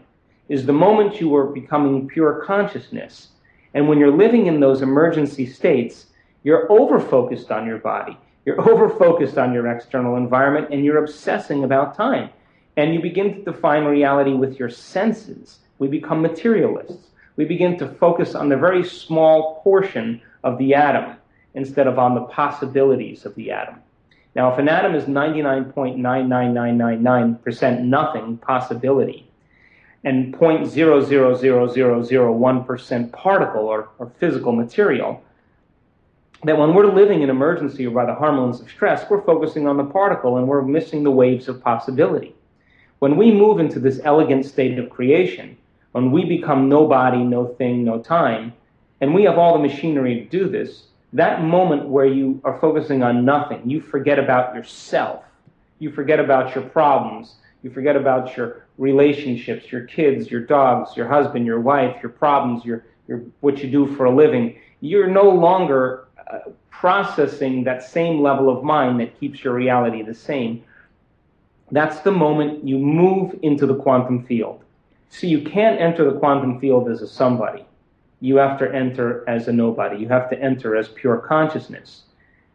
is 0.48 0.64
the 0.64 0.72
moment 0.72 1.20
you 1.20 1.36
are 1.36 1.46
becoming 1.46 2.08
pure 2.08 2.42
consciousness. 2.46 3.28
And 3.74 3.88
when 3.88 3.98
you're 3.98 4.16
living 4.16 4.46
in 4.46 4.58
those 4.58 4.80
emergency 4.80 5.44
states, 5.44 6.06
you're 6.44 6.70
over 6.72 6.98
focused 6.98 7.50
on 7.50 7.66
your 7.66 7.78
body. 7.78 8.16
You're 8.46 8.60
over 8.70 8.88
focused 8.88 9.36
on 9.36 9.52
your 9.52 9.66
external 9.66 10.16
environment 10.16 10.68
and 10.70 10.82
you're 10.82 11.04
obsessing 11.04 11.62
about 11.62 11.94
time 11.94 12.30
and 12.76 12.94
you 12.94 13.00
begin 13.00 13.34
to 13.34 13.52
define 13.52 13.84
reality 13.84 14.32
with 14.32 14.58
your 14.58 14.70
senses. 14.70 15.58
We 15.78 15.88
become 15.88 16.22
materialists. 16.22 17.08
We 17.36 17.44
begin 17.44 17.78
to 17.78 17.88
focus 17.88 18.34
on 18.34 18.48
the 18.48 18.56
very 18.56 18.84
small 18.84 19.60
portion 19.62 20.22
of 20.44 20.58
the 20.58 20.74
atom 20.74 21.16
instead 21.54 21.86
of 21.86 21.98
on 21.98 22.14
the 22.14 22.22
possibilities 22.22 23.24
of 23.24 23.34
the 23.34 23.50
atom. 23.50 23.76
Now, 24.34 24.52
if 24.52 24.58
an 24.58 24.68
atom 24.68 24.94
is 24.94 25.04
99.99999% 25.04 27.82
nothing 27.82 28.36
possibility, 28.38 29.30
and 30.04 30.32
0.000001% 30.32 33.12
particle 33.12 33.66
or, 33.66 33.90
or 33.98 34.10
physical 34.18 34.52
material, 34.52 35.22
that 36.44 36.56
when 36.56 36.72
we're 36.74 36.86
living 36.86 37.20
in 37.22 37.28
emergency 37.28 37.86
or 37.86 37.90
by 37.90 38.06
the 38.06 38.14
hormones 38.14 38.60
of 38.60 38.70
stress, 38.70 39.04
we're 39.10 39.20
focusing 39.22 39.66
on 39.66 39.76
the 39.76 39.84
particle 39.84 40.38
and 40.38 40.48
we're 40.48 40.62
missing 40.62 41.02
the 41.02 41.10
waves 41.10 41.48
of 41.48 41.62
possibility. 41.62 42.34
When 43.00 43.16
we 43.16 43.32
move 43.32 43.60
into 43.60 43.80
this 43.80 44.00
elegant 44.04 44.44
state 44.44 44.78
of 44.78 44.90
creation, 44.90 45.56
when 45.92 46.12
we 46.12 46.24
become 46.24 46.68
nobody, 46.68 47.24
no 47.24 47.46
thing, 47.46 47.82
no 47.82 47.98
time, 47.98 48.52
and 49.00 49.14
we 49.14 49.24
have 49.24 49.38
all 49.38 49.54
the 49.54 49.66
machinery 49.66 50.16
to 50.16 50.24
do 50.26 50.48
this, 50.48 50.84
that 51.14 51.42
moment 51.42 51.88
where 51.88 52.04
you 52.04 52.40
are 52.44 52.60
focusing 52.60 53.02
on 53.02 53.24
nothing, 53.24 53.62
you 53.68 53.80
forget 53.80 54.18
about 54.18 54.54
yourself, 54.54 55.24
you 55.78 55.90
forget 55.90 56.20
about 56.20 56.54
your 56.54 56.62
problems, 56.62 57.36
you 57.62 57.70
forget 57.70 57.96
about 57.96 58.36
your 58.36 58.66
relationships, 58.76 59.72
your 59.72 59.84
kids, 59.86 60.30
your 60.30 60.42
dogs, 60.42 60.94
your 60.94 61.08
husband, 61.08 61.46
your 61.46 61.60
wife, 61.60 61.96
your 62.02 62.12
problems, 62.12 62.66
your, 62.66 62.84
your 63.08 63.22
what 63.40 63.62
you 63.62 63.70
do 63.70 63.86
for 63.96 64.04
a 64.04 64.14
living. 64.14 64.58
You're 64.82 65.08
no 65.08 65.28
longer 65.28 66.06
uh, 66.30 66.50
processing 66.70 67.64
that 67.64 67.82
same 67.82 68.20
level 68.20 68.54
of 68.54 68.62
mind 68.62 69.00
that 69.00 69.18
keeps 69.18 69.42
your 69.42 69.54
reality 69.54 70.02
the 70.02 70.14
same. 70.14 70.64
That's 71.72 72.00
the 72.00 72.10
moment 72.10 72.66
you 72.66 72.78
move 72.78 73.38
into 73.42 73.66
the 73.66 73.76
quantum 73.76 74.24
field. 74.24 74.62
So 75.08 75.26
you 75.26 75.42
can't 75.42 75.80
enter 75.80 76.10
the 76.10 76.18
quantum 76.18 76.60
field 76.60 76.88
as 76.88 77.02
a 77.02 77.08
somebody. 77.08 77.64
You 78.20 78.36
have 78.36 78.58
to 78.58 78.72
enter 78.72 79.24
as 79.28 79.48
a 79.48 79.52
nobody. 79.52 79.98
You 79.98 80.08
have 80.08 80.28
to 80.30 80.40
enter 80.40 80.76
as 80.76 80.88
pure 80.88 81.18
consciousness. 81.18 82.02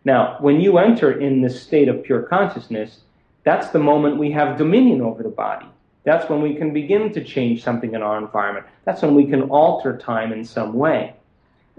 Now, 0.03 0.37
when 0.39 0.61
you 0.61 0.77
enter 0.77 1.19
in 1.19 1.41
this 1.41 1.61
state 1.61 1.87
of 1.87 2.03
pure 2.03 2.21
consciousness, 2.21 2.99
that's 3.43 3.69
the 3.69 3.79
moment 3.79 4.17
we 4.17 4.31
have 4.31 4.57
dominion 4.57 5.01
over 5.01 5.23
the 5.23 5.29
body. 5.29 5.65
That's 6.03 6.29
when 6.29 6.41
we 6.41 6.55
can 6.55 6.71
begin 6.71 7.11
to 7.13 7.23
change 7.23 7.63
something 7.63 7.95
in 7.95 8.03
our 8.03 8.17
environment. 8.17 8.67
That's 8.85 9.01
when 9.01 9.15
we 9.15 9.25
can 9.25 9.43
alter 9.43 9.97
time 9.97 10.31
in 10.31 10.45
some 10.45 10.73
way. 10.73 11.15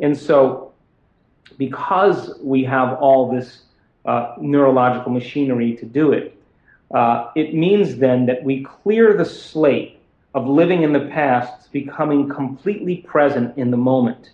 And 0.01 0.16
so, 0.16 0.72
because 1.57 2.37
we 2.43 2.64
have 2.64 2.99
all 2.99 3.30
this 3.30 3.62
uh, 4.05 4.34
neurological 4.41 5.12
machinery 5.12 5.76
to 5.76 5.87
do 5.87 6.12
it, 6.12 6.36
uh, 6.93 7.30
it 7.34 7.55
means 7.55 7.97
then 7.97 8.26
that 8.26 8.45
we 8.45 8.62
clear 8.62 9.16
the 9.16 9.24
slate 9.24 9.99
of 10.34 10.47
living 10.47 10.82
in 10.82 10.93
the 10.93 11.09
past, 11.12 11.72
becoming 11.72 12.28
completely 12.28 12.99
present 12.99 13.57
in 13.57 13.70
the 13.70 13.76
moment. 13.76 14.30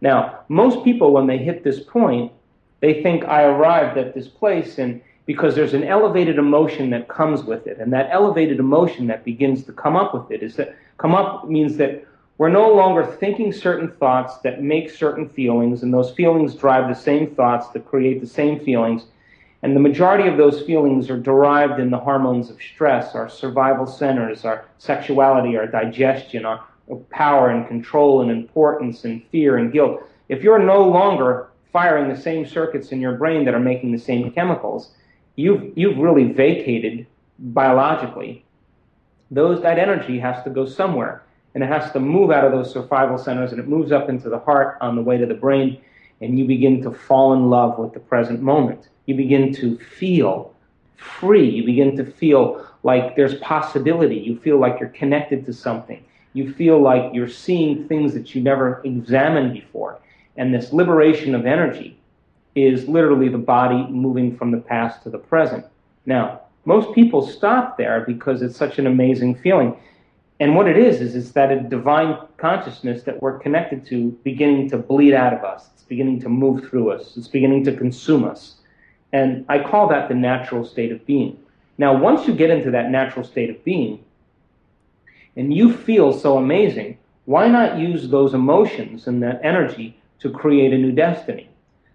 Now, 0.00 0.40
most 0.48 0.84
people, 0.84 1.12
when 1.12 1.26
they 1.26 1.38
hit 1.38 1.64
this 1.64 1.80
point, 1.80 2.32
they 2.80 3.02
think 3.02 3.24
I 3.24 3.44
arrived 3.44 3.96
at 3.96 4.14
this 4.14 4.28
place, 4.28 4.78
and 4.78 5.00
because 5.26 5.54
there's 5.54 5.72
an 5.72 5.84
elevated 5.84 6.38
emotion 6.38 6.90
that 6.90 7.08
comes 7.08 7.44
with 7.44 7.66
it, 7.66 7.78
and 7.78 7.92
that 7.92 8.08
elevated 8.10 8.58
emotion 8.58 9.06
that 9.06 9.24
begins 9.24 9.64
to 9.64 9.72
come 9.72 9.96
up 9.96 10.12
with 10.12 10.30
it 10.30 10.42
is 10.42 10.56
that 10.56 10.76
come 10.98 11.14
up 11.14 11.48
means 11.48 11.76
that 11.78 12.04
we're 12.36 12.50
no 12.50 12.74
longer 12.74 13.06
thinking 13.06 13.52
certain 13.52 13.92
thoughts 13.92 14.38
that 14.38 14.62
make 14.62 14.90
certain 14.90 15.28
feelings, 15.28 15.82
and 15.82 15.94
those 15.94 16.10
feelings 16.10 16.54
drive 16.54 16.88
the 16.88 17.00
same 17.00 17.34
thoughts 17.34 17.68
that 17.68 17.86
create 17.86 18.20
the 18.20 18.26
same 18.26 18.58
feelings. 18.60 19.04
And 19.64 19.74
the 19.74 19.80
majority 19.80 20.28
of 20.28 20.36
those 20.36 20.60
feelings 20.60 21.08
are 21.08 21.18
derived 21.18 21.80
in 21.80 21.88
the 21.88 21.96
hormones 21.96 22.50
of 22.50 22.60
stress, 22.60 23.14
our 23.14 23.30
survival 23.30 23.86
centers, 23.86 24.44
our 24.44 24.66
sexuality, 24.76 25.56
our 25.56 25.66
digestion, 25.66 26.44
our 26.44 26.62
power 27.08 27.48
and 27.48 27.66
control 27.66 28.20
and 28.20 28.30
importance 28.30 29.06
and 29.06 29.24
fear 29.32 29.56
and 29.56 29.72
guilt. 29.72 30.02
If 30.28 30.42
you're 30.42 30.58
no 30.58 30.86
longer 30.86 31.48
firing 31.72 32.10
the 32.10 32.20
same 32.20 32.46
circuits 32.46 32.92
in 32.92 33.00
your 33.00 33.16
brain 33.16 33.46
that 33.46 33.54
are 33.54 33.58
making 33.58 33.92
the 33.92 33.98
same 33.98 34.30
chemicals, 34.32 34.90
you've, 35.36 35.72
you've 35.78 35.96
really 35.96 36.24
vacated 36.24 37.06
biologically. 37.38 38.44
Those, 39.30 39.62
that 39.62 39.78
energy 39.78 40.18
has 40.18 40.44
to 40.44 40.50
go 40.50 40.66
somewhere 40.66 41.22
and 41.54 41.64
it 41.64 41.68
has 41.68 41.90
to 41.92 42.00
move 42.00 42.30
out 42.30 42.44
of 42.44 42.52
those 42.52 42.70
survival 42.70 43.16
centers 43.16 43.52
and 43.52 43.60
it 43.60 43.66
moves 43.66 43.92
up 43.92 44.10
into 44.10 44.28
the 44.28 44.40
heart 44.40 44.76
on 44.82 44.94
the 44.94 45.00
way 45.02 45.16
to 45.16 45.24
the 45.24 45.32
brain 45.32 45.80
and 46.20 46.38
you 46.38 46.44
begin 46.44 46.82
to 46.82 46.90
fall 46.90 47.32
in 47.32 47.48
love 47.48 47.78
with 47.78 47.94
the 47.94 48.00
present 48.00 48.42
moment 48.42 48.88
you 49.06 49.14
begin 49.14 49.52
to 49.54 49.78
feel 49.78 50.54
free 50.96 51.48
you 51.48 51.64
begin 51.64 51.96
to 51.96 52.04
feel 52.04 52.66
like 52.82 53.16
there's 53.16 53.34
possibility 53.36 54.16
you 54.16 54.38
feel 54.38 54.58
like 54.58 54.78
you're 54.80 54.88
connected 54.90 55.44
to 55.44 55.52
something 55.52 56.02
you 56.32 56.52
feel 56.52 56.80
like 56.80 57.14
you're 57.14 57.28
seeing 57.28 57.86
things 57.86 58.14
that 58.14 58.34
you 58.34 58.42
never 58.42 58.80
examined 58.84 59.52
before 59.52 59.98
and 60.36 60.54
this 60.54 60.72
liberation 60.72 61.34
of 61.34 61.46
energy 61.46 61.98
is 62.54 62.88
literally 62.88 63.28
the 63.28 63.38
body 63.38 63.86
moving 63.90 64.36
from 64.36 64.50
the 64.50 64.58
past 64.58 65.02
to 65.02 65.10
the 65.10 65.18
present 65.18 65.64
now 66.06 66.40
most 66.64 66.94
people 66.94 67.26
stop 67.26 67.76
there 67.76 68.04
because 68.06 68.40
it's 68.40 68.56
such 68.56 68.78
an 68.78 68.86
amazing 68.86 69.34
feeling 69.34 69.76
and 70.40 70.56
what 70.56 70.66
it 70.66 70.76
is, 70.76 71.00
is 71.00 71.14
it's 71.14 71.30
that 71.32 71.52
a 71.52 71.60
divine 71.60 72.18
consciousness 72.38 73.04
that 73.04 73.22
we're 73.22 73.38
connected 73.38 73.86
to 73.86 74.10
beginning 74.24 74.68
to 74.70 74.78
bleed 74.78 75.14
out 75.14 75.32
of 75.32 75.44
us. 75.44 75.70
It's 75.74 75.84
beginning 75.84 76.20
to 76.22 76.28
move 76.28 76.68
through 76.68 76.90
us. 76.90 77.16
It's 77.16 77.28
beginning 77.28 77.64
to 77.64 77.76
consume 77.76 78.24
us. 78.24 78.56
And 79.14 79.46
I 79.48 79.60
call 79.60 79.86
that 79.90 80.08
the 80.08 80.14
natural 80.16 80.64
state 80.64 80.90
of 80.90 81.06
being. 81.06 81.38
Now, 81.78 81.96
once 81.96 82.26
you 82.26 82.34
get 82.34 82.50
into 82.50 82.72
that 82.72 82.90
natural 82.90 83.24
state 83.24 83.48
of 83.48 83.62
being, 83.62 84.04
and 85.36 85.54
you 85.54 85.72
feel 85.72 86.12
so 86.12 86.36
amazing, 86.36 86.98
why 87.24 87.46
not 87.46 87.78
use 87.78 88.08
those 88.08 88.34
emotions 88.34 89.06
and 89.06 89.22
that 89.22 89.40
energy 89.44 89.96
to 90.18 90.30
create 90.30 90.72
a 90.72 90.78
new 90.78 90.90
destiny? 90.90 91.48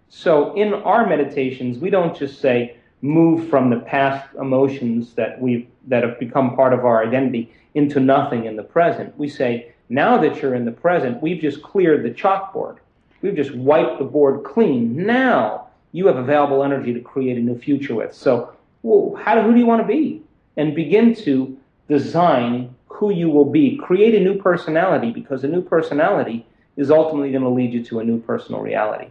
So 0.08 0.54
in 0.54 0.72
our 0.72 1.06
meditations, 1.06 1.78
we 1.78 1.90
don't 1.90 2.16
just 2.16 2.40
say, 2.40 2.78
move 3.02 3.50
from 3.50 3.68
the 3.68 3.80
past 3.80 4.34
emotions 4.40 5.12
that 5.14 5.38
we've 5.40 5.66
that 5.88 6.02
have 6.02 6.18
become 6.18 6.56
part 6.56 6.72
of 6.72 6.86
our 6.86 7.04
identity 7.04 7.52
into 7.74 8.00
nothing 8.00 8.46
in 8.46 8.56
the 8.56 8.62
present. 8.62 9.16
We 9.18 9.28
say, 9.28 9.72
now 9.90 10.16
that 10.18 10.40
you're 10.40 10.54
in 10.54 10.64
the 10.64 10.72
present, 10.72 11.22
we've 11.22 11.40
just 11.40 11.62
cleared 11.62 12.02
the 12.02 12.10
chalkboard. 12.10 12.78
We've 13.20 13.36
just 13.36 13.54
wiped 13.54 13.98
the 13.98 14.04
board 14.06 14.42
clean. 14.44 15.04
Now 15.04 15.69
you 15.92 16.06
have 16.06 16.16
available 16.16 16.62
energy 16.62 16.92
to 16.94 17.00
create 17.00 17.36
a 17.36 17.40
new 17.40 17.58
future 17.58 17.94
with. 17.94 18.14
So, 18.14 18.54
well, 18.82 19.20
how, 19.22 19.42
who 19.42 19.52
do 19.52 19.58
you 19.58 19.66
want 19.66 19.82
to 19.82 19.86
be? 19.86 20.22
And 20.56 20.74
begin 20.74 21.14
to 21.16 21.56
design 21.88 22.74
who 22.86 23.12
you 23.12 23.30
will 23.30 23.44
be. 23.44 23.76
Create 23.76 24.14
a 24.14 24.20
new 24.20 24.40
personality 24.40 25.10
because 25.10 25.42
a 25.44 25.48
new 25.48 25.62
personality 25.62 26.46
is 26.76 26.90
ultimately 26.90 27.30
going 27.30 27.42
to 27.42 27.48
lead 27.48 27.72
you 27.72 27.84
to 27.84 28.00
a 28.00 28.04
new 28.04 28.20
personal 28.20 28.60
reality. 28.60 29.08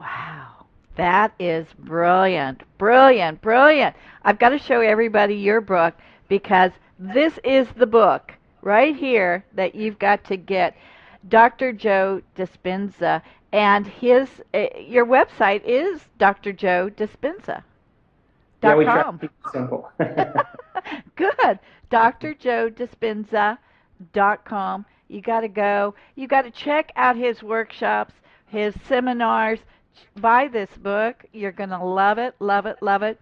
Wow. 0.00 0.66
That 0.96 1.32
is 1.38 1.66
brilliant. 1.78 2.62
Brilliant. 2.76 3.40
Brilliant. 3.40 3.94
I've 4.24 4.38
got 4.38 4.48
to 4.50 4.58
show 4.58 4.80
everybody 4.80 5.36
your 5.36 5.60
book 5.60 5.94
because 6.28 6.72
this 6.98 7.38
is 7.44 7.68
the 7.76 7.86
book 7.86 8.32
right 8.62 8.96
here 8.96 9.44
that 9.54 9.74
you've 9.74 9.98
got 9.98 10.24
to 10.24 10.36
get. 10.36 10.76
Dr. 11.28 11.72
Joe 11.72 12.22
Dispenza 12.36 13.22
and 13.52 13.86
his 13.86 14.28
uh, 14.54 14.66
your 14.78 15.06
website 15.06 15.62
is 15.64 16.00
Dr. 16.18 16.52
Joe 16.52 16.90
Dispenza. 16.94 17.62
Yeah, 18.62 18.74
we 18.74 18.84
try 18.84 19.02
to 19.02 19.12
keep 19.12 19.24
it 19.24 19.30
simple. 19.52 19.90
Good. 21.16 21.58
Dr. 21.90 22.34
Joe 22.34 22.70
Dispenza 22.70 23.58
dot 24.12 24.44
com. 24.44 24.84
You 25.08 25.20
got 25.20 25.40
to 25.40 25.48
go. 25.48 25.94
You 26.16 26.26
got 26.28 26.42
to 26.42 26.50
check 26.50 26.92
out 26.96 27.16
his 27.16 27.42
workshops, 27.42 28.14
his 28.46 28.74
seminars 28.86 29.60
buy 30.16 30.48
this 30.48 30.70
book. 30.76 31.24
You're 31.32 31.52
going 31.52 31.70
to 31.70 31.82
love 31.84 32.18
it, 32.18 32.34
love 32.40 32.66
it, 32.66 32.82
love 32.82 33.02
it. 33.02 33.20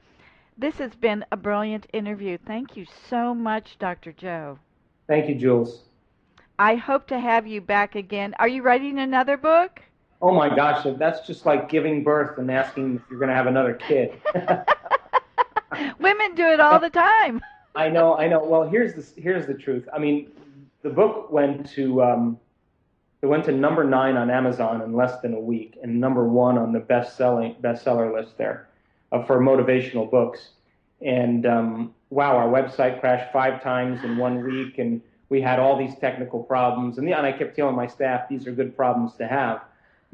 This 0.58 0.78
has 0.78 0.94
been 0.94 1.24
a 1.30 1.36
brilliant 1.36 1.86
interview. 1.92 2.38
Thank 2.38 2.76
you 2.76 2.86
so 3.08 3.34
much, 3.34 3.78
Dr. 3.78 4.12
Joe. 4.12 4.58
Thank 5.06 5.28
you, 5.28 5.34
Jules. 5.34 5.82
I 6.58 6.76
hope 6.76 7.06
to 7.08 7.18
have 7.18 7.46
you 7.46 7.60
back 7.60 7.94
again. 7.94 8.34
Are 8.38 8.48
you 8.48 8.62
writing 8.62 8.98
another 8.98 9.36
book? 9.36 9.82
Oh 10.22 10.32
my 10.32 10.54
gosh, 10.54 10.86
that's 10.98 11.26
just 11.26 11.44
like 11.46 11.68
giving 11.68 12.02
birth 12.02 12.38
and 12.38 12.50
asking 12.50 12.96
if 12.96 13.02
you're 13.10 13.18
going 13.18 13.28
to 13.28 13.34
have 13.34 13.46
another 13.46 13.74
kid. 13.74 14.12
Women 15.98 16.34
do 16.34 16.46
it 16.46 16.60
all 16.60 16.78
the 16.78 16.90
time. 16.90 17.42
I 17.74 17.90
know, 17.90 18.16
I 18.16 18.26
know. 18.26 18.42
Well, 18.42 18.66
here's 18.66 18.94
the 18.94 19.20
here's 19.20 19.46
the 19.46 19.52
truth. 19.52 19.86
I 19.92 19.98
mean, 19.98 20.30
the 20.82 20.88
book 20.88 21.30
went 21.30 21.68
to 21.72 22.02
um, 22.02 22.40
it 23.20 23.26
went 23.26 23.44
to 23.46 23.52
number 23.52 23.84
nine 23.84 24.16
on 24.16 24.30
Amazon 24.30 24.80
in 24.80 24.94
less 24.94 25.20
than 25.20 25.34
a 25.34 25.40
week, 25.40 25.78
and 25.82 26.00
number 26.00 26.26
one 26.26 26.56
on 26.56 26.72
the 26.72 26.80
best-selling 26.80 27.56
bestseller 27.60 28.12
list 28.14 28.38
there 28.38 28.68
uh, 29.12 29.22
for 29.24 29.40
motivational 29.40 30.10
books. 30.10 30.50
And 31.02 31.44
um, 31.44 31.94
wow, 32.10 32.36
our 32.36 32.48
website 32.48 33.00
crashed 33.00 33.32
five 33.32 33.62
times 33.62 34.04
in 34.04 34.16
one 34.16 34.42
week, 34.42 34.78
and 34.78 35.02
we 35.28 35.40
had 35.40 35.58
all 35.58 35.76
these 35.76 35.94
technical 35.98 36.42
problems. 36.42 36.98
And, 36.98 37.08
yeah, 37.08 37.18
and 37.18 37.26
I 37.26 37.32
kept 37.32 37.56
telling 37.56 37.76
my 37.76 37.86
staff 37.86 38.28
these 38.28 38.46
are 38.46 38.52
good 38.52 38.76
problems 38.76 39.14
to 39.16 39.26
have. 39.26 39.62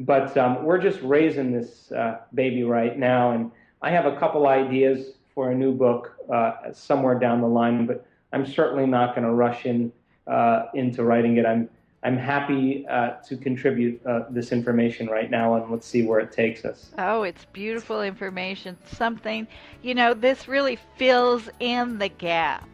But 0.05 0.37
um, 0.37 0.65
we're 0.65 0.79
just 0.79 1.01
raising 1.03 1.53
this 1.53 1.93
uh, 1.93 2.21
baby 2.35 2.65
right 2.65 2.99
now, 2.99 3.33
and 3.33 3.51
I 3.83 3.91
have 3.91 4.07
a 4.07 4.17
couple 4.19 4.47
ideas 4.47 5.13
for 5.35 5.51
a 5.51 5.55
new 5.55 5.73
book 5.73 6.17
uh, 6.33 6.73
somewhere 6.73 7.19
down 7.19 7.41
the 7.41 7.47
line, 7.47 7.87
but 7.87 8.07
I'm 8.33 8.47
certainly 8.47 8.87
not 8.87 9.15
going 9.15 9.27
to 9.27 9.33
rush 9.33 9.67
in 9.67 9.93
uh, 10.27 10.67
into 10.75 11.05
writing 11.05 11.37
it. 11.37 11.47
I'm 11.47 11.69
I'm 12.05 12.17
happy 12.17 12.85
uh, 12.89 13.11
to 13.29 13.37
contribute 13.37 14.05
uh, 14.05 14.25
this 14.29 14.51
information 14.51 15.07
right 15.07 15.31
now, 15.31 15.55
and 15.55 15.71
let's 15.71 15.87
see 15.87 16.03
where 16.03 16.19
it 16.19 16.33
takes 16.33 16.65
us. 16.65 16.91
Oh, 16.99 17.23
it's 17.23 17.45
beautiful 17.53 18.03
information. 18.03 18.77
Something, 18.93 19.47
you 19.83 19.95
know, 19.95 20.13
this 20.13 20.49
really 20.49 20.79
fills 20.97 21.49
in 21.61 21.99
the 21.99 22.09
gap 22.09 22.69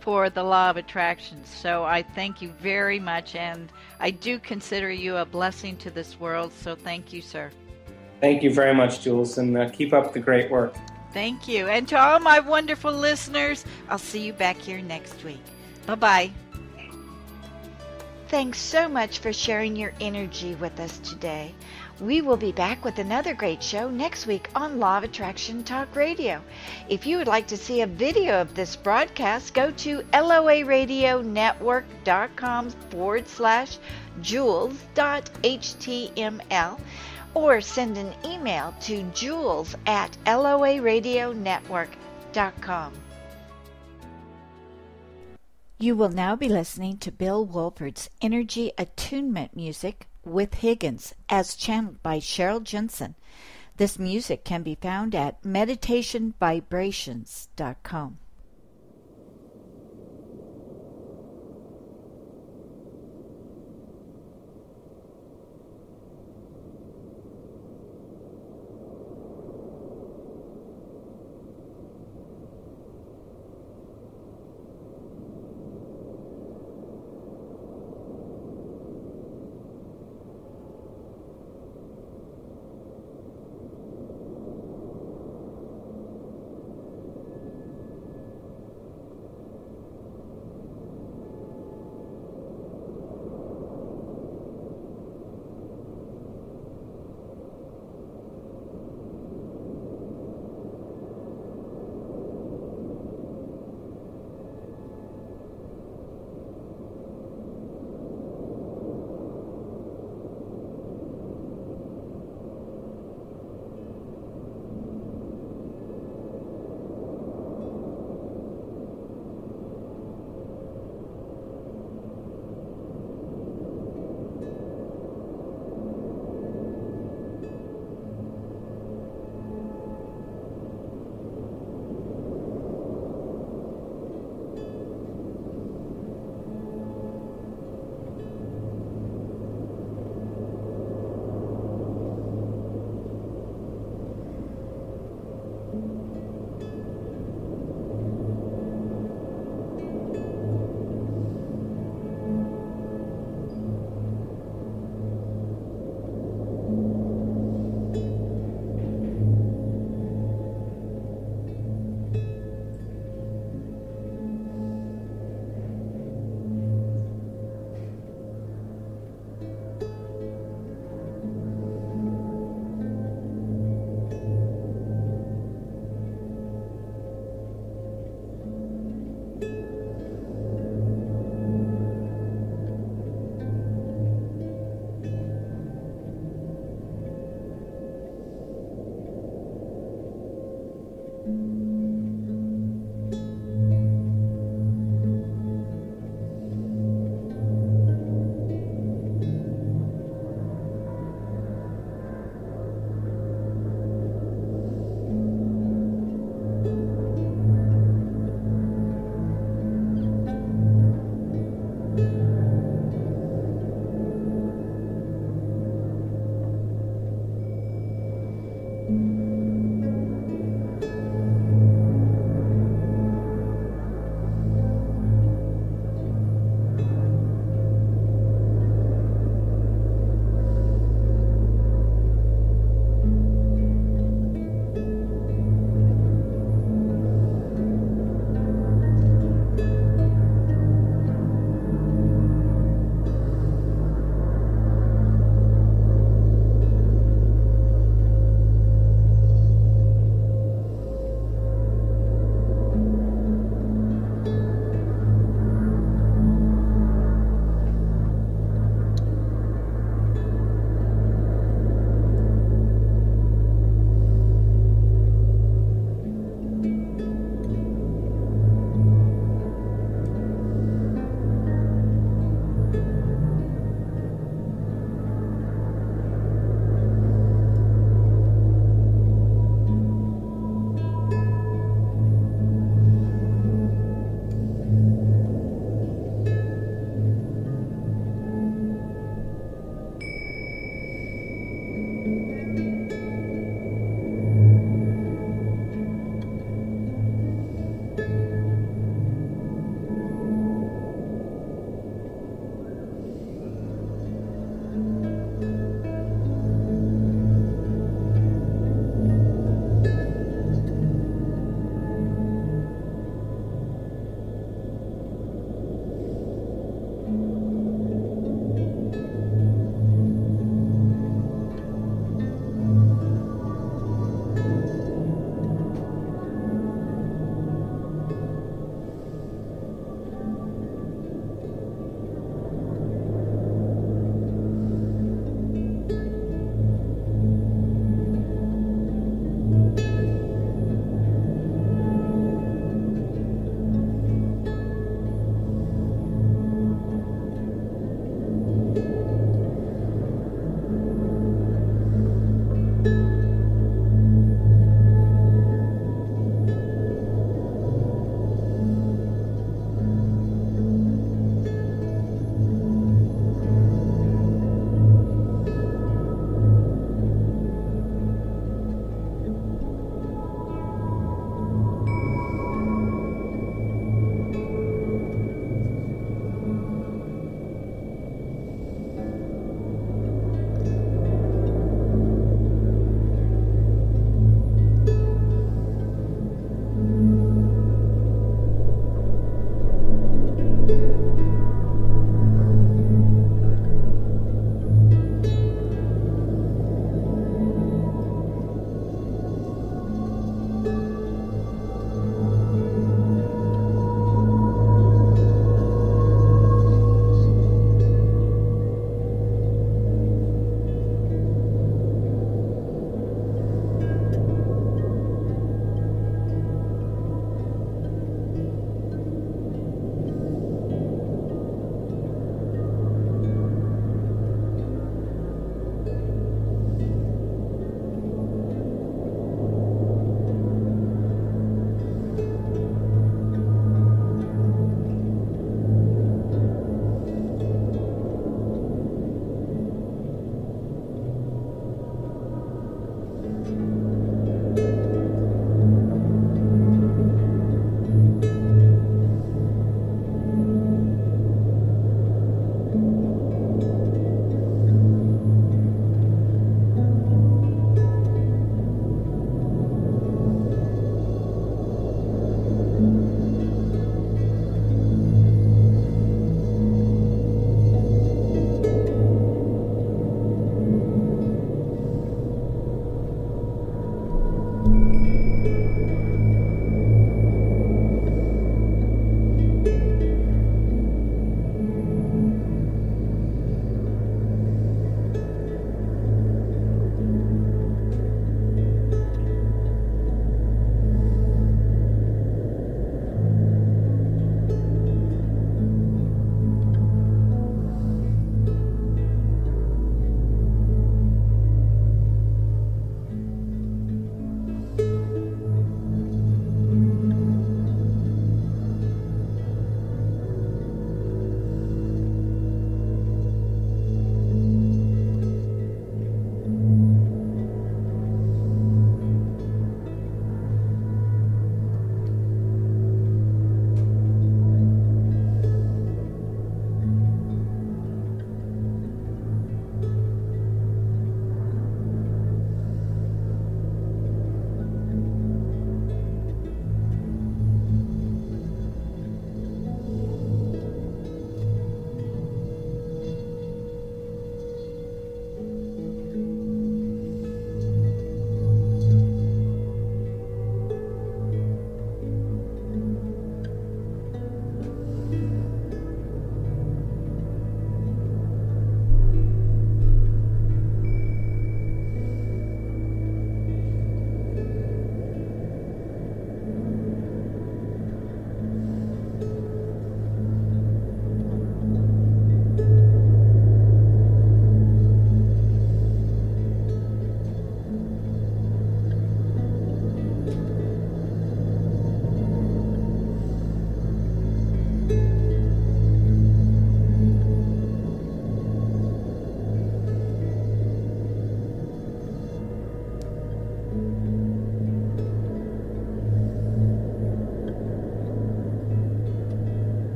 for 0.00 0.30
the 0.30 0.42
law 0.42 0.70
of 0.70 0.76
attraction. 0.76 1.44
So 1.44 1.84
I 1.84 2.02
thank 2.02 2.42
you 2.42 2.50
very 2.60 2.98
much, 2.98 3.36
and 3.36 3.70
I 4.00 4.10
do 4.10 4.38
consider 4.38 4.90
you 4.90 5.16
a 5.16 5.24
blessing 5.24 5.76
to 5.78 5.90
this 5.90 6.18
world. 6.18 6.52
So 6.52 6.74
thank 6.74 7.12
you, 7.12 7.22
sir. 7.22 7.50
Thank 8.20 8.42
you 8.42 8.52
very 8.52 8.74
much, 8.74 9.00
Jules, 9.00 9.38
and 9.38 9.56
uh, 9.56 9.70
keep 9.70 9.92
up 9.92 10.12
the 10.12 10.20
great 10.20 10.50
work. 10.50 10.74
Thank 11.12 11.48
you. 11.48 11.68
And 11.68 11.88
to 11.88 11.98
all 11.98 12.20
my 12.20 12.40
wonderful 12.40 12.92
listeners, 12.92 13.64
I'll 13.88 13.98
see 13.98 14.20
you 14.20 14.32
back 14.32 14.56
here 14.58 14.80
next 14.80 15.24
week. 15.24 15.42
Bye 15.86 15.94
bye. 15.94 16.30
Thanks 18.28 18.60
so 18.60 18.88
much 18.88 19.18
for 19.18 19.32
sharing 19.32 19.74
your 19.74 19.92
energy 20.00 20.54
with 20.54 20.78
us 20.78 20.98
today. 20.98 21.52
We 22.00 22.20
will 22.22 22.38
be 22.38 22.52
back 22.52 22.82
with 22.82 22.98
another 22.98 23.34
great 23.34 23.62
show 23.62 23.90
next 23.90 24.26
week 24.26 24.48
on 24.54 24.80
Law 24.80 24.96
of 24.96 25.04
Attraction 25.04 25.62
Talk 25.62 25.94
Radio. 25.94 26.40
If 26.88 27.06
you 27.06 27.18
would 27.18 27.26
like 27.26 27.46
to 27.48 27.58
see 27.58 27.82
a 27.82 27.86
video 27.86 28.40
of 28.40 28.54
this 28.54 28.74
broadcast, 28.74 29.52
go 29.52 29.70
to 29.70 29.98
loaradionetwork.com 30.14 32.70
forward 32.70 33.28
slash 33.28 33.76
jules.html 34.22 34.80
or 37.34 37.60
send 37.60 37.98
an 37.98 38.14
email 38.24 38.74
to 38.80 39.02
jules 39.12 39.76
at 39.84 40.16
loaradionetwork.com. 40.24 42.92
You 45.78 45.94
will 45.96 46.08
now 46.08 46.34
be 46.34 46.48
listening 46.48 46.96
to 46.98 47.12
Bill 47.12 47.46
Wolpert's 47.46 48.08
Energy 48.22 48.72
Attunement 48.78 49.54
music 49.54 50.06
with 50.24 50.54
Higgins 50.54 51.14
as 51.28 51.54
channeled 51.54 52.02
by 52.02 52.18
Cheryl 52.18 52.62
Jensen. 52.62 53.14
This 53.76 53.98
music 53.98 54.44
can 54.44 54.62
be 54.62 54.74
found 54.74 55.14
at 55.14 55.42
meditationvibrations.com. 55.42 58.18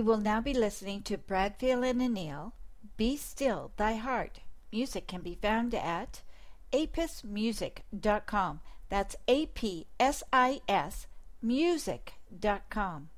You 0.00 0.06
will 0.06 0.16
now 0.16 0.40
be 0.40 0.54
listening 0.54 1.02
to 1.02 1.18
Bradfield 1.18 1.84
and 1.84 2.00
Anil. 2.00 2.52
Be 2.96 3.18
Still 3.18 3.70
Thy 3.76 3.96
Heart. 3.96 4.40
Music 4.72 5.06
can 5.06 5.20
be 5.20 5.34
found 5.34 5.74
at 5.74 6.22
apsismusic.com. 6.72 8.60
That's 8.88 9.16
A 9.28 9.44
P 9.44 9.88
S 10.00 10.22
I 10.32 10.62
S 10.66 11.06
music.com. 11.42 13.10